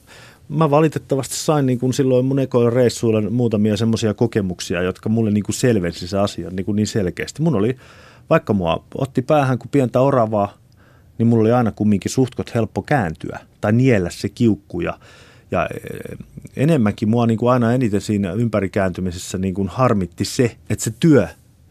mä 0.52 0.70
valitettavasti 0.70 1.36
sain 1.36 1.66
niin 1.66 1.80
kuin 1.80 1.94
silloin 1.94 2.26
mun 2.26 2.40
ekoilla 2.40 2.70
reissuilla 2.70 3.30
muutamia 3.30 3.78
semmoisia 3.78 4.14
kokemuksia, 4.14 4.82
jotka 4.82 5.10
mulle 5.10 5.32
niin 5.32 5.44
kuin 5.44 5.56
selvensi 5.56 6.08
se 6.08 6.18
asia 6.18 6.50
niin, 6.50 6.66
kuin 6.66 6.76
niin 6.76 6.88
selkeästi. 6.88 7.42
Mun 7.42 7.56
oli, 7.56 7.78
vaikka 8.30 8.54
mua 8.54 8.84
otti 8.96 9.22
päähän 9.22 9.58
kuin 9.60 9.70
pientä 9.70 10.02
oravaa, 10.02 10.54
niin 11.18 11.28
mulla 11.28 11.42
oli 11.42 11.52
aina 11.52 11.72
kumminkin 11.72 12.12
suhtkot 12.12 12.56
helppo 12.56 12.82
kääntyä 12.82 13.40
tai 13.62 13.72
niellä 13.72 14.10
se 14.10 14.30
kiukku 14.30 14.82
ja, 14.82 15.00
ja 15.52 15.70
eh, 15.74 16.18
enemmänkin 16.56 17.10
mua 17.10 17.28
niin 17.28 17.38
kuin 17.38 17.52
aina 17.52 17.74
eniten 17.74 18.02
siinä 18.02 18.32
ympärikääntymisessä 18.32 19.38
niin 19.38 19.54
kuin 19.54 19.68
harmitti 19.68 20.26
se, 20.26 20.58
että 20.70 20.84
se 20.84 20.94
työ 21.00 21.28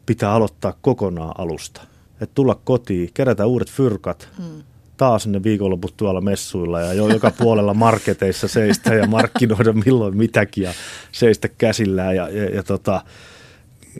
pitää 0.06 0.32
aloittaa 0.32 0.76
kokonaan 0.80 1.34
alusta. 1.38 1.82
Että 2.20 2.34
tulla 2.34 2.60
kotiin, 2.64 3.10
kerätä 3.14 3.46
uudet 3.46 3.70
fyrkat, 3.70 4.28
hmm 4.38 4.62
taas 5.00 5.26
ne 5.26 5.42
viikonloput 5.42 5.96
tuolla 5.96 6.20
messuilla 6.20 6.80
ja 6.80 6.92
jo 6.92 7.08
joka 7.08 7.30
puolella 7.30 7.74
marketeissa 7.74 8.48
seistä 8.48 8.94
ja 8.94 9.06
markkinoida 9.06 9.72
milloin 9.72 10.16
mitäkin 10.16 10.64
ja 10.64 10.72
seistä 11.12 11.48
käsillään 11.48 12.16
ja, 12.16 12.28
ja, 12.28 12.44
ja, 12.44 12.62
tota, 12.62 13.02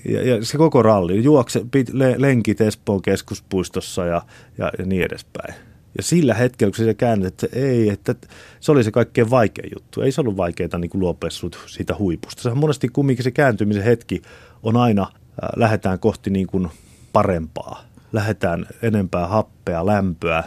ja, 0.09 0.29
ja 0.29 0.45
se 0.45 0.59
koko 0.59 0.83
ralli, 0.83 1.25
juokse, 1.25 1.63
pit, 1.71 1.89
le, 1.93 2.15
lenkit 2.19 2.61
Espoon 2.61 3.03
keskuspuistossa 3.03 4.05
ja, 4.05 4.23
ja, 4.59 4.71
ja 4.79 4.87
niin 4.87 5.03
edespäin. 5.03 5.55
Ja 5.97 6.03
sillä 6.03 6.35
hetkellä, 6.35 6.73
kun 6.77 6.85
se 6.85 6.95
käännät, 6.95 7.27
että 7.27 7.59
ei, 7.59 7.89
että 7.89 8.15
se 8.61 8.73
oli 8.73 8.85
se 8.85 8.91
kaikkein 8.91 9.31
vaikein 9.31 9.71
juttu. 9.75 10.01
Ei 10.01 10.13
se 10.13 10.21
ollut 10.21 10.37
vaikeaa 10.37 10.79
niin 10.79 10.91
kuin 10.91 11.01
luopea 11.01 11.31
siitä 11.67 11.95
huipusta. 11.99 12.43
Se 12.43 12.49
on 12.49 12.59
monesti 12.59 12.89
kumminkin 12.89 13.25
se 13.25 13.31
kääntymisen 13.31 13.83
hetki 13.85 14.23
on 14.63 14.77
aina, 14.77 15.03
äh, 15.03 15.49
lähdetään 15.57 15.99
kohti 15.99 16.31
niin 16.31 16.47
kuin 16.47 16.69
parempaa. 17.13 17.85
Lähdetään 18.13 18.67
enempää 18.83 19.27
happea, 19.27 19.87
lämpöä, 19.87 20.45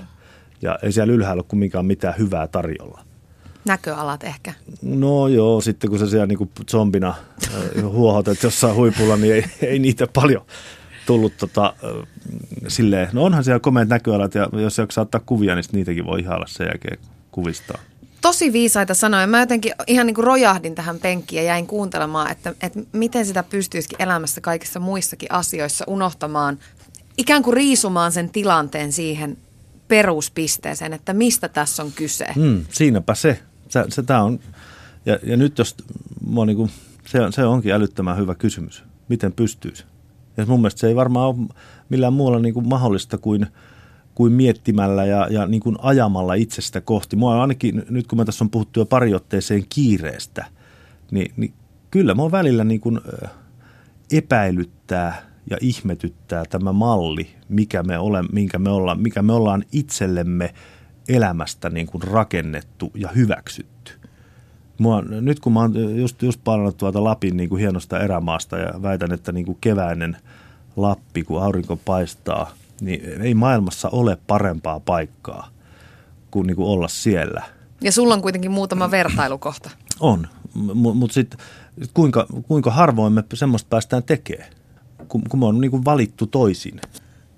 ja 0.64 0.80
ei 0.84 0.91
siellä 0.91 1.14
ylhäällä 1.14 1.41
ole 1.41 1.45
kumminkaan 1.47 1.86
mitään 1.86 2.16
hyvää 2.18 2.47
tarjolla. 2.47 3.01
Näköalat 3.66 4.24
ehkä. 4.24 4.53
No 4.82 5.28
joo, 5.28 5.61
sitten 5.61 5.89
kun 5.89 5.99
sä 5.99 6.07
siellä 6.07 6.26
niin 6.26 6.38
kuin 6.38 6.49
zombina 6.72 7.09
äh, 7.09 7.84
huohotat 7.84 8.43
jossain 8.43 8.76
huipulla, 8.76 9.18
niin 9.18 9.34
ei, 9.34 9.45
ei 9.61 9.80
niitä 9.80 10.07
paljon 10.14 10.45
tullut 11.05 11.34
tota, 11.38 11.74
äh, 11.84 12.07
silleen. 12.68 13.09
No 13.14 13.24
onhan 13.24 13.43
siellä 13.43 13.59
komeat 13.59 13.88
näköalat 13.88 14.36
ja 14.36 14.49
jos 14.53 14.78
jaksaa 14.78 15.01
ottaa 15.01 15.22
kuvia, 15.26 15.55
niin 15.55 15.66
niitäkin 15.72 16.05
voi 16.05 16.20
ihailla 16.20 16.45
sen 16.47 16.68
jälkeen 16.68 16.97
kuvistaa. 17.32 17.78
Tosi 18.22 18.53
viisaita 18.53 18.93
sanoja. 18.93 19.28
Mä 19.28 19.39
jotenkin 19.39 19.74
ihan 19.88 20.07
niin 20.07 20.16
kuin 20.16 20.26
rojahdin 20.26 20.76
tähän 20.76 20.99
penkkiin 20.99 21.41
ja 21.41 21.47
jäin 21.47 21.68
kuuntelemaan, 21.68 22.32
että, 22.32 22.53
että 22.61 22.80
miten 22.91 23.26
sitä 23.26 23.43
pystyisikin 23.43 24.01
elämässä 24.01 24.41
kaikissa 24.41 24.80
muissakin 24.80 25.32
asioissa 25.32 25.86
unohtamaan, 25.88 26.59
ikään 27.18 27.43
kuin 27.43 27.53
riisumaan 27.53 28.11
sen 28.11 28.30
tilanteen 28.30 28.91
siihen 28.91 29.38
peruspisteeseen, 29.88 30.93
että 30.93 31.13
mistä 31.13 31.49
tässä 31.49 31.84
on 31.84 31.91
kyse. 31.91 32.27
Mm, 32.36 32.65
siinäpä 32.69 33.15
se. 33.15 33.39
se, 33.69 33.86
se 33.89 34.03
tää 34.03 34.23
on, 34.23 34.39
ja, 35.05 35.19
ja 35.23 35.38
nyt 35.38 35.57
jos, 35.57 35.75
mä 36.29 36.45
niin 36.45 36.57
kuin, 36.57 36.69
se, 37.07 37.19
se 37.29 37.45
onkin 37.45 37.73
älyttömän 37.73 38.17
hyvä 38.17 38.36
kysymys. 38.36 38.84
Miten 39.09 39.34
pystyisi? 39.34 39.86
Ja 40.38 40.45
mun 40.45 40.59
mielestä 40.59 40.79
se 40.79 40.88
ei 40.88 40.95
varmaan 40.95 41.27
ole 41.27 41.47
millään 41.89 42.13
muulla 42.13 42.39
niin 42.39 42.53
kuin 42.53 42.67
mahdollista 42.67 43.17
kuin, 43.17 43.47
kuin 44.15 44.34
miettimällä 44.34 45.05
ja, 45.05 45.27
ja 45.29 45.47
niin 45.47 45.61
kuin 45.61 45.75
ajamalla 45.81 46.34
itsestä 46.34 46.81
kohti. 46.81 47.15
Mua 47.15 47.41
ainakin, 47.41 47.86
nyt 47.89 48.07
kun 48.07 48.17
mä 48.17 48.25
tässä 48.25 48.43
on 48.43 48.49
puhuttu 48.49 48.79
jo 48.79 48.86
pari 48.86 49.13
otteeseen 49.13 49.65
kiireestä, 49.69 50.45
niin, 51.11 51.34
niin 51.38 51.53
kyllä 51.91 52.13
mua 52.13 52.31
välillä 52.31 52.63
niin 52.63 52.81
kuin 52.81 53.01
epäilyttää 54.11 55.32
ja 55.50 55.58
ihmetyttää 55.62 56.44
tämä 56.50 56.74
malli, 56.74 57.36
mikä 57.50 57.84
me 57.84 57.98
ole, 57.98 58.24
minkä 58.32 58.60
me 58.60 58.70
ollaan, 58.70 59.02
mikä 59.02 59.22
me 59.22 59.34
ollaan 59.34 59.64
itsellemme 59.72 60.54
elämästä 61.10 61.70
niin 61.70 61.88
kuin 61.88 62.04
rakennettu 62.04 62.91
ja 62.96 63.10
hyväksytty. 63.10 63.94
Mua, 64.78 65.02
nyt 65.02 65.39
kun 65.39 65.54
mä 65.54 65.60
oon 65.60 65.98
just, 65.98 66.22
just 66.22 66.41
palannut 66.44 66.78
tuolta 66.78 67.04
Lapin 67.04 67.38
niin 67.38 67.50
kuin 67.50 67.60
hienosta 67.60 68.00
erämaasta 68.00 68.58
ja 68.58 68.82
väitän, 68.82 69.12
että 69.12 69.32
niin 69.32 69.46
kuin 69.46 69.58
keväinen 69.62 70.18
Lappi, 70.76 71.24
kun 71.24 71.44
aurinko 71.44 71.76
paistaa, 71.76 72.52
niin 72.82 73.22
ei 73.22 73.34
maailmassa 73.34 73.89
ole 73.89 74.18
parempaa 74.28 74.80
paikkaa 74.80 75.50
kuin, 76.32 76.48
niin 76.48 76.56
kuin 76.56 76.68
olla 76.68 76.88
siellä. 76.88 77.44
Ja 77.82 77.91
sulla 77.91 78.14
on 78.14 78.22
kuitenkin 78.22 78.52
muutama 78.52 78.91
vertailukohta. 78.91 79.70
On, 80.00 80.28
mutta 80.54 81.00
mut 81.00 81.12
sitten 81.12 81.39
kuinka, 81.94 82.28
kuinka 82.48 82.72
harvoin 82.72 83.14
me 83.14 83.24
semmoista 83.34 83.70
päästään 83.70 84.04
tekemään, 84.04 84.50
kun, 85.08 85.22
kun 85.30 85.39
me 85.39 85.45
on 85.45 85.62
niin 85.62 85.72
kuin 85.72 85.86
valittu 85.86 86.28
toisin. 86.28 86.82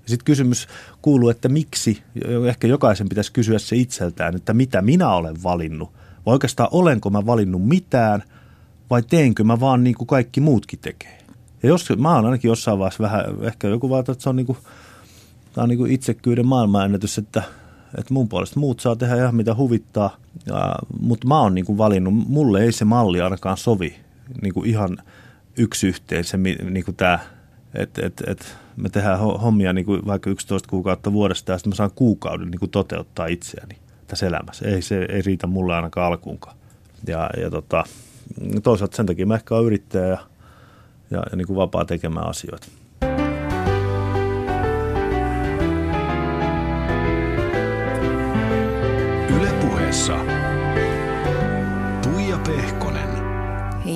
Sitten 0.06 0.24
kysymys 0.24 0.66
kuuluu, 1.02 1.28
että 1.28 1.48
miksi, 1.48 2.02
ehkä 2.48 2.66
jokaisen 2.66 3.08
pitäisi 3.08 3.32
kysyä 3.32 3.58
se 3.58 3.76
itseltään, 3.76 4.36
että 4.36 4.54
mitä 4.54 4.82
minä 4.82 5.12
olen 5.12 5.42
valinnut. 5.42 5.92
Vai 6.26 6.32
oikeastaan 6.32 6.68
olenko 6.72 7.10
mä 7.10 7.26
valinnut 7.26 7.68
mitään 7.68 8.22
vai 8.90 9.02
teenkö 9.02 9.44
mä 9.44 9.60
vaan 9.60 9.84
niin 9.84 9.94
kuin 9.94 10.06
kaikki 10.08 10.40
muutkin 10.40 10.78
tekee. 10.78 11.18
Ja 11.62 11.68
jos 11.68 11.88
mä 11.98 12.14
oon 12.14 12.24
ainakin 12.24 12.48
jossain 12.48 12.78
vaiheessa 12.78 13.02
vähän, 13.02 13.24
ehkä 13.40 13.68
joku 13.68 13.90
vaatii, 13.90 14.12
että 14.12 14.22
se 14.22 14.28
on, 14.28 14.36
niin 14.36 14.46
kuin, 14.46 14.58
tämä 15.52 15.62
on 15.62 15.68
niin 15.68 15.78
kuin 15.78 15.92
itsekyyden 15.92 16.46
maailmanennätys, 16.46 17.18
että, 17.18 17.42
että 17.98 18.14
mun 18.14 18.28
puolesta 18.28 18.60
muut 18.60 18.80
saa 18.80 18.96
tehdä 18.96 19.16
ihan 19.16 19.34
mitä 19.34 19.54
huvittaa, 19.54 20.16
ja, 20.46 20.74
mutta 21.00 21.26
mä 21.26 21.40
oon 21.40 21.54
niin 21.54 21.64
kuin 21.64 21.78
valinnut, 21.78 22.14
mulle 22.14 22.62
ei 22.62 22.72
se 22.72 22.84
malli 22.84 23.20
ainakaan 23.20 23.56
sovi 23.56 23.96
niin 24.42 24.54
kuin 24.54 24.70
ihan 24.70 24.98
yksi 25.56 25.86
yhteen 25.86 26.24
se 26.24 26.36
niin 26.36 26.84
kuin 26.84 26.96
tämä, 26.96 27.18
että 27.78 28.06
et, 28.06 28.22
et 28.26 28.56
me 28.76 28.88
tehdään 28.88 29.18
hommia 29.18 29.72
niin 29.72 29.86
kuin 29.86 30.06
vaikka 30.06 30.30
11 30.30 30.68
kuukautta 30.68 31.12
vuodesta 31.12 31.52
ja 31.52 31.58
sitten 31.58 31.70
mä 31.70 31.74
saan 31.74 31.90
kuukauden 31.94 32.50
niin 32.50 32.58
kuin 32.58 32.70
toteuttaa 32.70 33.26
itseäni 33.26 33.76
tässä 34.06 34.26
elämässä. 34.26 34.68
Ei 34.68 34.82
se 34.82 35.06
ei 35.08 35.22
riitä 35.22 35.46
mulle 35.46 35.74
ainakaan 35.74 36.06
alkuunkaan. 36.06 36.56
Ja, 37.06 37.30
ja 37.40 37.50
tota, 37.50 37.84
toisaalta 38.62 38.96
sen 38.96 39.06
takia 39.06 39.26
mä 39.26 39.34
ehkä 39.34 39.54
olen 39.54 39.66
yrittäjä 39.66 40.06
ja, 40.06 40.18
ja, 41.10 41.22
ja 41.30 41.36
niin 41.36 41.46
kuin 41.46 41.56
vapaa 41.56 41.84
tekemään 41.84 42.28
asioita. 42.28 42.66
Ylepuheessa 49.36 50.16
Tuija 50.16 50.45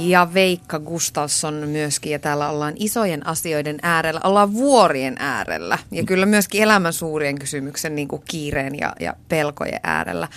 Ja 0.09 0.34
Veikka 0.34 0.78
Gustafsson 0.78 1.55
myöskin, 1.55 2.12
ja 2.12 2.18
täällä 2.18 2.48
ollaan 2.48 2.74
isojen 2.76 3.26
asioiden 3.26 3.78
äärellä, 3.82 4.20
ollaan 4.24 4.55
vuorien 4.55 5.16
äärellä, 5.18 5.78
ja 5.90 6.05
kyllä 6.05 6.26
myöskin 6.26 6.62
elämän 6.62 6.92
suurien 6.92 7.38
kysymyksen 7.38 7.94
niin 7.94 8.09
kuin 8.09 8.22
kiireen 8.30 8.78
ja, 8.78 8.92
ja 9.01 9.14
pelkojen 9.28 9.80
äärellä. 9.82 10.28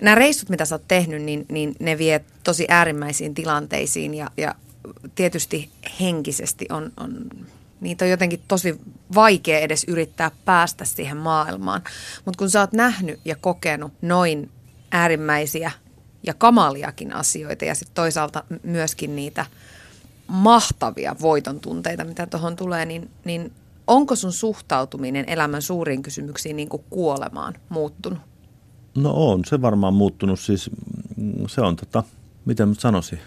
Nämä 0.00 0.14
reissut, 0.14 0.48
mitä 0.48 0.64
sä 0.64 0.74
oot 0.74 0.88
tehnyt, 0.88 1.22
niin, 1.22 1.46
niin 1.48 1.74
ne 1.80 1.98
vie 1.98 2.24
tosi 2.44 2.66
äärimmäisiin 2.68 3.34
tilanteisiin, 3.34 4.14
ja, 4.14 4.30
ja 4.36 4.54
tietysti 5.14 5.70
henkisesti 6.00 6.66
on, 6.70 6.92
on 6.96 7.30
niitä 7.80 8.04
on 8.04 8.10
jotenkin 8.10 8.42
tosi 8.48 8.80
vaikea 9.14 9.58
edes 9.58 9.84
yrittää 9.88 10.30
päästä 10.44 10.84
siihen 10.84 11.16
maailmaan. 11.16 11.82
Mutta 12.24 12.38
kun 12.38 12.50
sä 12.50 12.60
oot 12.60 12.72
nähnyt 12.72 13.20
ja 13.24 13.36
kokenut 13.40 13.92
noin 14.02 14.50
äärimmäisiä 14.92 15.70
ja 16.26 16.34
kamaliakin 16.34 17.14
asioita 17.14 17.64
ja 17.64 17.74
sitten 17.74 17.94
toisaalta 17.94 18.44
myöskin 18.62 19.16
niitä 19.16 19.46
mahtavia 20.26 21.16
voiton 21.20 21.60
tunteita, 21.60 22.04
mitä 22.04 22.26
tuohon 22.26 22.56
tulee, 22.56 22.84
niin, 22.84 23.10
niin 23.24 23.52
onko 23.86 24.16
sun 24.16 24.32
suhtautuminen 24.32 25.24
elämän 25.28 25.62
suuriin 25.62 26.02
kysymyksiin 26.02 26.56
niin 26.56 26.68
kuin 26.68 26.84
kuolemaan 26.90 27.54
muuttunut? 27.68 28.18
No 28.94 29.10
on 29.14 29.44
se 29.44 29.62
varmaan 29.62 29.94
muuttunut. 29.94 30.40
Siis 30.40 30.70
mm, 31.16 31.32
se 31.48 31.60
on 31.60 31.76
tota, 31.76 32.02
miten 32.44 32.68
mä 32.68 32.74
sanoisin, 32.78 33.18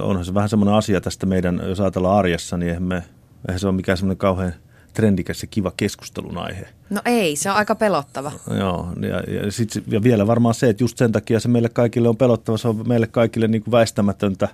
onhan 0.00 0.24
se 0.24 0.34
vähän 0.34 0.48
semmoinen 0.48 0.74
asia 0.74 1.00
tästä 1.00 1.26
meidän, 1.26 1.62
jos 1.68 1.80
ajatellaan 1.80 2.18
arjessa, 2.18 2.56
niin 2.56 2.68
eihän, 2.68 2.82
me, 2.82 3.04
eihän 3.48 3.60
se 3.60 3.66
ole 3.66 3.76
mikään 3.76 3.98
semmoinen 3.98 4.18
kauhean– 4.18 4.54
trendikäs 4.92 5.42
ja 5.42 5.48
kiva 5.48 5.72
keskustelun 5.76 6.38
aihe. 6.38 6.68
No 6.90 7.00
ei, 7.04 7.36
se 7.36 7.50
on 7.50 7.56
aika 7.56 7.74
pelottava. 7.74 8.32
Joo, 8.58 8.88
ja, 9.00 9.34
ja, 9.34 9.52
sit, 9.52 9.70
ja 9.86 10.02
vielä 10.02 10.26
varmaan 10.26 10.54
se, 10.54 10.68
että 10.68 10.84
just 10.84 10.98
sen 10.98 11.12
takia 11.12 11.40
se 11.40 11.48
meille 11.48 11.68
kaikille 11.68 12.08
on 12.08 12.16
pelottava, 12.16 12.56
se 12.56 12.68
on 12.68 12.88
meille 12.88 13.06
kaikille 13.06 13.48
niin 13.48 13.62
kuin 13.62 13.72
väistämätöntä, 13.72 14.48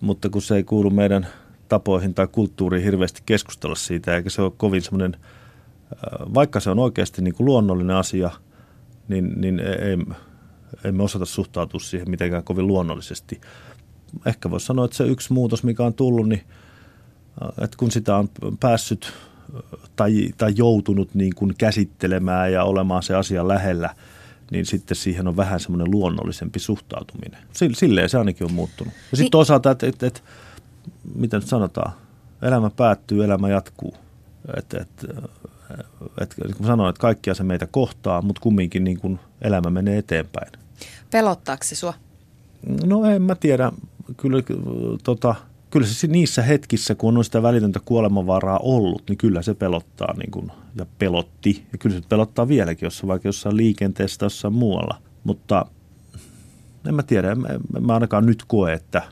mutta 0.00 0.28
kun 0.28 0.42
se 0.42 0.56
ei 0.56 0.64
kuulu 0.64 0.90
meidän 0.90 1.26
tapoihin 1.68 2.14
tai 2.14 2.28
kulttuuriin 2.32 2.84
hirveästi 2.84 3.22
keskustella 3.26 3.76
siitä, 3.76 4.16
eikä 4.16 4.30
se 4.30 4.42
ole 4.42 4.52
kovin 4.56 4.82
semmoinen, 4.82 5.16
äh, 5.16 6.34
vaikka 6.34 6.60
se 6.60 6.70
on 6.70 6.78
oikeasti 6.78 7.22
niin 7.22 7.34
kuin 7.34 7.44
luonnollinen 7.44 7.96
asia, 7.96 8.30
niin, 9.08 9.40
niin 9.40 9.60
ei, 9.60 9.98
ei 10.84 10.92
me 10.92 11.02
osata 11.02 11.24
suhtautua 11.24 11.80
siihen 11.80 12.10
mitenkään 12.10 12.44
kovin 12.44 12.66
luonnollisesti. 12.66 13.40
Ehkä 14.26 14.50
voisi 14.50 14.66
sanoa, 14.66 14.84
että 14.84 14.96
se 14.96 15.04
yksi 15.04 15.32
muutos, 15.32 15.62
mikä 15.62 15.84
on 15.84 15.94
tullut, 15.94 16.28
niin 16.28 16.44
äh, 17.42 17.64
että 17.64 17.76
kun 17.76 17.90
sitä 17.90 18.16
on 18.16 18.28
päässyt 18.60 19.12
tai, 19.96 20.28
tai 20.38 20.52
joutunut 20.56 21.14
niin 21.14 21.34
kuin 21.34 21.54
käsittelemään 21.58 22.52
ja 22.52 22.64
olemaan 22.64 23.02
se 23.02 23.14
asia 23.14 23.48
lähellä, 23.48 23.94
niin 24.50 24.66
sitten 24.66 24.96
siihen 24.96 25.28
on 25.28 25.36
vähän 25.36 25.60
semmoinen 25.60 25.90
luonnollisempi 25.90 26.58
suhtautuminen. 26.58 27.40
Silleen 27.72 28.08
se 28.08 28.18
ainakin 28.18 28.44
on 28.44 28.52
muuttunut. 28.52 28.94
Ja 28.94 29.00
sitten 29.02 29.24
niin. 29.24 29.30
toisaalta, 29.30 29.70
että, 29.70 29.86
että, 29.86 30.06
että 30.06 30.20
mitä 31.14 31.36
nyt 31.36 31.46
sanotaan, 31.46 31.92
elämä 32.42 32.70
päättyy, 32.70 33.24
elämä 33.24 33.48
jatkuu. 33.48 33.94
Että, 34.56 34.80
että, 34.80 35.06
että, 36.20 36.36
niin 36.44 36.56
kuin 36.56 36.66
sanoin, 36.66 36.90
että 36.90 37.00
kaikkia 37.00 37.34
se 37.34 37.42
meitä 37.42 37.66
kohtaa, 37.66 38.22
mutta 38.22 38.40
kumminkin 38.40 38.84
niin 38.84 39.00
kuin 39.00 39.18
elämä 39.42 39.70
menee 39.70 39.98
eteenpäin. 39.98 40.52
Pelottaako 41.10 41.64
se 41.64 41.74
sua? 41.74 41.94
No 42.84 43.04
en 43.04 43.22
mä 43.22 43.34
tiedä. 43.34 43.72
Kyllä 44.16 44.42
tota, 45.04 45.34
kyllä 45.70 45.86
se 45.86 46.06
niissä 46.06 46.42
hetkissä, 46.42 46.94
kun 46.94 47.18
on 47.18 47.24
sitä 47.24 47.42
välitöntä 47.42 47.80
kuolemanvaraa 47.84 48.58
ollut, 48.62 49.02
niin 49.08 49.18
kyllä 49.18 49.42
se 49.42 49.54
pelottaa 49.54 50.14
niin 50.16 50.30
kuin, 50.30 50.52
ja 50.78 50.86
pelotti. 50.98 51.66
Ja 51.72 51.78
kyllä 51.78 51.96
se 51.96 52.02
pelottaa 52.08 52.48
vieläkin, 52.48 52.86
jos 52.86 53.06
vaikka 53.06 53.28
jossain 53.28 53.56
liikenteessä 53.56 54.18
tai 54.18 54.26
jossain 54.26 54.54
muualla. 54.54 55.02
Mutta 55.24 55.66
en 56.88 56.94
mä 56.94 57.02
tiedä, 57.02 57.32
en, 57.32 57.38
en 57.76 57.86
mä 57.86 57.94
ainakaan 57.94 58.26
nyt 58.26 58.44
koe, 58.46 58.72
että 58.72 59.02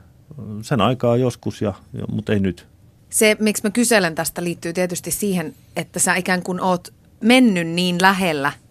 sen 0.63 0.81
aikaa 0.81 1.17
joskus, 1.17 1.63
ja, 1.63 1.75
ja, 1.93 2.05
mutta 2.13 2.33
ei 2.33 2.41
nyt. 2.41 2.67
Se, 3.11 3.37
miksi 3.41 3.63
mä 3.63 3.71
kyselen 3.71 4.15
tästä, 4.15 4.45
liittyy 4.45 4.73
tietysti 4.73 5.11
siihen, 5.11 5.55
että 5.77 5.99
sä 5.99 6.15
ikään 6.15 6.43
kuin 6.43 6.61
oot 6.61 6.95
mennyt 7.21 7.69
niin 7.69 7.97
lähellä– 8.03 8.53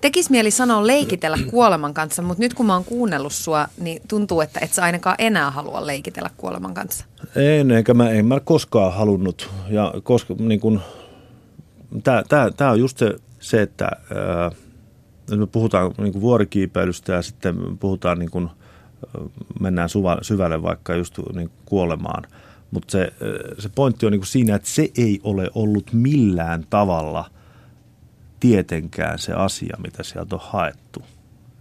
tekis 0.00 0.30
mieli 0.30 0.50
sanoa 0.50 0.86
leikitellä 0.86 1.38
kuoleman 1.50 1.94
kanssa, 1.94 2.22
mutta 2.22 2.42
nyt 2.42 2.54
kun 2.54 2.66
mä 2.66 2.74
oon 2.74 2.84
kuunnellut 2.84 3.32
sua, 3.32 3.68
niin 3.78 4.02
tuntuu, 4.08 4.40
että 4.40 4.60
et 4.62 4.72
sä 4.72 4.82
ainakaan 4.82 5.16
enää 5.18 5.50
halua 5.50 5.86
leikitellä 5.86 6.30
kuoleman 6.36 6.74
kanssa. 6.74 7.04
En, 7.36 7.70
eikä 7.70 7.94
mä, 7.94 8.10
en 8.10 8.26
mä 8.26 8.40
koskaan 8.40 8.92
halunnut. 8.92 9.50
Ja 9.68 9.94
koska, 10.02 10.34
niin 10.38 10.60
kun, 10.60 10.80
tää, 12.04 12.22
tää, 12.28 12.50
tää 12.50 12.70
on 12.70 12.80
just 12.80 12.98
se, 12.98 13.14
se 13.40 13.62
että 13.62 13.84
ää, 13.84 14.50
me 15.36 15.46
puhutaan 15.46 15.92
niin 15.98 16.20
vuorikiipeilystä 16.20 17.12
ja 17.12 17.22
sitten 17.22 17.78
puhutaan 17.80 18.18
niin 18.18 18.30
kun, 18.30 18.50
mennään 19.60 19.88
suva, 19.88 20.18
syvälle 20.22 20.62
vaikka 20.62 20.94
just 20.94 21.18
niin 21.34 21.50
kuolemaan. 21.64 22.24
Mutta 22.70 22.92
se, 22.92 23.12
se 23.58 23.68
pointti 23.68 24.06
on 24.06 24.12
niin 24.12 24.26
siinä, 24.26 24.54
että 24.54 24.68
se 24.68 24.88
ei 24.98 25.20
ole 25.24 25.50
ollut 25.54 25.92
millään 25.92 26.66
tavalla– 26.70 27.24
tietenkään 28.42 29.18
se 29.18 29.32
asia, 29.32 29.76
mitä 29.82 30.02
sieltä 30.02 30.34
on 30.34 30.40
haettu. 30.44 31.02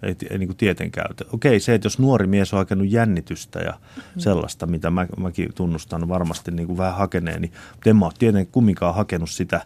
Ei, 0.03 0.15
ei 0.29 0.37
niin 0.37 0.47
kuin 0.47 0.57
tietenkään. 0.57 1.15
Okei, 1.33 1.59
se, 1.59 1.75
että 1.75 1.85
jos 1.85 1.99
nuori 1.99 2.27
mies 2.27 2.53
on 2.53 2.57
hakenut 2.57 2.91
jännitystä 2.91 3.59
ja 3.59 3.71
mm. 3.71 4.01
sellaista, 4.17 4.65
mitä 4.65 4.89
mä, 4.89 5.07
mäkin 5.17 5.53
tunnustan 5.55 6.09
varmasti 6.09 6.51
niin 6.51 6.67
kuin 6.67 6.77
vähän 6.77 6.95
hakeneeni, 6.95 7.51
mutta 7.71 7.89
en 7.89 7.95
mä 7.95 8.05
ole 8.05 8.13
tietenkin 8.19 8.51
kumminkaan 8.51 8.95
hakenut 8.95 9.29
sitä 9.29 9.55
äh, 9.55 9.65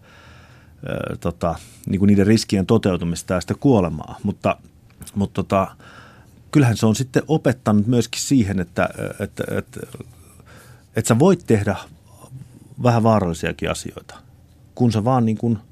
tota, 1.20 1.56
niin 1.86 2.00
kuin 2.00 2.08
niiden 2.08 2.28
riskien 2.28 2.66
toteutumista 2.66 3.34
ja 3.34 3.42
sitä 3.42 3.54
kuolemaa. 3.60 4.18
Mutta, 4.24 4.58
mutta 5.16 5.34
tota, 5.34 5.68
kyllähän 6.52 6.78
se 6.78 6.86
on 6.86 6.96
sitten 6.96 7.24
opettanut 7.28 7.88
myöskin 7.88 8.22
siihen, 8.22 8.60
että, 8.60 8.90
että, 9.20 9.44
että, 9.52 9.54
että, 9.58 9.80
että 10.96 11.08
sä 11.08 11.20
voit 11.20 11.44
tehdä 11.48 11.76
vähän 12.84 13.04
vaarallisiakin 13.04 13.72
asioita, 13.72 14.16
kun 14.76 14.92
sä 14.92 15.04
vaan 15.04 15.26
niin 15.26 15.38
kuin– 15.38 15.60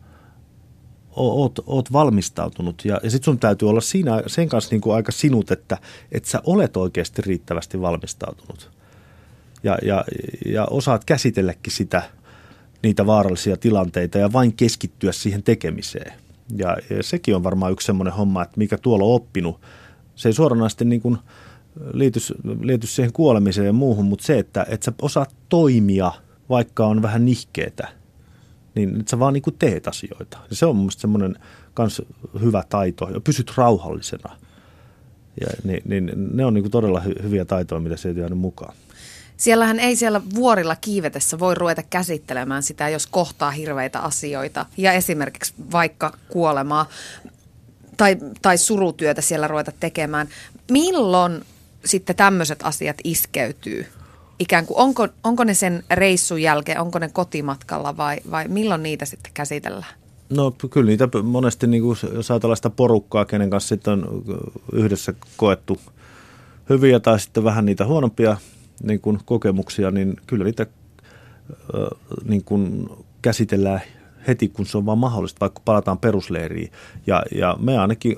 oot, 1.16 1.60
oot 1.66 1.94
valmistautunut 1.94 2.86
ja, 2.86 3.00
ja 3.04 3.10
sitten 3.10 3.26
sun 3.26 3.40
täytyy 3.40 3.70
olla 3.70 3.82
siinä 3.82 4.24
sen 4.28 4.50
kanssa 4.50 4.72
niin 4.72 4.82
kuin 4.82 4.96
aika 4.96 5.12
sinut, 5.12 5.52
että, 5.52 5.78
että 6.12 6.30
sä 6.30 6.42
olet 6.46 6.78
oikeasti 6.78 7.22
riittävästi 7.22 7.82
valmistautunut 7.82 8.72
ja, 9.64 9.78
ja, 9.82 10.06
ja 10.46 10.66
osaat 10.66 11.06
käsitelläkin 11.06 11.74
sitä, 11.74 12.04
niitä 12.84 13.06
vaarallisia 13.06 13.58
tilanteita 13.58 14.18
ja 14.18 14.34
vain 14.34 14.54
keskittyä 14.54 15.12
siihen 15.12 15.44
tekemiseen. 15.44 16.14
Ja, 16.58 16.78
ja 16.90 17.04
sekin 17.04 17.36
on 17.36 17.44
varmaan 17.44 17.72
yksi 17.72 17.86
semmoinen 17.86 18.14
homma, 18.14 18.44
että 18.44 18.58
mikä 18.58 18.78
tuolla 18.78 19.06
on 19.06 19.16
oppinut. 19.16 19.62
Se 20.16 20.30
ei 20.30 20.34
suoranaisesti 20.34 20.86
niin 20.86 21.02
kuin 21.02 21.18
liity, 21.94 22.20
liity 22.62 22.88
siihen 22.88 23.14
kuolemiseen 23.14 23.68
ja 23.68 23.74
muuhun, 23.74 24.06
mutta 24.06 24.26
se, 24.26 24.40
että, 24.40 24.66
että 24.70 24.86
sä 24.86 24.94
osaat 25.02 25.36
toimia, 25.50 26.12
vaikka 26.50 26.86
on 26.86 27.02
vähän 27.02 27.26
nihkeetä, 27.26 27.88
niin 28.76 29.00
että 29.00 29.10
sä 29.10 29.20
vaan 29.20 29.34
niin 29.34 29.42
kuin 29.42 29.56
teet 29.60 29.88
asioita. 29.88 30.38
Ja 30.50 30.56
se 30.56 30.66
on 30.66 30.76
mun 30.76 30.84
mielestä 30.86 31.02
semmoinen 31.02 31.36
kans 31.74 32.02
hyvä 32.42 32.64
taito, 32.70 33.10
ja 33.14 33.20
pysyt 33.20 33.54
rauhallisena. 33.58 34.38
Ja, 35.42 35.48
niin, 35.64 35.82
niin 35.86 36.12
ne 36.34 36.46
on 36.46 36.54
niin 36.54 36.64
kuin 36.64 36.72
todella 36.72 37.00
hy, 37.00 37.16
hyviä 37.24 37.46
taitoja, 37.46 37.82
mitä 37.82 37.98
se 37.98 38.10
ei 38.10 38.18
jäänyt 38.18 38.40
mukaan. 38.40 38.76
Siellähän 39.38 39.80
ei 39.80 39.96
siellä 39.96 40.22
vuorilla 40.36 40.76
kiivetessä 40.76 41.40
voi 41.40 41.56
ruveta 41.56 41.84
käsittelemään 41.84 42.64
sitä, 42.64 42.90
jos 42.90 43.08
kohtaa 43.08 43.52
hirveitä 43.52 44.00
asioita 44.00 44.66
ja 44.78 44.94
esimerkiksi 44.94 45.54
vaikka 45.72 46.18
kuolemaa 46.30 46.90
tai, 47.98 48.18
tai 48.42 48.58
surutyötä 48.58 49.22
siellä 49.22 49.48
ruveta 49.48 49.72
tekemään. 49.80 50.28
Milloin 50.72 51.46
sitten 51.86 52.16
tämmöiset 52.16 52.60
asiat 52.64 52.98
iskeytyy? 53.04 53.86
Ikään 54.40 54.66
kuin, 54.66 54.78
onko, 54.78 55.08
onko 55.24 55.44
ne 55.44 55.54
sen 55.54 55.84
reissun 55.92 56.42
jälkeen, 56.42 56.82
onko 56.82 57.00
ne 57.00 57.10
kotimatkalla 57.10 57.98
vai, 57.98 58.18
vai 58.32 58.48
milloin 58.48 58.84
niitä 58.84 59.06
sitten 59.06 59.32
käsitellään? 59.34 59.94
No 60.30 60.52
kyllä 60.70 60.88
niitä 60.90 61.10
monesti, 61.24 61.68
niin 61.68 61.84
kuin, 61.84 61.98
jos 62.14 62.32
ajatellaan 62.32 62.58
sitä 62.58 62.70
porukkaa, 62.70 63.26
kenen 63.26 63.50
kanssa 63.50 63.70
sitten 63.70 63.94
on 63.94 64.24
yhdessä 64.74 65.14
koettu 65.38 65.80
hyviä 66.70 67.00
tai 67.00 67.20
sitten 67.20 67.44
vähän 67.44 67.66
niitä 67.66 67.86
huonompia 67.86 68.38
niin 68.84 69.00
kuin 69.00 69.20
kokemuksia, 69.26 69.92
niin 69.92 70.14
kyllä 70.28 70.44
niitä 70.44 70.66
niin 72.26 72.44
kuin 72.44 72.90
käsitellään 73.22 73.82
heti, 74.28 74.50
kun 74.50 74.66
se 74.66 74.78
on 74.78 74.86
vaan 74.86 74.98
mahdollista, 74.98 75.40
vaikka 75.40 75.62
palataan 75.66 75.98
perusleiriin. 75.98 76.72
Ja, 77.08 77.24
ja 77.36 77.58
me 77.60 77.78
ainakin 77.78 78.18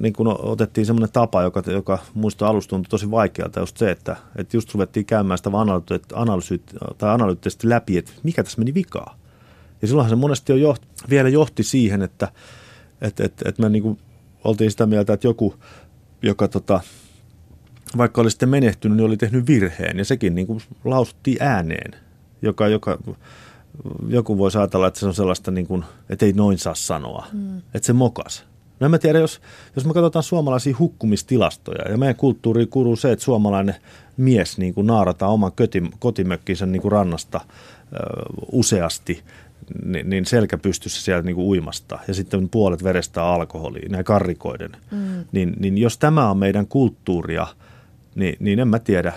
niin 0.00 0.12
kuin 0.12 0.28
otettiin 0.28 0.86
semmoinen 0.86 1.12
tapa, 1.12 1.42
joka, 1.42 1.62
joka 1.66 1.98
muista 2.14 2.46
alusta 2.46 2.70
tuntui 2.70 2.90
tosi 2.90 3.10
vaikealta, 3.10 3.60
just 3.60 3.76
se, 3.76 3.90
että, 3.90 4.16
että 4.36 4.56
just 4.56 4.74
ruvettiin 4.74 5.06
käymään 5.06 5.38
sitä 5.38 5.50
analyyt, 6.14 6.72
tai 6.98 7.10
analyyttisesti 7.14 7.68
läpi, 7.68 7.98
että 7.98 8.12
mikä 8.22 8.44
tässä 8.44 8.58
meni 8.58 8.74
vikaa. 8.74 9.18
Ja 9.82 9.88
silloinhan 9.88 10.10
se 10.10 10.16
monesti 10.16 10.52
jo 10.52 10.56
johti, 10.56 10.86
vielä 11.10 11.28
johti 11.28 11.62
siihen, 11.62 12.02
että, 12.02 12.28
että, 13.00 13.24
että, 13.24 13.48
että 13.48 13.62
me 13.62 13.68
niin 13.68 13.98
oltiin 14.44 14.70
sitä 14.70 14.86
mieltä, 14.86 15.12
että 15.12 15.26
joku, 15.26 15.54
joka 16.22 16.48
tota, 16.48 16.80
vaikka 17.96 18.20
oli 18.20 18.30
sitten 18.30 18.48
menehtynyt, 18.48 18.96
niin 18.96 19.06
oli 19.06 19.16
tehnyt 19.16 19.46
virheen. 19.46 19.98
Ja 19.98 20.04
sekin 20.04 20.34
niin 20.34 20.46
kuin 20.46 20.60
lausuttiin 20.84 21.36
ääneen, 21.40 21.94
joka, 22.42 22.68
joka 22.68 22.98
joku 24.08 24.38
voisi 24.38 24.58
ajatella, 24.58 24.86
että 24.86 25.00
se 25.00 25.06
on 25.06 25.14
sellaista, 25.14 25.50
niin 25.50 25.66
kuin, 25.66 25.84
että 26.08 26.26
ei 26.26 26.32
noin 26.32 26.58
saa 26.58 26.74
sanoa, 26.74 27.26
mm. 27.32 27.58
että 27.58 27.86
se 27.86 27.92
mokas. 27.92 28.51
No 28.82 28.86
en 28.86 28.90
mä 28.90 28.98
tiedä, 28.98 29.18
jos, 29.18 29.40
jos 29.76 29.84
me 29.84 29.94
katsotaan 29.94 30.22
suomalaisia 30.22 30.76
hukkumistilastoja, 30.78 31.90
ja 31.90 31.98
meidän 31.98 32.16
kulttuuriin 32.16 32.68
kuuluu 32.68 32.96
se, 32.96 33.12
että 33.12 33.24
suomalainen 33.24 33.74
mies 34.16 34.58
niin 34.58 34.74
kuin 34.74 34.86
naarataan 34.86 35.32
oman 35.32 35.52
kotimökkinsä 35.98 36.66
niin 36.66 36.82
kuin 36.82 36.92
rannasta 36.92 37.40
ö, 37.40 37.96
useasti, 38.52 39.22
niin, 39.84 40.10
niin 40.10 40.26
selkä 40.26 40.58
pystyssä 40.58 41.02
siellä 41.02 41.22
niin 41.22 41.36
kuin 41.36 41.46
uimasta, 41.46 41.98
ja 42.08 42.14
sitten 42.14 42.48
puolet 42.48 42.84
verestä 42.84 43.24
alkoholiin, 43.24 43.92
ja 43.92 44.04
karrikoiden. 44.04 44.76
Mm. 44.90 45.24
Niin, 45.32 45.56
niin 45.58 45.78
jos 45.78 45.98
tämä 45.98 46.30
on 46.30 46.38
meidän 46.38 46.66
kulttuuria– 46.66 47.46
niin, 48.14 48.36
niin 48.40 48.58
en 48.58 48.68
mä 48.68 48.78
tiedä. 48.78 49.12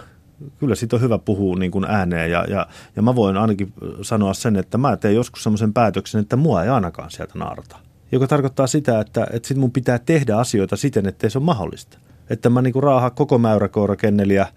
Kyllä 0.60 0.76
siitä 0.76 0.96
on 0.96 1.02
hyvä 1.02 1.18
puhua 1.18 1.60
niin 1.60 1.72
kuin 1.72 1.86
ääneen 1.86 2.32
ja, 2.32 2.46
ja, 2.50 2.68
ja 2.96 3.02
mä 3.02 3.16
voin 3.16 3.38
ainakin 3.38 3.74
sanoa 4.02 4.34
sen, 4.34 4.56
että 4.56 4.78
mä 4.78 4.98
teen 4.98 5.16
joskus 5.16 5.44
semmoisen 5.44 5.74
päätöksen, 5.74 6.22
että 6.22 6.36
mua 6.36 6.64
ei 6.64 6.70
ainakaan 6.70 7.12
sieltä 7.12 7.40
naarata. 7.40 7.78
Joka 8.16 8.28
tarkoittaa 8.28 8.68
sitä, 8.68 9.00
että, 9.00 9.28
että 9.34 9.48
sit 9.48 9.58
mun 9.58 9.72
pitää 9.72 10.00
tehdä 10.00 10.38
asioita 10.38 10.76
siten, 10.76 11.08
että 11.08 11.30
se 11.30 11.38
on 11.38 11.44
mahdollista. 11.44 11.98
Että 12.30 12.50
mä 12.50 12.62
niin 12.62 12.74
kuin 12.74 12.84
raaha 12.84 13.10
koko 13.10 13.38
mäyräkoirakenneliä 13.38 14.48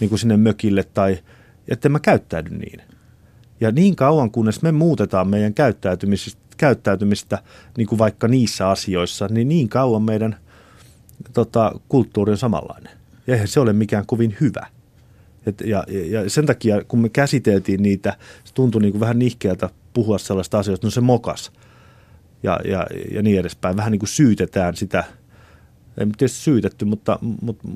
niin 0.00 0.08
kuin 0.08 0.18
sinne 0.18 0.36
mökille 0.36 0.84
tai 0.84 1.18
että 1.68 1.88
mä 1.88 2.00
käyttäydy 2.00 2.50
niin. 2.50 2.82
Ja 3.60 3.72
niin 3.72 3.96
kauan, 3.96 4.30
kunnes 4.30 4.62
me 4.62 4.72
muutetaan 4.72 5.28
meidän 5.28 5.54
käyttäytymistä, 5.54 6.40
käyttäytymistä 6.56 7.38
niin 7.76 7.86
kuin 7.86 7.98
vaikka 7.98 8.28
niissä 8.28 8.68
asioissa, 8.68 9.28
niin 9.30 9.48
niin 9.48 9.68
kauan 9.68 10.02
meidän 10.02 10.36
tota, 11.32 11.72
kulttuuri 11.88 12.32
on 12.32 12.38
samanlainen. 12.38 12.92
Ja 13.26 13.34
eihän 13.34 13.48
se 13.48 13.60
ole 13.60 13.72
mikään 13.72 14.06
kovin 14.06 14.36
hyvä. 14.40 14.66
Et, 15.46 15.60
ja, 15.60 15.84
ja 15.88 16.30
sen 16.30 16.46
takia, 16.46 16.84
kun 16.84 17.00
me 17.00 17.08
käsiteltiin 17.08 17.82
niitä, 17.82 18.16
se 18.44 18.54
tuntui 18.54 18.82
niin 18.82 18.92
kuin 18.92 19.00
vähän 19.00 19.18
nihkeältä 19.18 19.70
puhua 19.94 20.18
sellaista 20.18 20.58
asioista, 20.58 20.86
no 20.86 20.90
se 20.90 21.00
mokas 21.00 21.52
ja, 22.42 22.60
ja, 22.64 22.86
ja 23.10 23.22
niin 23.22 23.40
edespäin. 23.40 23.76
Vähän 23.76 23.92
niin 23.92 24.00
kuin 24.00 24.08
syytetään 24.08 24.76
sitä, 24.76 25.04
ei 25.98 26.06
tietysti 26.06 26.38
syytetty, 26.38 26.84
mutta, 26.84 27.18
mutta, 27.42 27.68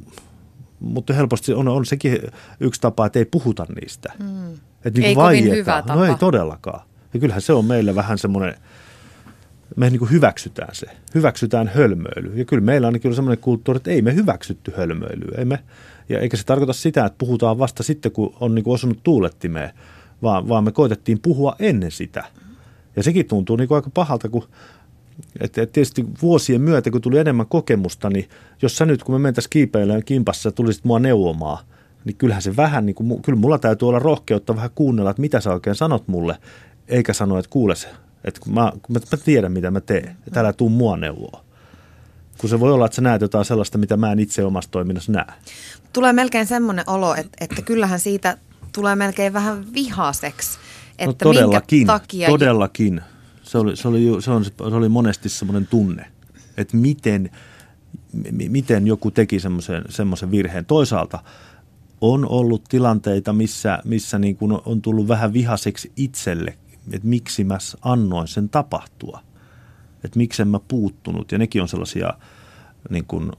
mutta 0.80 1.12
helposti 1.12 1.54
on, 1.54 1.68
on 1.68 1.86
sekin 1.86 2.18
yksi 2.60 2.80
tapa, 2.80 3.06
että 3.06 3.18
ei 3.18 3.24
puhuta 3.24 3.66
niistä. 3.80 4.12
Mm. 4.18 4.54
Että 4.84 5.00
niin 5.00 5.04
ei 5.04 5.14
kovin 5.14 5.50
hyvä 5.50 5.82
tapa. 5.82 5.94
No 5.94 6.04
ei 6.04 6.14
todellakaan. 6.14 6.86
Ja 7.14 7.20
kyllähän 7.20 7.42
se 7.42 7.52
on 7.52 7.64
meille 7.64 7.94
vähän 7.94 8.18
semmoinen– 8.18 8.54
me 9.76 9.90
niin 9.90 9.98
kuin 9.98 10.10
hyväksytään 10.10 10.74
se. 10.74 10.86
Hyväksytään 11.14 11.68
hölmöily. 11.74 12.32
Ja 12.34 12.44
kyllä 12.44 12.64
meillä 12.64 12.88
on 12.88 13.00
kyllä 13.00 13.16
sellainen 13.16 13.42
kulttuuri, 13.42 13.76
että 13.76 13.90
ei 13.90 14.02
me 14.02 14.14
hyväksytty 14.14 14.72
hölmöilyä. 14.76 15.38
Ei 15.38 15.44
me, 15.44 15.58
ja 16.08 16.18
eikä 16.18 16.36
se 16.36 16.44
tarkoita 16.44 16.72
sitä, 16.72 17.06
että 17.06 17.18
puhutaan 17.18 17.58
vasta 17.58 17.82
sitten, 17.82 18.12
kun 18.12 18.36
on 18.40 18.54
niin 18.54 18.64
kuin 18.64 18.74
osunut 18.74 18.98
tuulettimeen, 19.02 19.70
vaan, 20.22 20.48
vaan 20.48 20.64
me 20.64 20.72
koitettiin 20.72 21.20
puhua 21.20 21.56
ennen 21.58 21.90
sitä. 21.90 22.24
Ja 22.96 23.02
sekin 23.02 23.26
tuntuu 23.26 23.56
niin 23.56 23.68
kuin 23.68 23.76
aika 23.76 23.90
pahalta, 23.94 24.28
kun 24.28 24.48
että 25.40 25.62
et 25.62 25.72
tietysti 25.72 26.06
vuosien 26.22 26.60
myötä, 26.60 26.90
kun 26.90 27.00
tuli 27.00 27.18
enemmän 27.18 27.46
kokemusta, 27.46 28.10
niin 28.10 28.28
jos 28.62 28.76
sä 28.76 28.86
nyt, 28.86 29.04
kun 29.04 29.14
me 29.14 29.18
mentäisiin 29.18 29.50
kiipeilemään 29.50 30.04
kimpassa, 30.04 30.52
tulisit 30.52 30.84
mua 30.84 30.98
neuvomaan, 30.98 31.64
niin 32.04 32.16
kyllähän 32.16 32.42
se 32.42 32.56
vähän, 32.56 32.86
niin 32.86 32.94
kuin, 32.94 33.22
kyllä 33.22 33.38
mulla 33.38 33.58
täytyy 33.58 33.88
olla 33.88 33.98
rohkeutta 33.98 34.56
vähän 34.56 34.70
kuunnella, 34.74 35.10
että 35.10 35.20
mitä 35.20 35.40
sä 35.40 35.52
oikein 35.52 35.76
sanot 35.76 36.08
mulle, 36.08 36.36
eikä 36.88 37.12
sanoa, 37.12 37.38
että 37.38 37.50
kuule 37.50 37.74
se, 37.74 37.88
että 38.24 38.40
kun 38.40 38.54
mä, 38.54 38.72
kun 38.82 38.94
mä, 38.94 39.00
mä 39.12 39.18
tiedän, 39.24 39.52
mitä 39.52 39.70
mä 39.70 39.80
teen, 39.80 40.16
että 40.26 40.40
älä 40.40 40.52
tuu 40.52 40.68
mua 40.68 40.96
neuvoa. 40.96 41.44
Kun 42.38 42.50
se 42.50 42.60
voi 42.60 42.72
olla, 42.72 42.86
että 42.86 42.96
sä 42.96 43.02
näet 43.02 43.22
jotain 43.22 43.44
sellaista, 43.44 43.78
mitä 43.78 43.96
mä 43.96 44.12
en 44.12 44.18
itse 44.18 44.44
omassa 44.44 44.70
toiminnassa 44.70 45.12
näe. 45.12 45.32
Tulee 45.92 46.12
melkein 46.12 46.46
semmoinen 46.46 46.84
olo, 46.86 47.14
että, 47.14 47.36
että 47.40 47.62
kyllähän 47.62 48.00
siitä 48.00 48.38
tulee 48.72 48.96
melkein 48.96 49.32
vähän 49.32 49.74
vihaseksi. 49.74 50.58
Että 50.98 51.06
no 51.06 51.12
todellakin, 51.12 51.78
minkä 51.78 51.92
takia... 51.92 52.28
todellakin. 52.28 53.00
Se 53.42 53.58
oli, 53.58 53.76
se, 53.76 53.88
oli, 53.88 54.22
se, 54.22 54.30
on, 54.30 54.44
se 54.44 54.52
oli 54.58 54.88
monesti 54.88 55.28
semmoinen 55.28 55.66
tunne, 55.66 56.06
että 56.56 56.76
miten, 56.76 57.30
miten 58.48 58.86
joku 58.86 59.10
teki 59.10 59.40
semmoisen, 59.40 59.84
semmoisen 59.88 60.30
virheen. 60.30 60.64
Toisaalta 60.64 61.18
on 62.00 62.28
ollut 62.28 62.64
tilanteita, 62.64 63.32
missä, 63.32 63.78
missä 63.84 64.18
niin 64.18 64.36
kuin 64.36 64.58
on 64.64 64.82
tullut 64.82 65.08
vähän 65.08 65.32
vihaseksi 65.32 65.92
itselle 65.96 66.56
että 66.90 67.08
miksi 67.08 67.44
mä 67.44 67.58
annoin 67.82 68.28
sen 68.28 68.48
tapahtua. 68.48 69.20
Että 70.04 70.18
miksen 70.18 70.48
mä 70.48 70.60
puuttunut. 70.68 71.32
Ja 71.32 71.38
nekin 71.38 71.62
on 71.62 71.68
sellaisia 71.68 72.14
niin 72.90 73.04
kuin 73.04 73.32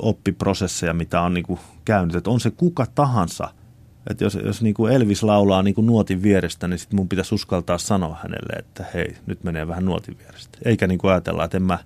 oppiprosesseja, 0.00 0.94
mitä 0.94 1.20
on 1.20 1.34
niin 1.34 1.46
kuin 1.46 1.60
käynyt. 1.84 2.16
Että 2.16 2.30
on 2.30 2.40
se 2.40 2.50
kuka 2.50 2.86
tahansa. 2.94 3.48
Että 4.10 4.24
jos, 4.24 4.38
jos 4.44 4.62
niin 4.62 4.74
kuin 4.74 4.92
Elvis 4.92 5.22
laulaa 5.22 5.62
niin 5.62 5.74
kuin 5.74 5.86
nuotin 5.86 6.22
vierestä, 6.22 6.68
niin 6.68 6.78
sitten 6.78 6.96
mun 6.96 7.08
pitäisi 7.08 7.34
uskaltaa 7.34 7.78
sanoa 7.78 8.18
hänelle, 8.22 8.58
että 8.58 8.84
hei, 8.94 9.16
nyt 9.26 9.44
menee 9.44 9.68
vähän 9.68 9.84
nuotin 9.84 10.18
vierestä. 10.18 10.58
Eikä 10.64 10.86
niin 10.86 10.98
kuin 10.98 11.10
ajatella, 11.10 11.44
että 11.44 11.56
en 11.56 11.62
mä, 11.62 11.78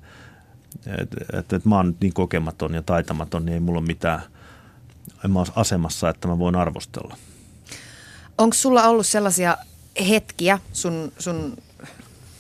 että, 0.87 1.17
että, 1.39 1.57
että 1.57 1.69
mä 1.69 1.77
oon 1.77 1.87
nyt 1.87 2.01
niin 2.01 2.13
kokematon 2.13 2.75
ja 2.75 2.83
taitamaton, 2.83 3.45
niin 3.45 3.55
ei 3.55 3.61
mulla 3.61 3.79
ole 3.79 3.87
mitään, 3.87 4.23
en 5.25 5.31
mä 5.31 5.39
ole 5.39 5.49
asemassa, 5.57 6.09
että 6.09 6.29
mä 6.29 6.39
voin 6.39 6.57
arvostella. 6.57 7.17
Onko 8.39 8.55
sulla 8.55 8.83
ollut 8.83 9.07
sellaisia 9.07 9.57
hetkiä 10.09 10.59
sun, 10.73 11.13
sun 11.19 11.57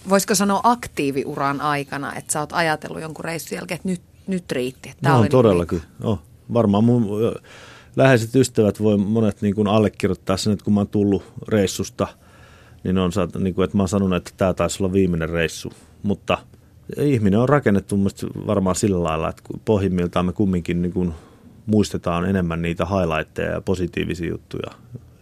voisiko 0.09 0.35
sanoa 0.35 0.61
aktiiviuran 0.63 1.61
aikana, 1.61 2.15
että 2.15 2.33
sä 2.33 2.41
oot 2.41 2.53
ajatellut 2.53 3.03
jonkun 3.03 3.25
reissun 3.25 3.57
jälkeen, 3.57 3.77
että 3.77 3.89
nyt, 3.89 4.03
nyt 4.27 4.53
riitti. 4.53 4.89
Että 4.89 5.09
no, 5.09 5.21
niinku 5.21 5.37
todellakin. 5.37 5.79
Niin 5.79 6.07
oh, 6.07 6.23
varmaan 6.53 6.85
mun 6.85 7.09
läheiset 7.97 8.37
ystävät 8.37 8.83
voi 8.83 8.99
monet 8.99 9.43
niin 9.43 9.55
kuin 9.55 9.69
allekirjoittaa 9.69 10.37
sen, 10.37 10.53
että 10.53 10.65
kun 10.65 10.75
mä 10.75 10.81
oon 10.81 10.89
tullut 10.89 11.23
reissusta, 11.49 12.07
niin 12.85 12.99
on 12.99 13.11
niin 13.39 13.55
kuin, 13.55 13.65
että 13.65 13.77
mä 13.77 13.83
oon 13.83 13.89
sanonut, 13.89 14.17
että 14.17 14.31
tämä 14.37 14.55
taisi 14.55 14.83
olla 14.83 14.93
viimeinen 14.93 15.29
reissu. 15.29 15.73
Mutta 16.03 16.39
ihminen 16.97 17.41
on 17.41 17.49
rakennettu 17.49 17.97
varmaan 18.47 18.77
sillä 18.77 19.03
lailla, 19.03 19.29
että 19.29 19.43
pohjimmiltaan 19.65 20.27
me 20.27 20.33
kumminkin 20.33 20.83
niin 20.83 20.93
kuin 20.93 21.15
muistetaan 21.67 22.25
enemmän 22.25 22.63
niitä 22.63 22.87
highlightteja 22.87 23.51
ja 23.51 23.61
positiivisia 23.61 24.31
juttuja. 24.31 24.71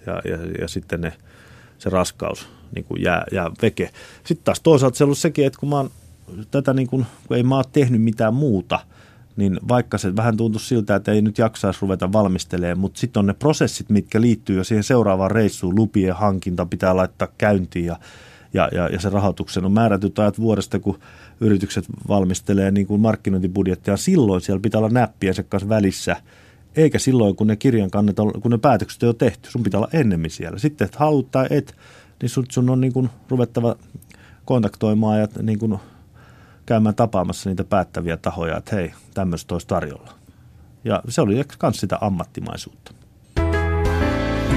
Ja, 0.06 0.22
ja, 0.24 0.38
ja 0.60 0.68
sitten 0.68 1.00
ne– 1.00 1.12
se 1.78 1.90
raskaus 1.90 2.48
niin 2.74 2.84
kuin 2.84 3.02
jää, 3.02 3.24
jää 3.32 3.50
veke. 3.62 3.90
Sitten 4.24 4.44
taas 4.44 4.60
toisaalta 4.60 4.96
se 4.96 5.04
on 5.04 5.06
ollut 5.06 5.18
sekin, 5.18 5.46
että 5.46 5.58
kun 5.58 5.68
mä 5.68 5.76
oon 5.76 5.90
tätä 6.50 6.74
niin 6.74 6.88
kuin, 6.88 7.06
kun 7.28 7.36
ei 7.36 7.42
mä 7.42 7.56
ole 7.56 7.64
tehnyt 7.72 8.02
mitään 8.02 8.34
muuta, 8.34 8.80
niin 9.38 9.60
vaikka 9.68 9.98
se 9.98 10.16
vähän 10.16 10.36
tuntuu 10.36 10.58
siltä, 10.58 10.96
että 10.96 11.12
ei 11.12 11.22
nyt 11.22 11.38
jaksaisi 11.38 11.78
ruveta 11.82 12.12
valmistelemaan, 12.12 12.78
mutta 12.78 13.00
sitten 13.00 13.20
on 13.20 13.26
ne 13.26 13.34
prosessit, 13.34 13.90
mitkä 13.90 14.20
liittyy 14.20 14.56
jo 14.56 14.64
siihen 14.64 14.84
seuraavaan 14.84 15.30
reissuun, 15.30 15.76
lupien 15.76 16.14
hankinta 16.14 16.66
pitää 16.66 16.96
laittaa 16.96 17.28
käyntiin 17.38 17.84
ja, 17.84 17.96
ja, 18.54 18.68
ja, 18.72 18.88
ja 18.88 19.00
se 19.00 19.10
rahoituksen 19.10 19.64
on 19.64 19.72
määrätyt 19.72 20.18
ajat 20.18 20.40
vuodesta, 20.40 20.78
kun 20.78 20.98
yritykset 21.40 21.84
valmistelee 22.08 22.70
niin 22.70 22.86
kuin 22.86 23.00
markkinointibudjettia, 23.00 23.96
silloin 23.96 24.40
siellä 24.40 24.60
pitää 24.60 24.78
olla 24.78 24.88
näppiensä 24.88 25.42
kanssa 25.42 25.68
välissä 25.68 26.16
eikä 26.76 26.98
silloin, 26.98 27.36
kun 27.36 27.46
ne 27.46 27.56
kirjan 27.56 27.90
kannet 27.90 28.18
on, 28.18 28.32
kun 28.40 28.50
ne 28.50 28.58
päätökset 28.58 29.02
on 29.02 29.06
jo 29.06 29.12
tehty. 29.12 29.50
Sun 29.50 29.62
pitää 29.62 29.78
olla 29.78 29.88
ennemmin 29.92 30.30
siellä. 30.30 30.58
Sitten, 30.58 30.84
että 30.84 30.98
haluat 30.98 31.30
tai 31.30 31.46
et, 31.50 31.76
niin 32.22 32.30
sun, 32.30 32.44
sun 32.50 32.70
on 32.70 32.80
niin 32.80 32.92
kuin 32.92 33.10
ruvettava 33.28 33.76
kontaktoimaan 34.44 35.20
ja 35.20 35.28
niin 35.42 35.58
kuin 35.58 35.78
käymään 36.68 36.94
tapaamassa 36.94 37.50
niitä 37.50 37.64
päättäviä 37.64 38.16
tahoja, 38.16 38.56
että 38.56 38.76
hei, 38.76 38.92
tämmöistä 39.14 39.54
olisi 39.54 39.66
tarjolla. 39.66 40.12
Ja 40.84 41.02
se 41.08 41.20
oli 41.20 41.34
myös 41.34 41.76
sitä 41.76 41.98
ammattimaisuutta. 42.00 42.92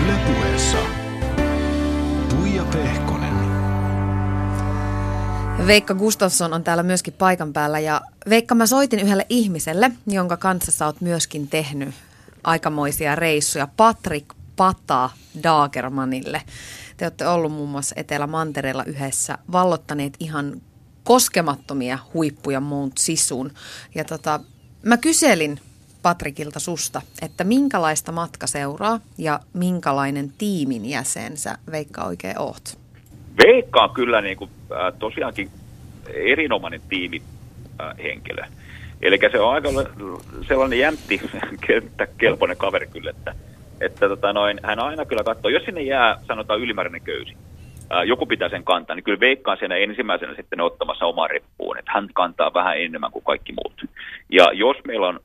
Ylepuheessa 0.04 0.78
Tuija 2.30 2.64
Pehkonen. 2.64 3.34
Veikka 5.68 5.94
Gustafsson 5.94 6.54
on 6.54 6.64
täällä 6.64 6.84
myöskin 6.84 7.14
paikan 7.14 7.54
päällä 7.54 7.80
ja 7.80 8.02
Veikka 8.30 8.56
mä 8.56 8.66
soitin 8.66 9.00
yhdelle 9.00 9.26
ihmiselle, 9.30 9.92
jonka 10.08 10.38
kanssa 10.38 10.72
sä 10.72 10.86
oot 10.86 11.02
myöskin 11.02 11.48
tehnyt 11.48 11.96
aikamoisia 12.44 13.16
reissuja. 13.16 13.68
Patrick 13.78 14.36
Pata 14.56 15.10
Dagermanille. 15.44 16.42
Te 16.98 17.06
olette 17.06 17.28
ollut 17.28 17.52
muun 17.52 17.70
muassa 17.70 17.96
Etelä-Mantereella 17.98 18.84
yhdessä, 18.84 19.38
vallottaneet 19.52 20.14
ihan 20.20 20.62
koskemattomia 21.04 22.00
huippuja 22.14 22.60
Mount 22.60 22.98
Sisun. 22.98 23.52
Ja 23.96 24.04
tota, 24.04 24.40
mä 24.84 24.98
kyselin 24.98 25.60
Patrikilta 26.02 26.60
susta, 26.60 27.02
että 27.22 27.44
minkälaista 27.44 28.12
matka 28.12 28.48
seuraa 28.48 29.00
ja 29.18 29.40
minkälainen 29.54 30.34
tiimin 30.38 30.86
jäsen 30.86 31.38
sä 31.38 31.58
Veikka 31.72 32.04
oikein 32.04 32.40
oot? 32.40 32.78
Veikka 33.46 33.84
on 33.84 33.90
kyllä 33.94 34.22
niin 34.22 34.38
kuin, 34.38 34.50
äh, 34.72 34.94
tosiaankin 35.00 35.50
erinomainen 36.14 36.82
tiimihenkilö. 36.90 38.44
Eli 39.02 39.20
se 39.32 39.40
on 39.40 39.54
aika 39.54 39.70
sellainen 40.48 40.80
jämtti, 40.80 41.22
kelpoinen 42.18 42.58
kaveri 42.58 42.88
kyllä, 42.88 43.10
että, 43.10 43.36
että 43.82 44.08
tota 44.08 44.34
noin, 44.34 44.60
hän 44.64 44.80
aina 44.80 45.06
kyllä 45.06 45.24
katsoo, 45.24 45.52
jos 45.52 45.64
sinne 45.64 45.82
jää 45.82 46.20
sanotaan 46.28 46.60
ylimääräinen 46.60 47.02
köysi, 47.02 47.38
joku 48.06 48.26
pitää 48.26 48.50
sen 48.50 48.64
kantaa, 48.64 48.96
niin 48.96 49.04
kyllä 49.04 49.20
veikkaan 49.20 49.58
sen 49.60 49.72
ensimmäisenä 49.72 50.36
sitten 50.36 50.62
ottamassa 50.62 51.06
omaa 51.06 51.28
reppuun, 51.28 51.78
että 51.80 51.92
hän 51.92 52.08
kantaa 52.14 52.54
vähän 52.54 52.78
enemmän 52.78 53.12
kuin 53.12 53.26
kaikki 53.26 53.54
muut. 53.54 53.82
Ja 54.30 54.52
jos 54.54 54.78
meillä 54.88 55.08
on 55.08 55.20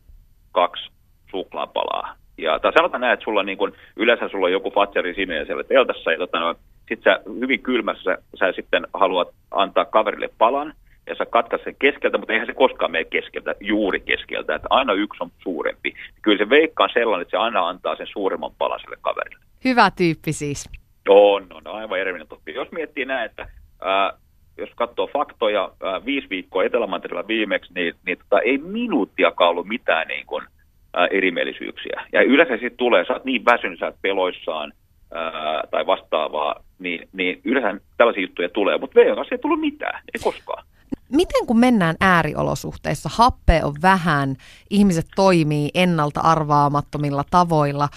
kaksi 0.53 0.91
suklaapalaa, 1.31 2.15
ja 2.39 2.59
tai 2.59 2.73
sanotaan 2.73 3.01
näin, 3.01 3.13
että 3.13 3.25
sulla 3.25 3.43
niin 3.43 3.59
kuin, 3.59 3.73
yleensä 3.97 4.29
sulla 4.29 4.47
on 4.47 4.53
joku 4.53 4.71
fatseri 4.71 5.15
sinne 5.15 5.45
siellä 5.45 5.65
teltassa, 5.65 6.13
ja 6.13 6.19
tota, 6.19 6.41
no, 6.41 6.55
sit 6.89 7.03
sä 7.05 7.21
hyvin 7.41 7.63
kylmässä 7.63 8.19
sä 8.39 8.53
sitten 8.53 8.87
haluat 8.95 9.29
antaa 9.51 9.85
kaverille 9.85 10.31
palan, 10.39 10.75
ja 11.07 11.15
sä 11.15 11.27
katkaat 11.27 11.63
sen 11.65 11.77
keskeltä, 11.79 12.19
mutta 12.19 12.33
eihän 12.33 12.47
se 12.47 12.55
koskaan 12.55 12.91
mene 12.91 13.05
keskeltä, 13.05 13.55
juuri 13.61 14.01
keskeltä, 14.01 14.55
että 14.55 14.69
aina 14.71 14.93
yksi 14.93 15.23
on 15.23 15.31
suurempi. 15.43 15.95
Kyllä 16.23 16.39
se 16.39 16.51
veikka 16.51 16.85
on 16.85 16.91
sellainen, 16.93 17.23
että 17.23 17.31
se 17.31 17.37
aina 17.37 17.69
antaa 17.69 17.97
sen 17.97 18.07
suuremman 18.13 18.51
palan 18.59 18.81
sille 18.81 18.97
kaverille. 19.01 19.45
Hyvä 19.65 19.91
tyyppi 19.97 20.33
siis. 20.33 20.86
On, 21.09 21.47
on 21.55 21.67
aivan 21.67 21.99
erinomainen 21.99 22.29
tyyppi. 22.29 22.55
Jos 22.55 22.73
miettii 22.73 23.05
näin, 23.05 23.27
että 23.27 23.49
ää, 23.83 24.13
jos 24.59 24.71
katsoo 24.75 25.07
faktoja, 25.07 25.71
ää, 25.83 26.05
viisi 26.05 26.31
viikkoa 26.31 26.65
Etelämantereella 26.65 27.29
viimeksi, 27.29 27.73
niin, 27.75 27.95
niin 28.07 28.19
tota, 28.19 28.41
ei 28.41 28.59
minuuttiakaan 28.59 29.51
ollut 29.51 29.67
mitään 29.67 30.09
niin 30.09 30.27
kuin, 30.27 30.47
ää, 30.95 31.07
erimielisyyksiä. 31.07 32.07
Ja 32.13 32.23
yleensä 32.23 32.53
sitten 32.53 32.77
tulee, 32.77 33.05
sä 33.05 33.13
oot 33.13 33.25
niin 33.25 33.45
väsynyt, 33.45 33.79
sä 33.79 33.87
oot 33.87 34.03
peloissaan 34.03 34.73
ää, 35.15 35.63
tai 35.71 35.87
vastaavaa, 35.87 36.55
niin, 36.79 37.09
niin 37.13 37.41
yleensä 37.45 37.81
tällaisia 37.97 38.23
juttuja 38.23 38.49
tulee. 38.49 38.79
Mutta 38.79 39.01
VN 39.01 39.25
ei 39.31 39.39
tullut 39.39 39.61
mitään, 39.61 40.03
ei 40.15 40.21
koskaan. 40.25 40.65
Miten 41.13 41.47
kun 41.47 41.59
mennään 41.59 41.97
ääriolosuhteissa, 42.01 43.11
happe 43.13 43.61
on 43.65 43.75
vähän, 43.83 44.37
ihmiset 44.71 45.07
toimii 45.17 45.71
ennalta 45.75 46.21
arvaamattomilla 46.21 47.25
tavoilla. 47.31 47.89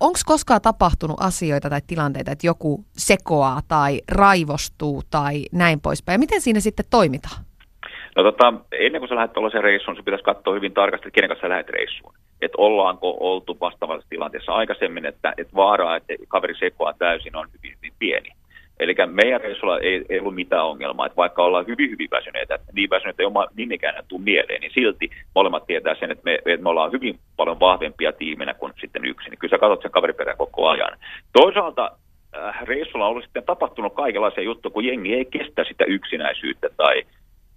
Onko 0.00 0.18
koskaan 0.26 0.60
tapahtunut 0.62 1.16
asioita 1.20 1.70
tai 1.70 1.80
tilanteita, 1.86 2.32
että 2.32 2.46
joku 2.46 2.84
sekoaa 2.92 3.60
tai 3.68 4.00
raivostuu 4.12 5.02
tai 5.10 5.44
näin 5.52 5.80
poispäin? 5.80 6.20
Miten 6.20 6.40
siinä 6.40 6.60
sitten 6.60 6.86
toimitaan? 6.90 7.44
No 8.16 8.22
tota, 8.22 8.54
ennen 8.72 9.00
kuin 9.00 9.08
sä 9.08 9.14
lähdet 9.14 9.32
tuollaiseen 9.32 9.64
reissuun, 9.64 9.96
se 9.96 10.02
pitäisi 10.02 10.24
katsoa 10.24 10.54
hyvin 10.54 10.74
tarkasti, 10.74 11.08
että 11.08 11.14
kenen 11.14 11.28
kanssa 11.28 11.44
sä 11.44 11.48
lähdet 11.48 11.68
reissuun. 11.68 12.14
Että 12.42 12.58
ollaanko 12.58 13.16
oltu 13.20 13.56
vastaavassa 13.60 14.08
tilanteessa 14.08 14.52
aikaisemmin, 14.52 15.06
että, 15.06 15.34
että 15.36 15.56
vaaraa, 15.56 15.96
että 15.96 16.14
kaveri 16.28 16.54
sekoaa 16.58 16.92
täysin 16.92 17.36
on 17.36 17.48
hyvin, 17.52 17.76
hyvin 17.76 17.92
pieni. 17.98 18.28
Eli 18.80 18.94
meidän 19.06 19.40
reissulla 19.40 19.78
ei, 19.78 20.04
ei 20.08 20.20
ollut 20.20 20.34
mitään 20.34 20.66
ongelmaa, 20.66 21.06
että 21.06 21.16
vaikka 21.16 21.44
ollaan 21.44 21.66
hyvin 21.66 21.90
hyvin 21.90 22.08
väsyneitä, 22.10 22.58
niin 22.72 22.90
väsyneitä 22.90 23.22
ei 23.22 23.26
oma 23.26 23.46
nimikään 23.56 24.04
tule 24.08 24.20
mieleen, 24.20 24.60
niin 24.60 24.72
silti 24.74 25.10
molemmat 25.34 25.66
tietää 25.66 25.94
sen, 25.94 26.10
että 26.10 26.24
me, 26.24 26.34
että 26.34 26.62
me 26.62 26.68
ollaan 26.68 26.92
hyvin 26.92 27.18
paljon 27.36 27.60
vahvempia 27.60 28.12
tiiminä 28.12 28.54
kuin 28.54 28.72
sitten 28.80 29.04
yksin. 29.04 29.30
Niin 29.30 29.38
kyllä 29.38 29.50
sä 29.50 29.58
katsot 29.58 29.82
sen 29.82 29.90
kaveriperän 29.90 30.36
koko 30.36 30.68
ajan. 30.68 30.98
Toisaalta 31.32 31.90
äh, 32.36 32.62
reissulla 32.62 33.04
on 33.04 33.10
ollut 33.10 33.24
sitten 33.24 33.44
tapahtunut 33.44 33.94
kaikenlaisia 33.94 34.44
juttuja, 34.44 34.72
kun 34.72 34.84
jengi 34.84 35.14
ei 35.14 35.24
kestä 35.24 35.64
sitä 35.64 35.84
yksinäisyyttä 35.84 36.68
tai, 36.76 37.02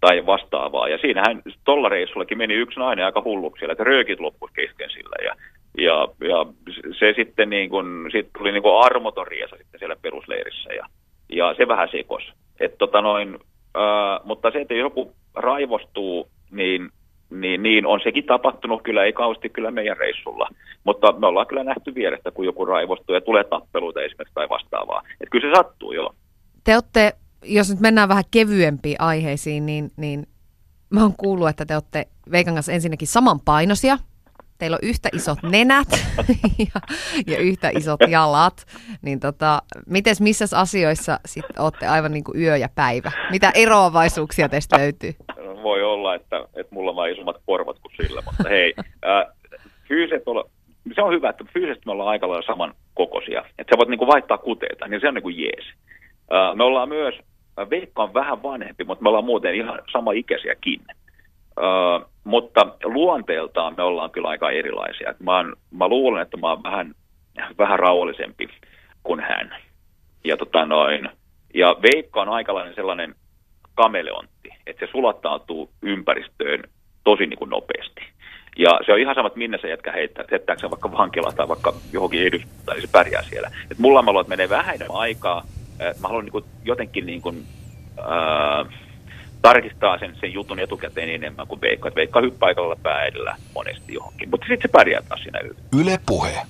tai 0.02 0.26
vastaavaa. 0.26 0.90
Ja 0.90 0.98
siinähän 0.98 1.42
tuolla 1.66 1.90
reissullakin 1.90 2.38
meni 2.38 2.54
yksi 2.54 2.80
nainen 2.80 3.06
aika 3.06 3.22
hulluksi 3.26 3.60
siellä, 3.60 3.72
että 3.72 3.84
röökit 3.84 4.20
loppuisi 4.20 4.56
kesken 4.56 4.90
sillä. 4.90 5.16
Ja, 5.24 5.36
ja, 5.78 6.08
ja 6.28 6.46
se 7.00 7.14
sitten 7.16 7.50
niin 7.50 7.70
kuin, 7.70 8.12
sit 8.12 8.30
tuli 8.38 8.52
niin 8.52 8.64
kuin 8.64 8.86
armoton 8.86 9.28
riesa 9.28 9.58
sitten 9.58 9.80
siellä 9.80 9.96
perusleirissä. 10.02 10.74
Ja, 10.74 10.86
ja 11.30 11.54
se 11.58 11.68
vähän 11.68 11.90
sekos. 11.92 12.24
Et 12.60 12.78
tota 12.78 13.02
noin, 13.02 13.40
ää, 13.76 14.20
mutta 14.24 14.52
se, 14.52 14.62
että 14.62 14.74
joku 14.74 15.14
raivostuu, 15.36 16.28
niin, 16.52 16.90
niin, 17.30 17.64
niin 17.64 17.86
on 17.86 18.00
sekin 18.04 18.24
tapahtunut 18.24 18.84
kyllä, 18.84 19.04
ei 19.04 19.14
kausti 19.14 19.50
kyllä 19.50 19.72
meidän 19.72 19.98
reissulla. 19.98 20.50
Mutta 20.84 21.12
me 21.12 21.28
ollaan 21.28 21.48
kyllä 21.48 21.64
nähty 21.64 21.96
vierestä, 21.96 22.32
kun 22.32 22.46
joku 22.46 22.66
raivostuu 22.66 23.16
ja 23.16 23.22
tulee 23.22 23.44
tappeluita 23.44 24.02
esimerkiksi 24.02 24.34
tai 24.34 24.50
vastaavaa. 24.50 25.04
Et 25.22 25.30
kyllä 25.32 25.50
se 25.50 25.58
sattuu, 25.58 25.92
joo. 25.92 26.16
Te 26.64 26.76
olette, 26.76 27.14
jos 27.44 27.70
nyt 27.70 27.80
mennään 27.80 28.10
vähän 28.10 28.24
kevyempiin 28.32 28.96
aiheisiin, 29.00 29.66
niin, 29.66 29.92
niin 29.98 30.28
mä 30.90 31.02
oon 31.02 31.14
kuullut, 31.18 31.50
että 31.50 31.66
te 31.66 31.74
olette 31.74 32.06
Veikan 32.32 32.54
kanssa 32.54 32.72
ensinnäkin 32.72 33.08
samanpainoisia– 33.08 33.98
teillä 34.60 34.76
on 34.76 34.90
yhtä 34.90 35.10
isot 35.14 35.44
nenät 35.44 35.88
ja, 36.74 36.82
ja 37.28 37.38
yhtä 37.38 37.70
isot 37.70 38.00
jalat, 38.10 38.66
niin 39.02 39.20
tota, 39.20 39.62
mites 39.88 40.22
missä 40.22 40.46
asioissa 40.56 41.20
sitten 41.26 41.62
olette 41.62 41.88
aivan 41.88 42.12
niin 42.12 42.24
kuin 42.24 42.42
yö 42.42 42.58
ja 42.58 42.70
päivä? 42.76 43.12
Mitä 43.32 43.52
eroavaisuuksia 43.56 44.50
teistä 44.50 44.78
löytyy? 44.78 45.12
Voi 45.64 45.84
olla, 45.84 46.16
että, 46.16 46.46
että 46.56 46.76
mulla 46.76 46.90
on 46.90 46.96
vain 46.96 47.14
isommat 47.14 47.42
korvat 47.46 47.80
kuin 47.80 48.08
sillä, 48.08 48.22
mutta 48.26 48.50
hei, 48.50 48.74
äh, 48.80 49.36
fyysiset 49.88 50.24
olla, 50.26 50.50
se 50.96 51.02
on 51.02 51.14
hyvä, 51.14 51.30
että 51.30 51.46
fyysisesti 51.54 51.86
me 51.86 51.92
ollaan 51.92 52.10
aika 52.10 52.30
lailla 52.30 52.48
saman 52.48 52.74
kokoisia. 52.94 53.40
Että 53.40 53.74
sä 53.76 53.78
voit 53.78 53.90
niin 53.90 54.00
kuin 54.00 54.08
vaihtaa 54.08 54.38
kuteita, 54.38 54.88
niin 54.88 55.02
se 55.02 55.08
on 55.08 55.14
niin 55.14 55.24
kuin 55.24 55.40
jees. 55.40 55.66
Äh, 56.34 56.56
me 56.56 56.64
ollaan 56.64 56.90
myös, 56.90 57.16
Veikka 57.70 58.04
on 58.04 58.14
vähän 58.14 58.44
vanhempi, 58.44 58.84
mutta 58.84 59.04
me 59.04 59.10
ollaan 59.10 59.26
muuten 59.26 59.56
ihan 59.56 59.82
sama 59.92 60.12
ikäisiäkin. 60.12 60.82
Uh, 61.60 62.10
mutta 62.30 62.68
luonteeltaan 62.84 63.74
me 63.78 63.84
ollaan 63.84 64.12
kyllä 64.12 64.30
aika 64.30 64.52
erilaisia. 64.52 65.16
Mä, 65.20 65.38
oon, 65.38 65.56
mä 65.72 65.88
luulen, 65.88 66.22
että 66.22 66.38
mä 66.38 66.50
oon 66.50 66.64
vähän, 66.64 66.96
vähän 67.58 67.80
rauhallisempi 67.80 68.48
kuin 69.04 69.20
hän. 69.20 69.56
Ja, 70.24 70.38
tota 70.38 70.66
noin, 70.66 71.10
ja 71.54 71.76
Veikka 71.82 72.22
on 72.22 72.30
aikalainen 72.30 72.76
sellainen 72.76 73.16
kameleontti, 73.76 74.50
että 74.68 74.86
se 74.86 74.92
sulattautuu 74.92 75.70
ympäristöön 75.82 76.64
tosi 77.04 77.26
niin 77.26 77.40
kuin 77.40 77.50
nopeasti. 77.50 78.02
Ja 78.58 78.80
se 78.86 78.94
on 78.94 79.00
ihan 79.00 79.16
samat, 79.16 79.36
minne 79.36 79.58
se 79.62 79.70
jätkä 79.70 79.92
heittää, 79.92 80.26
jättääkö 80.32 80.62
se 80.62 80.70
vaikka 80.70 80.92
vankilaan 80.92 81.36
tai 81.36 81.48
vaikka 81.48 81.74
johonkin 81.94 82.28
eduskuntaan, 82.28 82.76
niin 82.78 82.88
se 82.88 82.92
pärjää 82.92 83.24
siellä. 83.24 83.52
Et 83.72 83.78
mulla 83.78 84.02
mä 84.02 84.12
luulen, 84.12 84.22
että 84.22 84.30
menee 84.30 84.50
vähän 84.50 84.76
enemmän 84.76 84.98
aikaa. 84.98 85.44
Mä 85.80 86.08
haluan 86.08 86.26
niin 86.26 86.32
kuin 86.32 86.46
jotenkin 86.66 87.06
niin 87.06 87.22
kuin, 87.22 87.44
äh, 88.00 88.89
tarkistaa 89.42 90.00
sen, 90.00 90.18
sen 90.20 90.34
jutun 90.34 90.60
etukäteen 90.60 91.10
enemmän 91.10 91.48
kuin 91.48 91.62
Veikka. 91.62 91.88
Että 91.88 91.96
Veikka 91.96 92.22
hyppää 92.22 92.48
aika 92.48 92.76
pää 92.84 93.06
edellä 93.06 93.36
monesti 93.56 93.94
johonkin, 93.94 94.30
mutta 94.30 94.48
sitten 94.48 94.70
se 94.70 94.72
pärjää 94.72 95.02
taas 95.02 95.22
siinä 95.22 95.40
hyvin. 95.44 95.58
Yle 95.74 96.00
Puhe. 96.06 96.42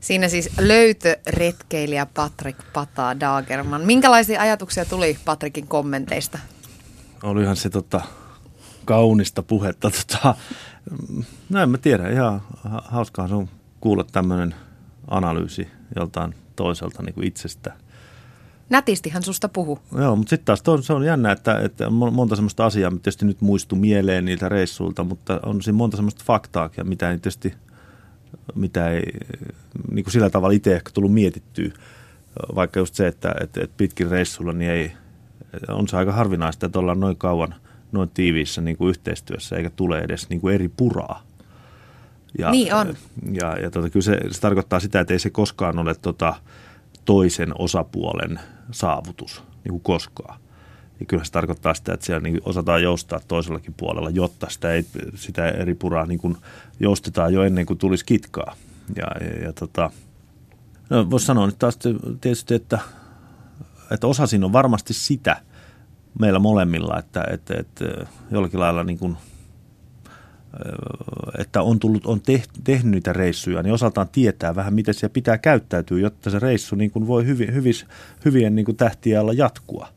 Siinä 0.00 0.28
siis 0.28 0.50
löytöretkeilijä 0.60 2.06
Patrick 2.14 2.60
Pata 2.72 3.20
Dagerman. 3.20 3.82
Minkälaisia 3.82 4.40
ajatuksia 4.40 4.84
tuli 4.84 5.16
Patrikin 5.24 5.66
kommenteista? 5.66 6.38
Olihan 7.22 7.56
se 7.56 7.70
tota, 7.70 8.00
kaunista 8.84 9.42
puhetta. 9.42 9.90
Tota, 9.90 10.34
no 11.50 11.62
en 11.62 11.70
mä 11.70 11.78
tiedä, 11.78 12.08
ihan 12.08 12.42
hauskaa 12.84 13.28
se 13.28 13.34
on 13.34 13.48
kuulla 13.80 14.04
tämmöinen 14.04 14.54
analyysi 15.08 15.68
joltain 15.96 16.34
toiselta 16.56 17.02
niin 17.02 17.14
kuin 17.14 17.26
itsestä– 17.26 17.72
Nätistihän 18.70 19.22
susta 19.22 19.48
puhu. 19.48 19.78
Joo, 19.98 20.16
mutta 20.16 20.30
sitten 20.30 20.44
taas 20.44 20.62
on, 20.66 20.82
se 20.82 20.92
on 20.92 21.04
jännä, 21.04 21.32
että, 21.32 21.58
että 21.58 21.90
monta 21.90 22.36
semmoista 22.36 22.66
asiaa, 22.66 22.90
mitä 22.90 23.02
tietysti 23.02 23.26
nyt 23.26 23.40
muistu 23.40 23.76
mieleen 23.76 24.24
niiltä 24.24 24.48
reissuilta, 24.48 25.04
mutta 25.04 25.40
on 25.42 25.62
siinä 25.62 25.76
monta 25.76 25.96
semmoista 25.96 26.24
faktaa, 26.26 26.70
mitä 26.84 27.10
ei 27.10 27.18
tietysti 27.18 27.54
mitä 28.54 28.90
ei 28.90 29.02
niin 29.90 30.04
kuin 30.04 30.12
sillä 30.12 30.30
tavalla 30.30 30.54
itse 30.54 30.76
ehkä 30.76 30.90
tullut 30.94 31.14
mietittyä. 31.14 31.70
Vaikka 32.54 32.80
just 32.80 32.94
se, 32.94 33.06
että, 33.06 33.34
että, 33.40 33.60
että 33.64 33.74
pitkin 33.76 34.10
reissulla 34.10 34.52
niin 34.52 34.70
ei, 34.70 34.92
on 35.68 35.88
se 35.88 35.96
aika 35.96 36.12
harvinaista, 36.12 36.66
että 36.66 36.78
ollaan 36.78 37.00
noin 37.00 37.16
kauan 37.16 37.54
noin 37.92 38.10
tiiviissä 38.14 38.60
niin 38.60 38.76
kuin 38.76 38.88
yhteistyössä 38.88 39.56
eikä 39.56 39.70
tule 39.70 39.98
edes 39.98 40.28
niin 40.28 40.40
kuin 40.40 40.54
eri 40.54 40.68
puraa. 40.68 41.22
Ja, 42.38 42.50
Niin 42.50 42.74
on. 42.74 42.94
Ja, 43.32 43.56
ja 43.62 43.70
tota, 43.70 43.90
kyllä 43.90 44.04
se, 44.04 44.20
se 44.30 44.40
tarkoittaa 44.40 44.80
sitä, 44.80 45.00
että 45.00 45.12
ei 45.14 45.18
se 45.18 45.30
koskaan 45.30 45.78
ole 45.78 45.94
tota, 45.94 46.34
toisen 47.04 47.52
osapuolen 47.58 48.40
saavutus, 48.70 49.42
niin 49.64 49.70
kuin 49.70 49.82
koskaan. 49.82 50.40
Ja 51.00 51.06
kyllä 51.06 51.24
se 51.24 51.32
tarkoittaa 51.32 51.74
sitä, 51.74 51.94
että 51.94 52.06
siellä 52.06 52.22
niin 52.22 52.40
osataan 52.44 52.82
joustaa 52.82 53.20
toisellakin 53.28 53.74
puolella, 53.76 54.10
jotta 54.10 54.46
sitä, 54.50 54.72
ei, 54.72 54.84
sitä 55.14 55.48
eri 55.48 55.74
puraa 55.74 56.06
niin 56.06 56.18
kuin 56.18 56.36
joustetaan 56.80 57.32
jo 57.32 57.42
ennen 57.42 57.66
kuin 57.66 57.78
tulisi 57.78 58.04
kitkaa. 58.04 58.54
Ja, 58.96 59.06
ja, 59.20 59.44
ja 59.44 59.52
tota, 59.52 59.90
no, 60.90 61.10
voisi 61.10 61.26
sanoa 61.26 61.46
nyt 61.46 61.58
taas 61.58 61.78
tietysti, 62.20 62.54
että, 62.54 62.78
että 63.90 64.06
osa 64.06 64.26
siinä 64.26 64.46
on 64.46 64.52
varmasti 64.52 64.94
sitä 64.94 65.36
meillä 66.20 66.38
molemmilla, 66.38 66.98
että, 66.98 67.24
että, 67.30 67.54
että 67.58 67.84
jollakin 68.30 68.60
lailla 68.60 68.84
niin 68.84 68.98
kuin, 68.98 69.16
että 71.38 71.62
on, 71.62 71.78
tullut, 71.78 72.06
on 72.06 72.20
tehnyt 72.64 72.92
niitä 72.92 73.12
reissuja, 73.12 73.62
niin 73.62 73.72
osaltaan 73.72 74.08
tietää 74.08 74.54
vähän, 74.54 74.74
miten 74.74 74.94
siellä 74.94 75.12
pitää 75.12 75.38
käyttäytyä, 75.38 75.98
jotta 75.98 76.30
se 76.30 76.38
reissu 76.38 76.76
niin 76.76 76.90
kuin 76.90 77.06
voi 77.06 77.26
hyvin, 77.26 77.54
hyvis, 77.54 77.86
hyvien 78.24 78.54
niin 78.54 78.64
kuin 78.64 78.76
tähtien 78.76 79.20
alla 79.20 79.32
jatkua. 79.32 79.88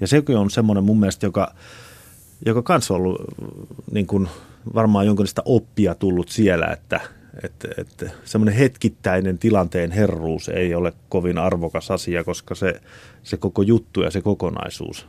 Ja 0.00 0.06
se 0.06 0.22
on 0.38 0.50
semmoinen 0.50 0.84
mun 0.84 1.00
mielestä, 1.00 1.26
joka, 1.26 1.54
joka 2.46 2.62
kanssa 2.62 2.94
on 2.94 3.00
ollut 3.00 3.20
niin 3.92 4.06
kuin 4.06 4.28
varmaan 4.74 5.06
jonkinlaista 5.06 5.42
oppia 5.44 5.94
tullut 5.94 6.28
siellä, 6.28 6.66
että, 6.66 7.00
että, 7.42 7.68
että 7.78 8.10
semmoinen 8.24 8.54
hetkittäinen 8.54 9.38
tilanteen 9.38 9.90
herruus 9.90 10.48
ei 10.48 10.74
ole 10.74 10.92
kovin 11.08 11.38
arvokas 11.38 11.90
asia, 11.90 12.24
koska 12.24 12.54
se, 12.54 12.80
se 13.22 13.36
koko 13.36 13.62
juttu 13.62 14.02
ja 14.02 14.10
se 14.10 14.20
kokonaisuus. 14.20 15.06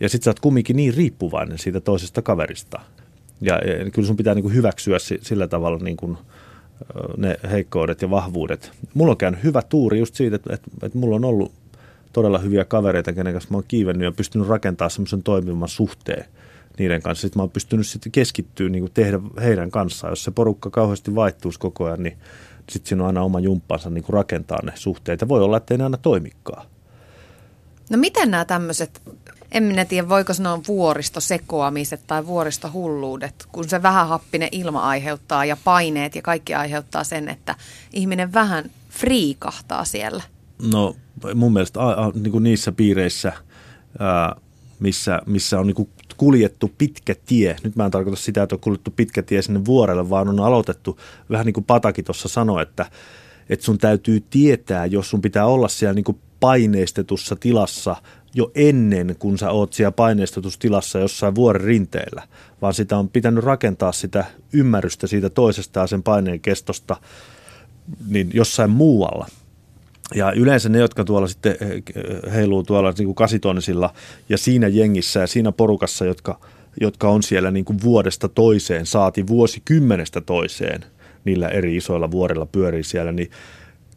Ja 0.00 0.08
sitten 0.08 0.24
sä 0.24 0.30
oot 0.30 0.40
kumminkin 0.40 0.76
niin 0.76 0.94
riippuvainen 0.94 1.58
siitä 1.58 1.80
toisesta 1.80 2.22
kaverista. 2.22 2.80
Ja, 3.40 3.60
kyllä 3.92 4.06
sun 4.06 4.16
pitää 4.16 4.34
niin 4.34 4.42
kuin 4.42 4.54
hyväksyä 4.54 4.98
sillä 5.22 5.48
tavalla 5.48 5.78
niin 5.78 5.96
kuin 5.96 6.18
ne 7.16 7.36
heikkoudet 7.50 8.02
ja 8.02 8.10
vahvuudet. 8.10 8.72
Mulla 8.94 9.10
on 9.10 9.16
käynyt 9.16 9.44
hyvä 9.44 9.62
tuuri 9.62 9.98
just 9.98 10.14
siitä, 10.14 10.36
että, 10.36 10.54
että, 10.54 10.70
että 10.82 10.98
mulla 10.98 11.16
on 11.16 11.24
ollut 11.24 11.52
todella 12.12 12.38
hyviä 12.38 12.64
kavereita, 12.64 13.12
kenen 13.12 13.32
kanssa 13.32 13.50
mä 13.50 13.56
oon 13.56 13.64
kiivennyt 13.68 14.04
ja 14.04 14.12
pystynyt 14.12 14.48
rakentamaan 14.48 14.90
semmoisen 14.90 15.22
toimivan 15.22 15.68
suhteen 15.68 16.24
niiden 16.78 17.02
kanssa. 17.02 17.22
Sitten 17.22 17.38
mä 17.38 17.42
oon 17.42 17.50
pystynyt 17.50 17.86
sitten 17.86 18.12
keskittyä 18.12 18.68
niin 18.68 18.90
tehdä 18.94 19.20
heidän 19.42 19.70
kanssaan. 19.70 20.10
Jos 20.10 20.24
se 20.24 20.30
porukka 20.30 20.70
kauheasti 20.70 21.14
vaihtuisi 21.14 21.58
koko 21.58 21.84
ajan, 21.84 22.02
niin 22.02 22.16
sitten 22.70 22.88
siinä 22.88 23.02
on 23.02 23.06
aina 23.06 23.22
oma 23.22 23.40
jumppansa 23.40 23.90
niin 23.90 24.04
rakentaa 24.08 24.62
ne 24.62 24.72
suhteet. 24.74 25.20
Ja 25.20 25.28
voi 25.28 25.42
olla, 25.42 25.56
että 25.56 25.74
ei 25.74 25.78
ne 25.78 25.84
aina 25.84 25.96
toimikaan. 25.96 26.66
No 27.90 27.98
miten 27.98 28.30
nämä 28.30 28.44
tämmöiset, 28.44 29.02
en 29.56 29.62
minä 29.62 29.84
tiedä 29.84 30.08
voiko 30.08 30.34
sanoa 30.34 30.60
vuoristosekoamiset 30.68 32.00
tai 32.06 32.26
vuoristohulluudet, 32.26 33.46
kun 33.52 33.68
se 33.68 33.82
vähähappinen 33.82 34.48
ilma 34.52 34.80
aiheuttaa 34.80 35.44
ja 35.44 35.56
paineet 35.64 36.14
ja 36.14 36.22
kaikki 36.22 36.54
aiheuttaa 36.54 37.04
sen, 37.04 37.28
että 37.28 37.54
ihminen 37.92 38.32
vähän 38.32 38.70
friikahtaa 38.90 39.84
siellä. 39.84 40.22
No 40.70 40.96
mun 41.34 41.52
mielestä 41.52 41.80
a, 41.80 41.90
a, 41.90 42.12
niin 42.14 42.32
kuin 42.32 42.44
niissä 42.44 42.72
piireissä, 42.72 43.32
ää, 43.98 44.36
missä, 44.80 45.22
missä 45.26 45.60
on 45.60 45.66
niin 45.66 45.74
kuin 45.74 45.88
kuljettu 46.16 46.72
pitkä 46.78 47.14
tie. 47.26 47.56
Nyt 47.64 47.76
mä 47.76 47.84
en 47.84 47.90
tarkoita 47.90 48.22
sitä, 48.22 48.42
että 48.42 48.54
on 48.54 48.60
kuljettu 48.60 48.90
pitkä 48.90 49.22
tie 49.22 49.42
sinne 49.42 49.64
vuorelle, 49.64 50.10
vaan 50.10 50.28
on 50.28 50.40
aloitettu, 50.40 51.00
vähän 51.30 51.46
niin 51.46 51.54
kuin 51.54 51.64
Pataki 51.64 52.02
tuossa 52.02 52.28
sanoi, 52.28 52.62
että, 52.62 52.90
että 53.48 53.64
sun 53.64 53.78
täytyy 53.78 54.24
tietää, 54.30 54.86
jos 54.86 55.10
sun 55.10 55.22
pitää 55.22 55.46
olla 55.46 55.68
siellä 55.68 55.94
niin 55.94 56.04
kuin 56.04 56.18
paineistetussa 56.40 57.36
tilassa 57.36 57.96
jo 58.36 58.50
ennen 58.54 59.16
kuin 59.18 59.38
sä 59.38 59.50
oot 59.50 59.72
siellä 59.72 59.92
paineistetussa 59.92 60.58
tilassa 60.58 60.98
jossain 60.98 61.34
vuoren 61.34 61.64
rinteellä, 61.64 62.22
vaan 62.62 62.74
sitä 62.74 62.98
on 62.98 63.08
pitänyt 63.08 63.44
rakentaa 63.44 63.92
sitä 63.92 64.24
ymmärrystä 64.52 65.06
siitä 65.06 65.30
toisesta 65.30 65.80
ja 65.80 65.86
sen 65.86 66.02
paineen 66.02 66.40
kestosta 66.40 66.96
niin 68.08 68.30
jossain 68.34 68.70
muualla. 68.70 69.26
Ja 70.14 70.32
yleensä 70.32 70.68
ne, 70.68 70.78
jotka 70.78 71.04
tuolla 71.04 71.26
sitten 71.26 71.56
heiluu 72.34 72.62
tuolla 72.62 72.92
niin 72.98 73.06
kuin 73.06 73.14
kasitonnisilla 73.14 73.94
ja 74.28 74.38
siinä 74.38 74.68
jengissä 74.68 75.20
ja 75.20 75.26
siinä 75.26 75.52
porukassa, 75.52 76.04
jotka, 76.04 76.40
jotka 76.80 77.08
on 77.08 77.22
siellä 77.22 77.50
niin 77.50 77.64
kuin 77.64 77.82
vuodesta 77.82 78.28
toiseen, 78.28 78.86
saati 78.86 79.26
vuosikymmenestä 79.26 80.20
toiseen, 80.20 80.84
niillä 81.24 81.48
eri 81.48 81.76
isoilla 81.76 82.10
vuorilla 82.10 82.46
pyörii 82.46 82.84
siellä, 82.84 83.12
niin 83.12 83.30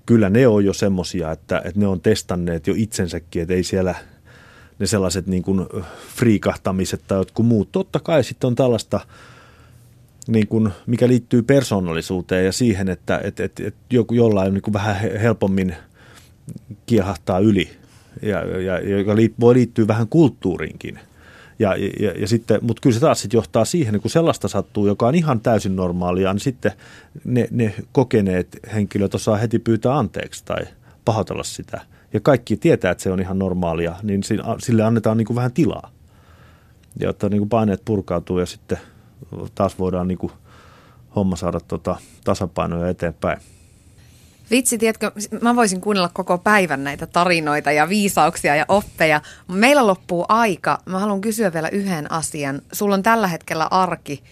kyllä 0.06 0.30
ne 0.30 0.48
on 0.48 0.66
jo 0.66 0.74
semmosia, 0.74 1.32
että, 1.32 1.62
että 1.66 1.80
ne 1.80 1.88
on 1.88 2.02
testanneet 2.02 2.68
jo 2.68 2.74
itsensäkin, 2.78 3.42
että 3.42 3.54
ei 3.54 3.64
siellä 3.64 3.96
ne 4.80 4.88
sellaiset 4.88 5.28
niin 5.28 5.44
kuin 5.44 5.66
friikahtamiset 6.16 7.02
tai 7.08 7.18
jotkut 7.18 7.46
muut. 7.46 7.72
Totta 7.72 8.00
kai 8.00 8.24
sitten 8.24 8.48
on 8.48 8.56
tällaista, 8.56 9.00
niin 10.28 10.48
kuin, 10.48 10.70
mikä 10.86 11.08
liittyy 11.08 11.42
persoonallisuuteen 11.42 12.46
ja 12.46 12.52
siihen, 12.52 12.90
että, 12.90 13.22
että, 13.24 13.44
että, 13.44 13.64
että 13.68 13.80
joku 13.90 14.14
jollain 14.14 14.54
niin 14.54 14.62
kuin 14.62 14.74
vähän 14.74 14.96
helpommin 15.22 15.76
kiehahtaa 16.86 17.40
yli, 17.40 17.70
ja, 18.22 18.62
ja, 18.62 18.80
joka 18.80 19.16
voi 19.40 19.54
liittyä 19.54 19.88
vähän 19.88 20.08
kulttuuriinkin. 20.08 21.00
Ja, 21.60 21.76
ja, 22.00 22.12
ja 22.12 22.28
sitten, 22.28 22.60
mutta 22.62 22.82
kyllä 22.82 22.94
se 22.94 23.00
taas 23.00 23.22
sitten 23.22 23.38
johtaa 23.38 23.66
siihen, 23.66 23.96
että 23.96 24.02
kun 24.02 24.12
sellaista 24.12 24.48
sattuu, 24.48 24.88
joka 24.88 25.08
on 25.08 25.16
ihan 25.16 25.40
täysin 25.40 25.76
normaalia, 25.76 26.34
niin 26.34 26.42
sitten 26.42 26.72
ne, 27.24 27.48
ne 27.52 27.74
kokeneet 27.92 28.60
henkilöt 28.74 29.16
osaa 29.16 29.38
heti 29.38 29.60
pyytää 29.60 29.98
anteeksi 29.98 30.46
tai 30.46 30.64
pahoitella 31.06 31.44
sitä. 31.44 31.82
Ja 32.14 32.20
kaikki 32.20 32.58
tietää, 32.58 32.92
että 32.92 33.04
se 33.04 33.12
on 33.12 33.20
ihan 33.20 33.40
normaalia, 33.40 33.96
niin 34.04 34.22
sille 34.60 34.84
annetaan 34.84 35.18
niin 35.18 35.26
kuin 35.26 35.36
vähän 35.36 35.54
tilaa, 35.54 35.92
jotta 37.00 37.30
niin 37.30 37.40
kuin 37.40 37.50
paineet 37.50 37.82
purkautuu 37.86 38.40
ja 38.40 38.46
sitten 38.46 38.78
taas 39.56 39.80
voidaan 39.80 40.08
niin 40.08 40.18
kuin 40.18 40.32
homma 41.16 41.36
saada 41.36 41.60
tota 41.60 41.96
tasapainoja 42.24 42.90
eteenpäin. 42.90 43.40
Vitsi, 44.52 44.78
tiedätkö, 44.78 45.12
mä 45.42 45.56
voisin 45.56 45.82
kuunnella 45.82 46.10
koko 46.14 46.38
päivän 46.38 46.84
näitä 46.84 47.08
tarinoita 47.08 47.72
ja 47.72 47.90
viisauksia 47.90 48.56
ja 48.56 48.66
oppeja. 48.68 49.22
Meillä 49.48 49.88
loppuu 49.88 50.26
aika. 50.30 50.80
Mä 50.86 51.00
haluan 51.00 51.22
kysyä 51.22 51.54
vielä 51.54 51.70
yhden 51.70 52.12
asian. 52.12 52.62
Sulla 52.72 52.96
on 52.96 53.04
tällä 53.04 53.28
hetkellä 53.28 53.68
arki 53.72 54.24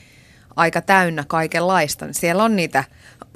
aika 0.56 0.82
täynnä 0.82 1.24
kaikenlaista. 1.28 2.06
Siellä 2.12 2.44
on 2.44 2.56
niitä 2.56 2.84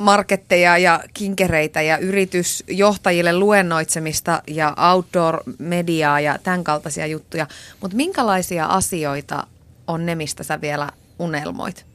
marketteja 0.02 0.78
ja 0.78 1.04
kinkereitä 1.14 1.82
ja 1.82 1.98
yritysjohtajille 1.98 3.34
luennoitsemista 3.34 4.42
ja 4.48 4.76
outdoor-mediaa 4.94 6.20
ja 6.20 6.40
tämän 6.44 6.64
kaltaisia 6.64 7.08
juttuja. 7.08 7.48
Mutta 7.82 7.98
minkälaisia 7.98 8.66
asioita 8.66 9.48
on 9.88 10.06
ne, 10.06 10.16
mistä 10.16 10.44
sä 10.44 10.62
vielä 10.62 10.90
unelmoit? 11.20 11.86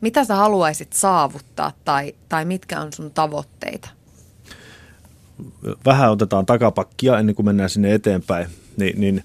Mitä 0.00 0.24
sä 0.24 0.34
haluaisit 0.34 0.92
saavuttaa 0.92 1.72
tai, 1.84 2.14
tai 2.28 2.44
mitkä 2.44 2.80
on 2.80 2.92
sun 2.92 3.10
tavoitteita? 3.10 3.90
vähän 5.84 6.10
otetaan 6.10 6.46
takapakkia 6.46 7.18
ennen 7.18 7.34
kuin 7.34 7.46
mennään 7.46 7.70
sinne 7.70 7.94
eteenpäin, 7.94 8.46
niin, 8.76 9.00
niin 9.00 9.22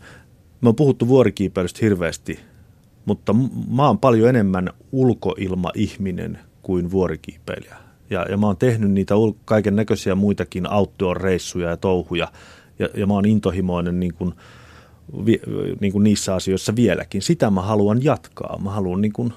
me 0.62 0.70
on 0.70 0.76
puhuttu 0.76 1.08
vuorikiipeilystä 1.08 1.80
hirveästi, 1.82 2.40
mutta 3.06 3.36
mä 3.72 3.88
oon 3.88 4.00
paljon 4.00 4.30
enemmän 4.30 4.70
ulkoilmaihminen 4.92 6.40
kuin 6.62 6.92
vuorikiipeilijä. 6.92 7.89
Ja, 8.10 8.26
ja 8.30 8.38
mä 8.38 8.48
oon 8.48 8.58
tehnyt 8.58 8.92
niitä 8.92 9.16
kaiken 9.46 9.76
näköisiä 9.76 10.16
muitakin 10.16 10.74
outdoor-reissuja 10.74 11.70
ja 11.70 11.78
touhuja, 11.78 12.28
ja, 12.80 12.90
ja 12.94 13.08
mä 13.08 13.14
oon 13.14 13.26
intohimoinen 13.26 14.00
niin 14.00 14.14
kuin, 14.14 14.34
niin 15.80 15.92
kuin 15.92 16.04
niissä 16.04 16.36
asioissa 16.36 16.76
vieläkin. 16.76 17.22
Sitä 17.22 17.50
mä 17.50 17.62
haluan 17.62 18.04
jatkaa. 18.04 18.60
Mä 18.64 18.72
haluan 18.72 19.02
niin 19.02 19.14
kuin, 19.14 19.34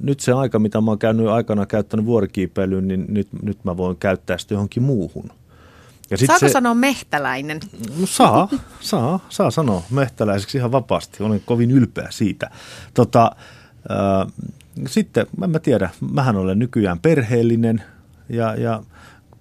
nyt 0.00 0.20
se 0.20 0.32
aika, 0.32 0.58
mitä 0.58 0.80
mä 0.80 0.90
oon 0.90 0.98
käynyt 0.98 1.26
aikana 1.26 1.66
käyttänyt 1.66 2.06
vuorikiipeilyyn, 2.06 2.88
niin 2.88 3.04
nyt, 3.08 3.28
nyt 3.42 3.64
mä 3.64 3.76
voin 3.76 3.96
käyttää 3.96 4.38
sitä 4.38 4.54
johonkin 4.54 4.82
muuhun– 4.82 5.30
ja 6.10 6.16
sit 6.16 6.26
Saako 6.26 6.40
se, 6.40 6.48
sanoa 6.48 6.74
mehtäläinen? 6.74 7.60
No 8.00 8.06
saa, 8.06 8.48
saa, 8.80 9.20
saa 9.28 9.50
sanoa 9.50 9.82
mehtäläiseksi 9.90 10.58
ihan 10.58 10.72
vapaasti. 10.72 11.22
Olen 11.22 11.42
kovin 11.46 11.70
ylpeä 11.70 12.06
siitä. 12.10 12.50
Tota, 12.94 13.30
äh, 13.90 14.32
sitten, 14.86 15.26
en 15.44 15.50
mä 15.50 15.58
tiedä, 15.58 15.90
mähän 16.12 16.36
olen 16.36 16.58
nykyään 16.58 16.98
perheellinen 16.98 17.82
ja, 18.28 18.54
ja 18.54 18.82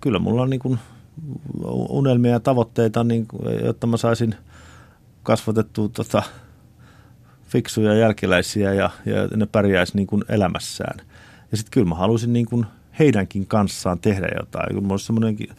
kyllä 0.01 0.19
mulla 0.19 0.41
on 0.41 0.49
niin 0.49 0.59
kuin 0.59 0.79
unelmia 1.89 2.31
ja 2.31 2.39
tavoitteita, 2.39 3.03
niin, 3.03 3.27
jotta 3.63 3.87
mä 3.87 3.97
saisin 3.97 4.35
kasvatettua 5.23 5.89
tota, 5.89 6.23
fiksuja 7.47 7.93
jälkeläisiä 7.93 8.73
ja, 8.73 8.89
ja 9.05 9.27
ne 9.35 9.45
pärjäisi 9.45 9.95
niin 9.95 10.07
kuin 10.07 10.23
elämässään. 10.29 10.99
Ja 11.51 11.57
sitten 11.57 11.71
kyllä 11.71 11.89
mä 11.89 11.95
haluaisin 11.95 12.33
niin 12.33 12.45
kuin 12.45 12.65
heidänkin 12.99 13.47
kanssaan 13.47 13.99
tehdä 13.99 14.27
jotain. 14.39 14.83
Mulla 14.83 14.97
semmoinenkin 14.97 15.49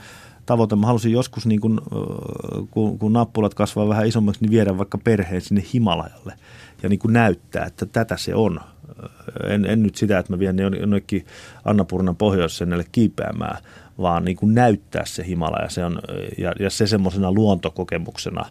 tavoite. 0.47 0.77
Mä 0.77 0.87
halusin 0.87 1.12
joskus, 1.12 1.47
niin 1.47 1.61
kun, 1.61 1.83
kun, 2.70 2.99
kun 2.99 3.12
nappulat 3.12 3.55
kasvaa 3.55 3.89
vähän 3.89 4.07
isommaksi, 4.07 4.41
niin 4.41 4.51
viedä 4.51 4.79
vaikka 4.79 4.99
perheen 4.99 5.41
sinne 5.41 5.64
Himalajalle 5.74 6.35
ja 6.83 6.89
niin 6.89 6.99
kuin 6.99 7.12
näyttää, 7.12 7.64
että 7.64 7.87
tätä 7.87 8.16
se 8.16 8.35
on. 8.35 8.61
En, 9.45 9.66
en 9.66 9.82
nyt 9.82 9.97
sitä, 9.97 10.18
että 10.18 10.32
mä 10.32 10.39
vien 10.39 10.57
ne 10.57 10.62
jonnekin 10.62 11.26
Annapurnan 11.64 12.16
pohjoissennelle 12.16 12.84
kiipeämään, 12.93 13.62
vaan 13.99 14.24
niin 14.24 14.37
kuin 14.37 14.55
näyttää 14.55 15.05
se 15.07 15.26
Himalaja 15.26 15.70
se 15.70 15.84
on, 15.84 16.01
ja, 16.39 16.53
ja 16.61 16.70
se 16.70 16.87
semmoisena 16.87 17.32
luontokokemuksena. 17.32 18.45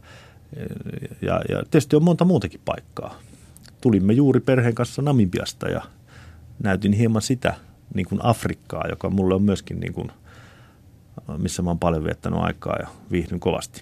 Ja, 1.21 1.41
ja 1.49 1.63
tietysti 1.71 1.95
on 1.95 2.03
monta 2.03 2.25
muutakin 2.25 2.61
paikkaa. 2.65 3.15
Tulimme 3.81 4.13
juuri 4.13 4.39
perheen 4.39 4.75
kanssa 4.75 5.01
Namibiasta 5.01 5.69
ja 5.69 5.81
näytin 6.63 6.93
hieman 6.93 7.21
sitä 7.21 7.53
niin 7.93 8.05
kuin 8.05 8.25
Afrikkaa, 8.25 8.83
joka 8.89 9.09
mulle 9.09 9.36
on 9.36 9.43
myöskin, 9.43 9.79
niin 9.79 9.93
kuin, 9.93 10.11
missä 11.38 11.61
mä 11.61 11.69
oon 11.69 11.79
paljon 11.79 12.03
viettänyt 12.03 12.39
aikaa 12.39 12.75
ja 12.79 12.88
viihdyn 13.11 13.39
kovasti. 13.39 13.81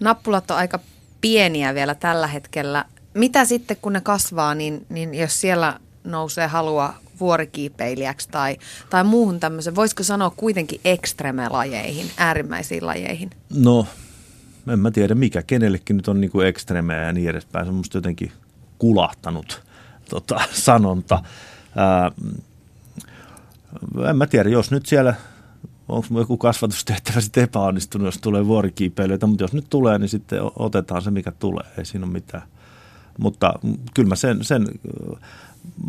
Nappulat 0.00 0.50
on 0.50 0.56
aika 0.56 0.80
pieniä 1.20 1.74
vielä 1.74 1.94
tällä 1.94 2.26
hetkellä. 2.26 2.84
Mitä 3.16 3.44
sitten, 3.44 3.76
kun 3.82 3.92
ne 3.92 4.00
kasvaa, 4.00 4.54
niin, 4.54 4.86
niin 4.88 5.14
jos 5.14 5.40
siellä 5.40 5.80
nousee 6.04 6.46
halua 6.46 6.94
vuorikiipeilijäksi 7.20 8.28
tai, 8.28 8.56
tai 8.90 9.04
muuhun 9.04 9.40
tämmöisen, 9.40 9.74
voisiko 9.74 10.02
sanoa 10.02 10.30
kuitenkin 10.30 10.80
ekstreme-lajeihin, 10.84 12.06
äärimmäisiin 12.16 12.86
lajeihin? 12.86 13.30
No, 13.54 13.86
en 14.68 14.78
mä 14.78 14.90
tiedä 14.90 15.14
mikä, 15.14 15.42
kenellekin 15.42 15.96
nyt 15.96 16.08
on 16.08 16.20
niinku 16.20 16.40
ekstremeä 16.40 17.02
ja 17.02 17.12
niin 17.12 17.30
edespäin. 17.30 17.64
Se 17.66 17.68
on 17.70 17.76
musta 17.76 17.98
jotenkin 17.98 18.32
kulahtanut 18.78 19.62
tota, 20.08 20.40
sanonta. 20.52 21.22
Ää, 21.76 22.12
en 24.10 24.16
mä 24.16 24.26
tiedä, 24.26 24.48
jos 24.48 24.70
nyt 24.70 24.86
siellä 24.86 25.14
onko 25.88 26.06
joku 26.18 26.36
kasvatustehtävä 26.36 27.20
sitten 27.20 27.44
epäonnistunut, 27.44 28.06
jos 28.06 28.18
tulee 28.18 28.46
vuorikiipeilyitä, 28.46 29.26
mutta 29.26 29.44
jos 29.44 29.52
nyt 29.52 29.66
tulee, 29.70 29.98
niin 29.98 30.08
sitten 30.08 30.40
otetaan 30.56 31.02
se, 31.02 31.10
mikä 31.10 31.32
tulee. 31.32 31.64
Ei 31.78 31.84
siinä 31.84 32.06
ole 32.06 32.12
mitään. 32.12 32.42
Mutta 33.18 33.54
kyllä 33.94 34.08
mä 34.08 34.16
sen, 34.16 34.44
sen 34.44 34.66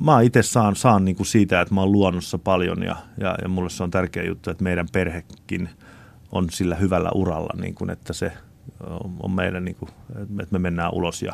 mä 0.01 0.21
itse 0.21 0.43
saan, 0.43 0.75
saan 0.75 1.05
niin 1.05 1.15
kuin 1.15 1.27
siitä, 1.27 1.61
että 1.61 1.73
mä 1.73 1.81
oon 1.81 1.91
luonnossa 1.91 2.37
paljon 2.37 2.83
ja, 2.83 2.95
ja, 3.17 3.35
ja 3.41 3.49
mulle 3.49 3.69
se 3.69 3.83
on 3.83 3.91
tärkeä 3.91 4.23
juttu, 4.23 4.49
että 4.49 4.63
meidän 4.63 4.87
perhekin 4.91 5.69
on 6.31 6.49
sillä 6.49 6.75
hyvällä 6.75 7.09
uralla, 7.15 7.61
niin 7.61 7.75
kuin, 7.75 7.89
että 7.89 8.13
se 8.13 8.31
on 9.23 9.31
meidän, 9.31 9.65
niin 9.65 9.75
kuin, 9.75 9.89
että 10.19 10.51
me 10.51 10.59
mennään 10.59 10.93
ulos 10.93 11.21
ja, 11.21 11.33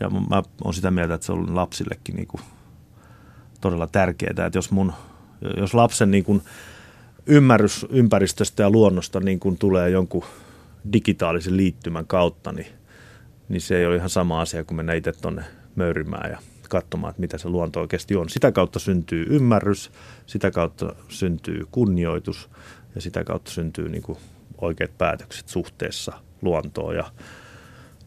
ja 0.00 0.10
mä 0.10 0.42
oon 0.64 0.74
sitä 0.74 0.90
mieltä, 0.90 1.14
että 1.14 1.26
se 1.26 1.32
on 1.32 1.56
lapsillekin 1.56 2.16
niin 2.16 2.28
kuin 2.28 2.42
todella 3.60 3.86
tärkeää, 3.86 4.46
että 4.46 4.58
jos 4.58 4.70
mun, 4.70 4.92
jos 5.56 5.74
lapsen 5.74 6.10
niin 6.10 6.24
kuin 6.24 6.42
ymmärrys 7.26 7.86
ympäristöstä 7.90 8.62
ja 8.62 8.70
luonnosta 8.70 9.20
niin 9.20 9.40
kuin 9.40 9.58
tulee 9.58 9.90
jonkun 9.90 10.24
digitaalisen 10.92 11.56
liittymän 11.56 12.06
kautta, 12.06 12.52
niin, 12.52 12.66
niin 13.48 13.60
se 13.60 13.78
ei 13.78 13.86
ole 13.86 13.96
ihan 13.96 14.10
sama 14.10 14.40
asia 14.40 14.64
kuin 14.64 14.76
mennä 14.76 14.94
itse 14.94 15.12
tuonne 15.12 15.44
möyrimään 15.76 16.30
ja 16.30 16.38
katsomaan, 16.68 17.10
että 17.10 17.20
mitä 17.20 17.38
se 17.38 17.48
luonto 17.48 17.80
oikeasti 17.80 18.16
on. 18.16 18.28
Sitä 18.28 18.52
kautta 18.52 18.78
syntyy 18.78 19.26
ymmärrys, 19.30 19.90
sitä 20.26 20.50
kautta 20.50 20.94
syntyy 21.08 21.66
kunnioitus 21.70 22.50
ja 22.94 23.00
sitä 23.00 23.24
kautta 23.24 23.50
syntyy 23.50 23.88
niin 23.88 24.02
kuin 24.02 24.18
oikeat 24.58 24.98
päätökset 24.98 25.48
suhteessa 25.48 26.12
luontoon 26.42 26.96
ja 26.96 27.12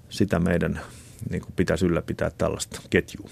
sitä 0.09 0.39
meidän 0.39 0.79
niin 1.29 1.41
kuin 1.41 1.53
pitäisi 1.55 1.85
ylläpitää 1.85 2.31
tällaista 2.37 2.81
ketjua. 2.89 3.29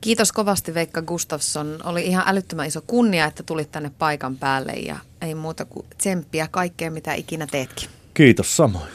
Kiitos 0.00 0.32
kovasti 0.32 0.74
Veikka 0.74 1.02
Gustafsson. 1.02 1.78
Oli 1.84 2.06
ihan 2.06 2.24
älyttömän 2.26 2.66
iso 2.66 2.82
kunnia, 2.86 3.26
että 3.26 3.42
tulit 3.42 3.70
tänne 3.70 3.90
paikan 3.98 4.36
päälle 4.36 4.72
ja 4.72 4.96
ei 5.20 5.34
muuta 5.34 5.64
kuin 5.64 5.86
tsemppiä 5.98 6.48
kaikkea, 6.50 6.90
mitä 6.90 7.14
ikinä 7.14 7.46
teetkin. 7.46 7.88
Kiitos 8.14 8.56
samoin. 8.56 8.90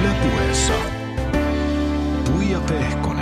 Yle 0.00 0.14
puheessa. 0.22 0.72
Puija 2.24 2.60
Pehkonen. 2.60 3.19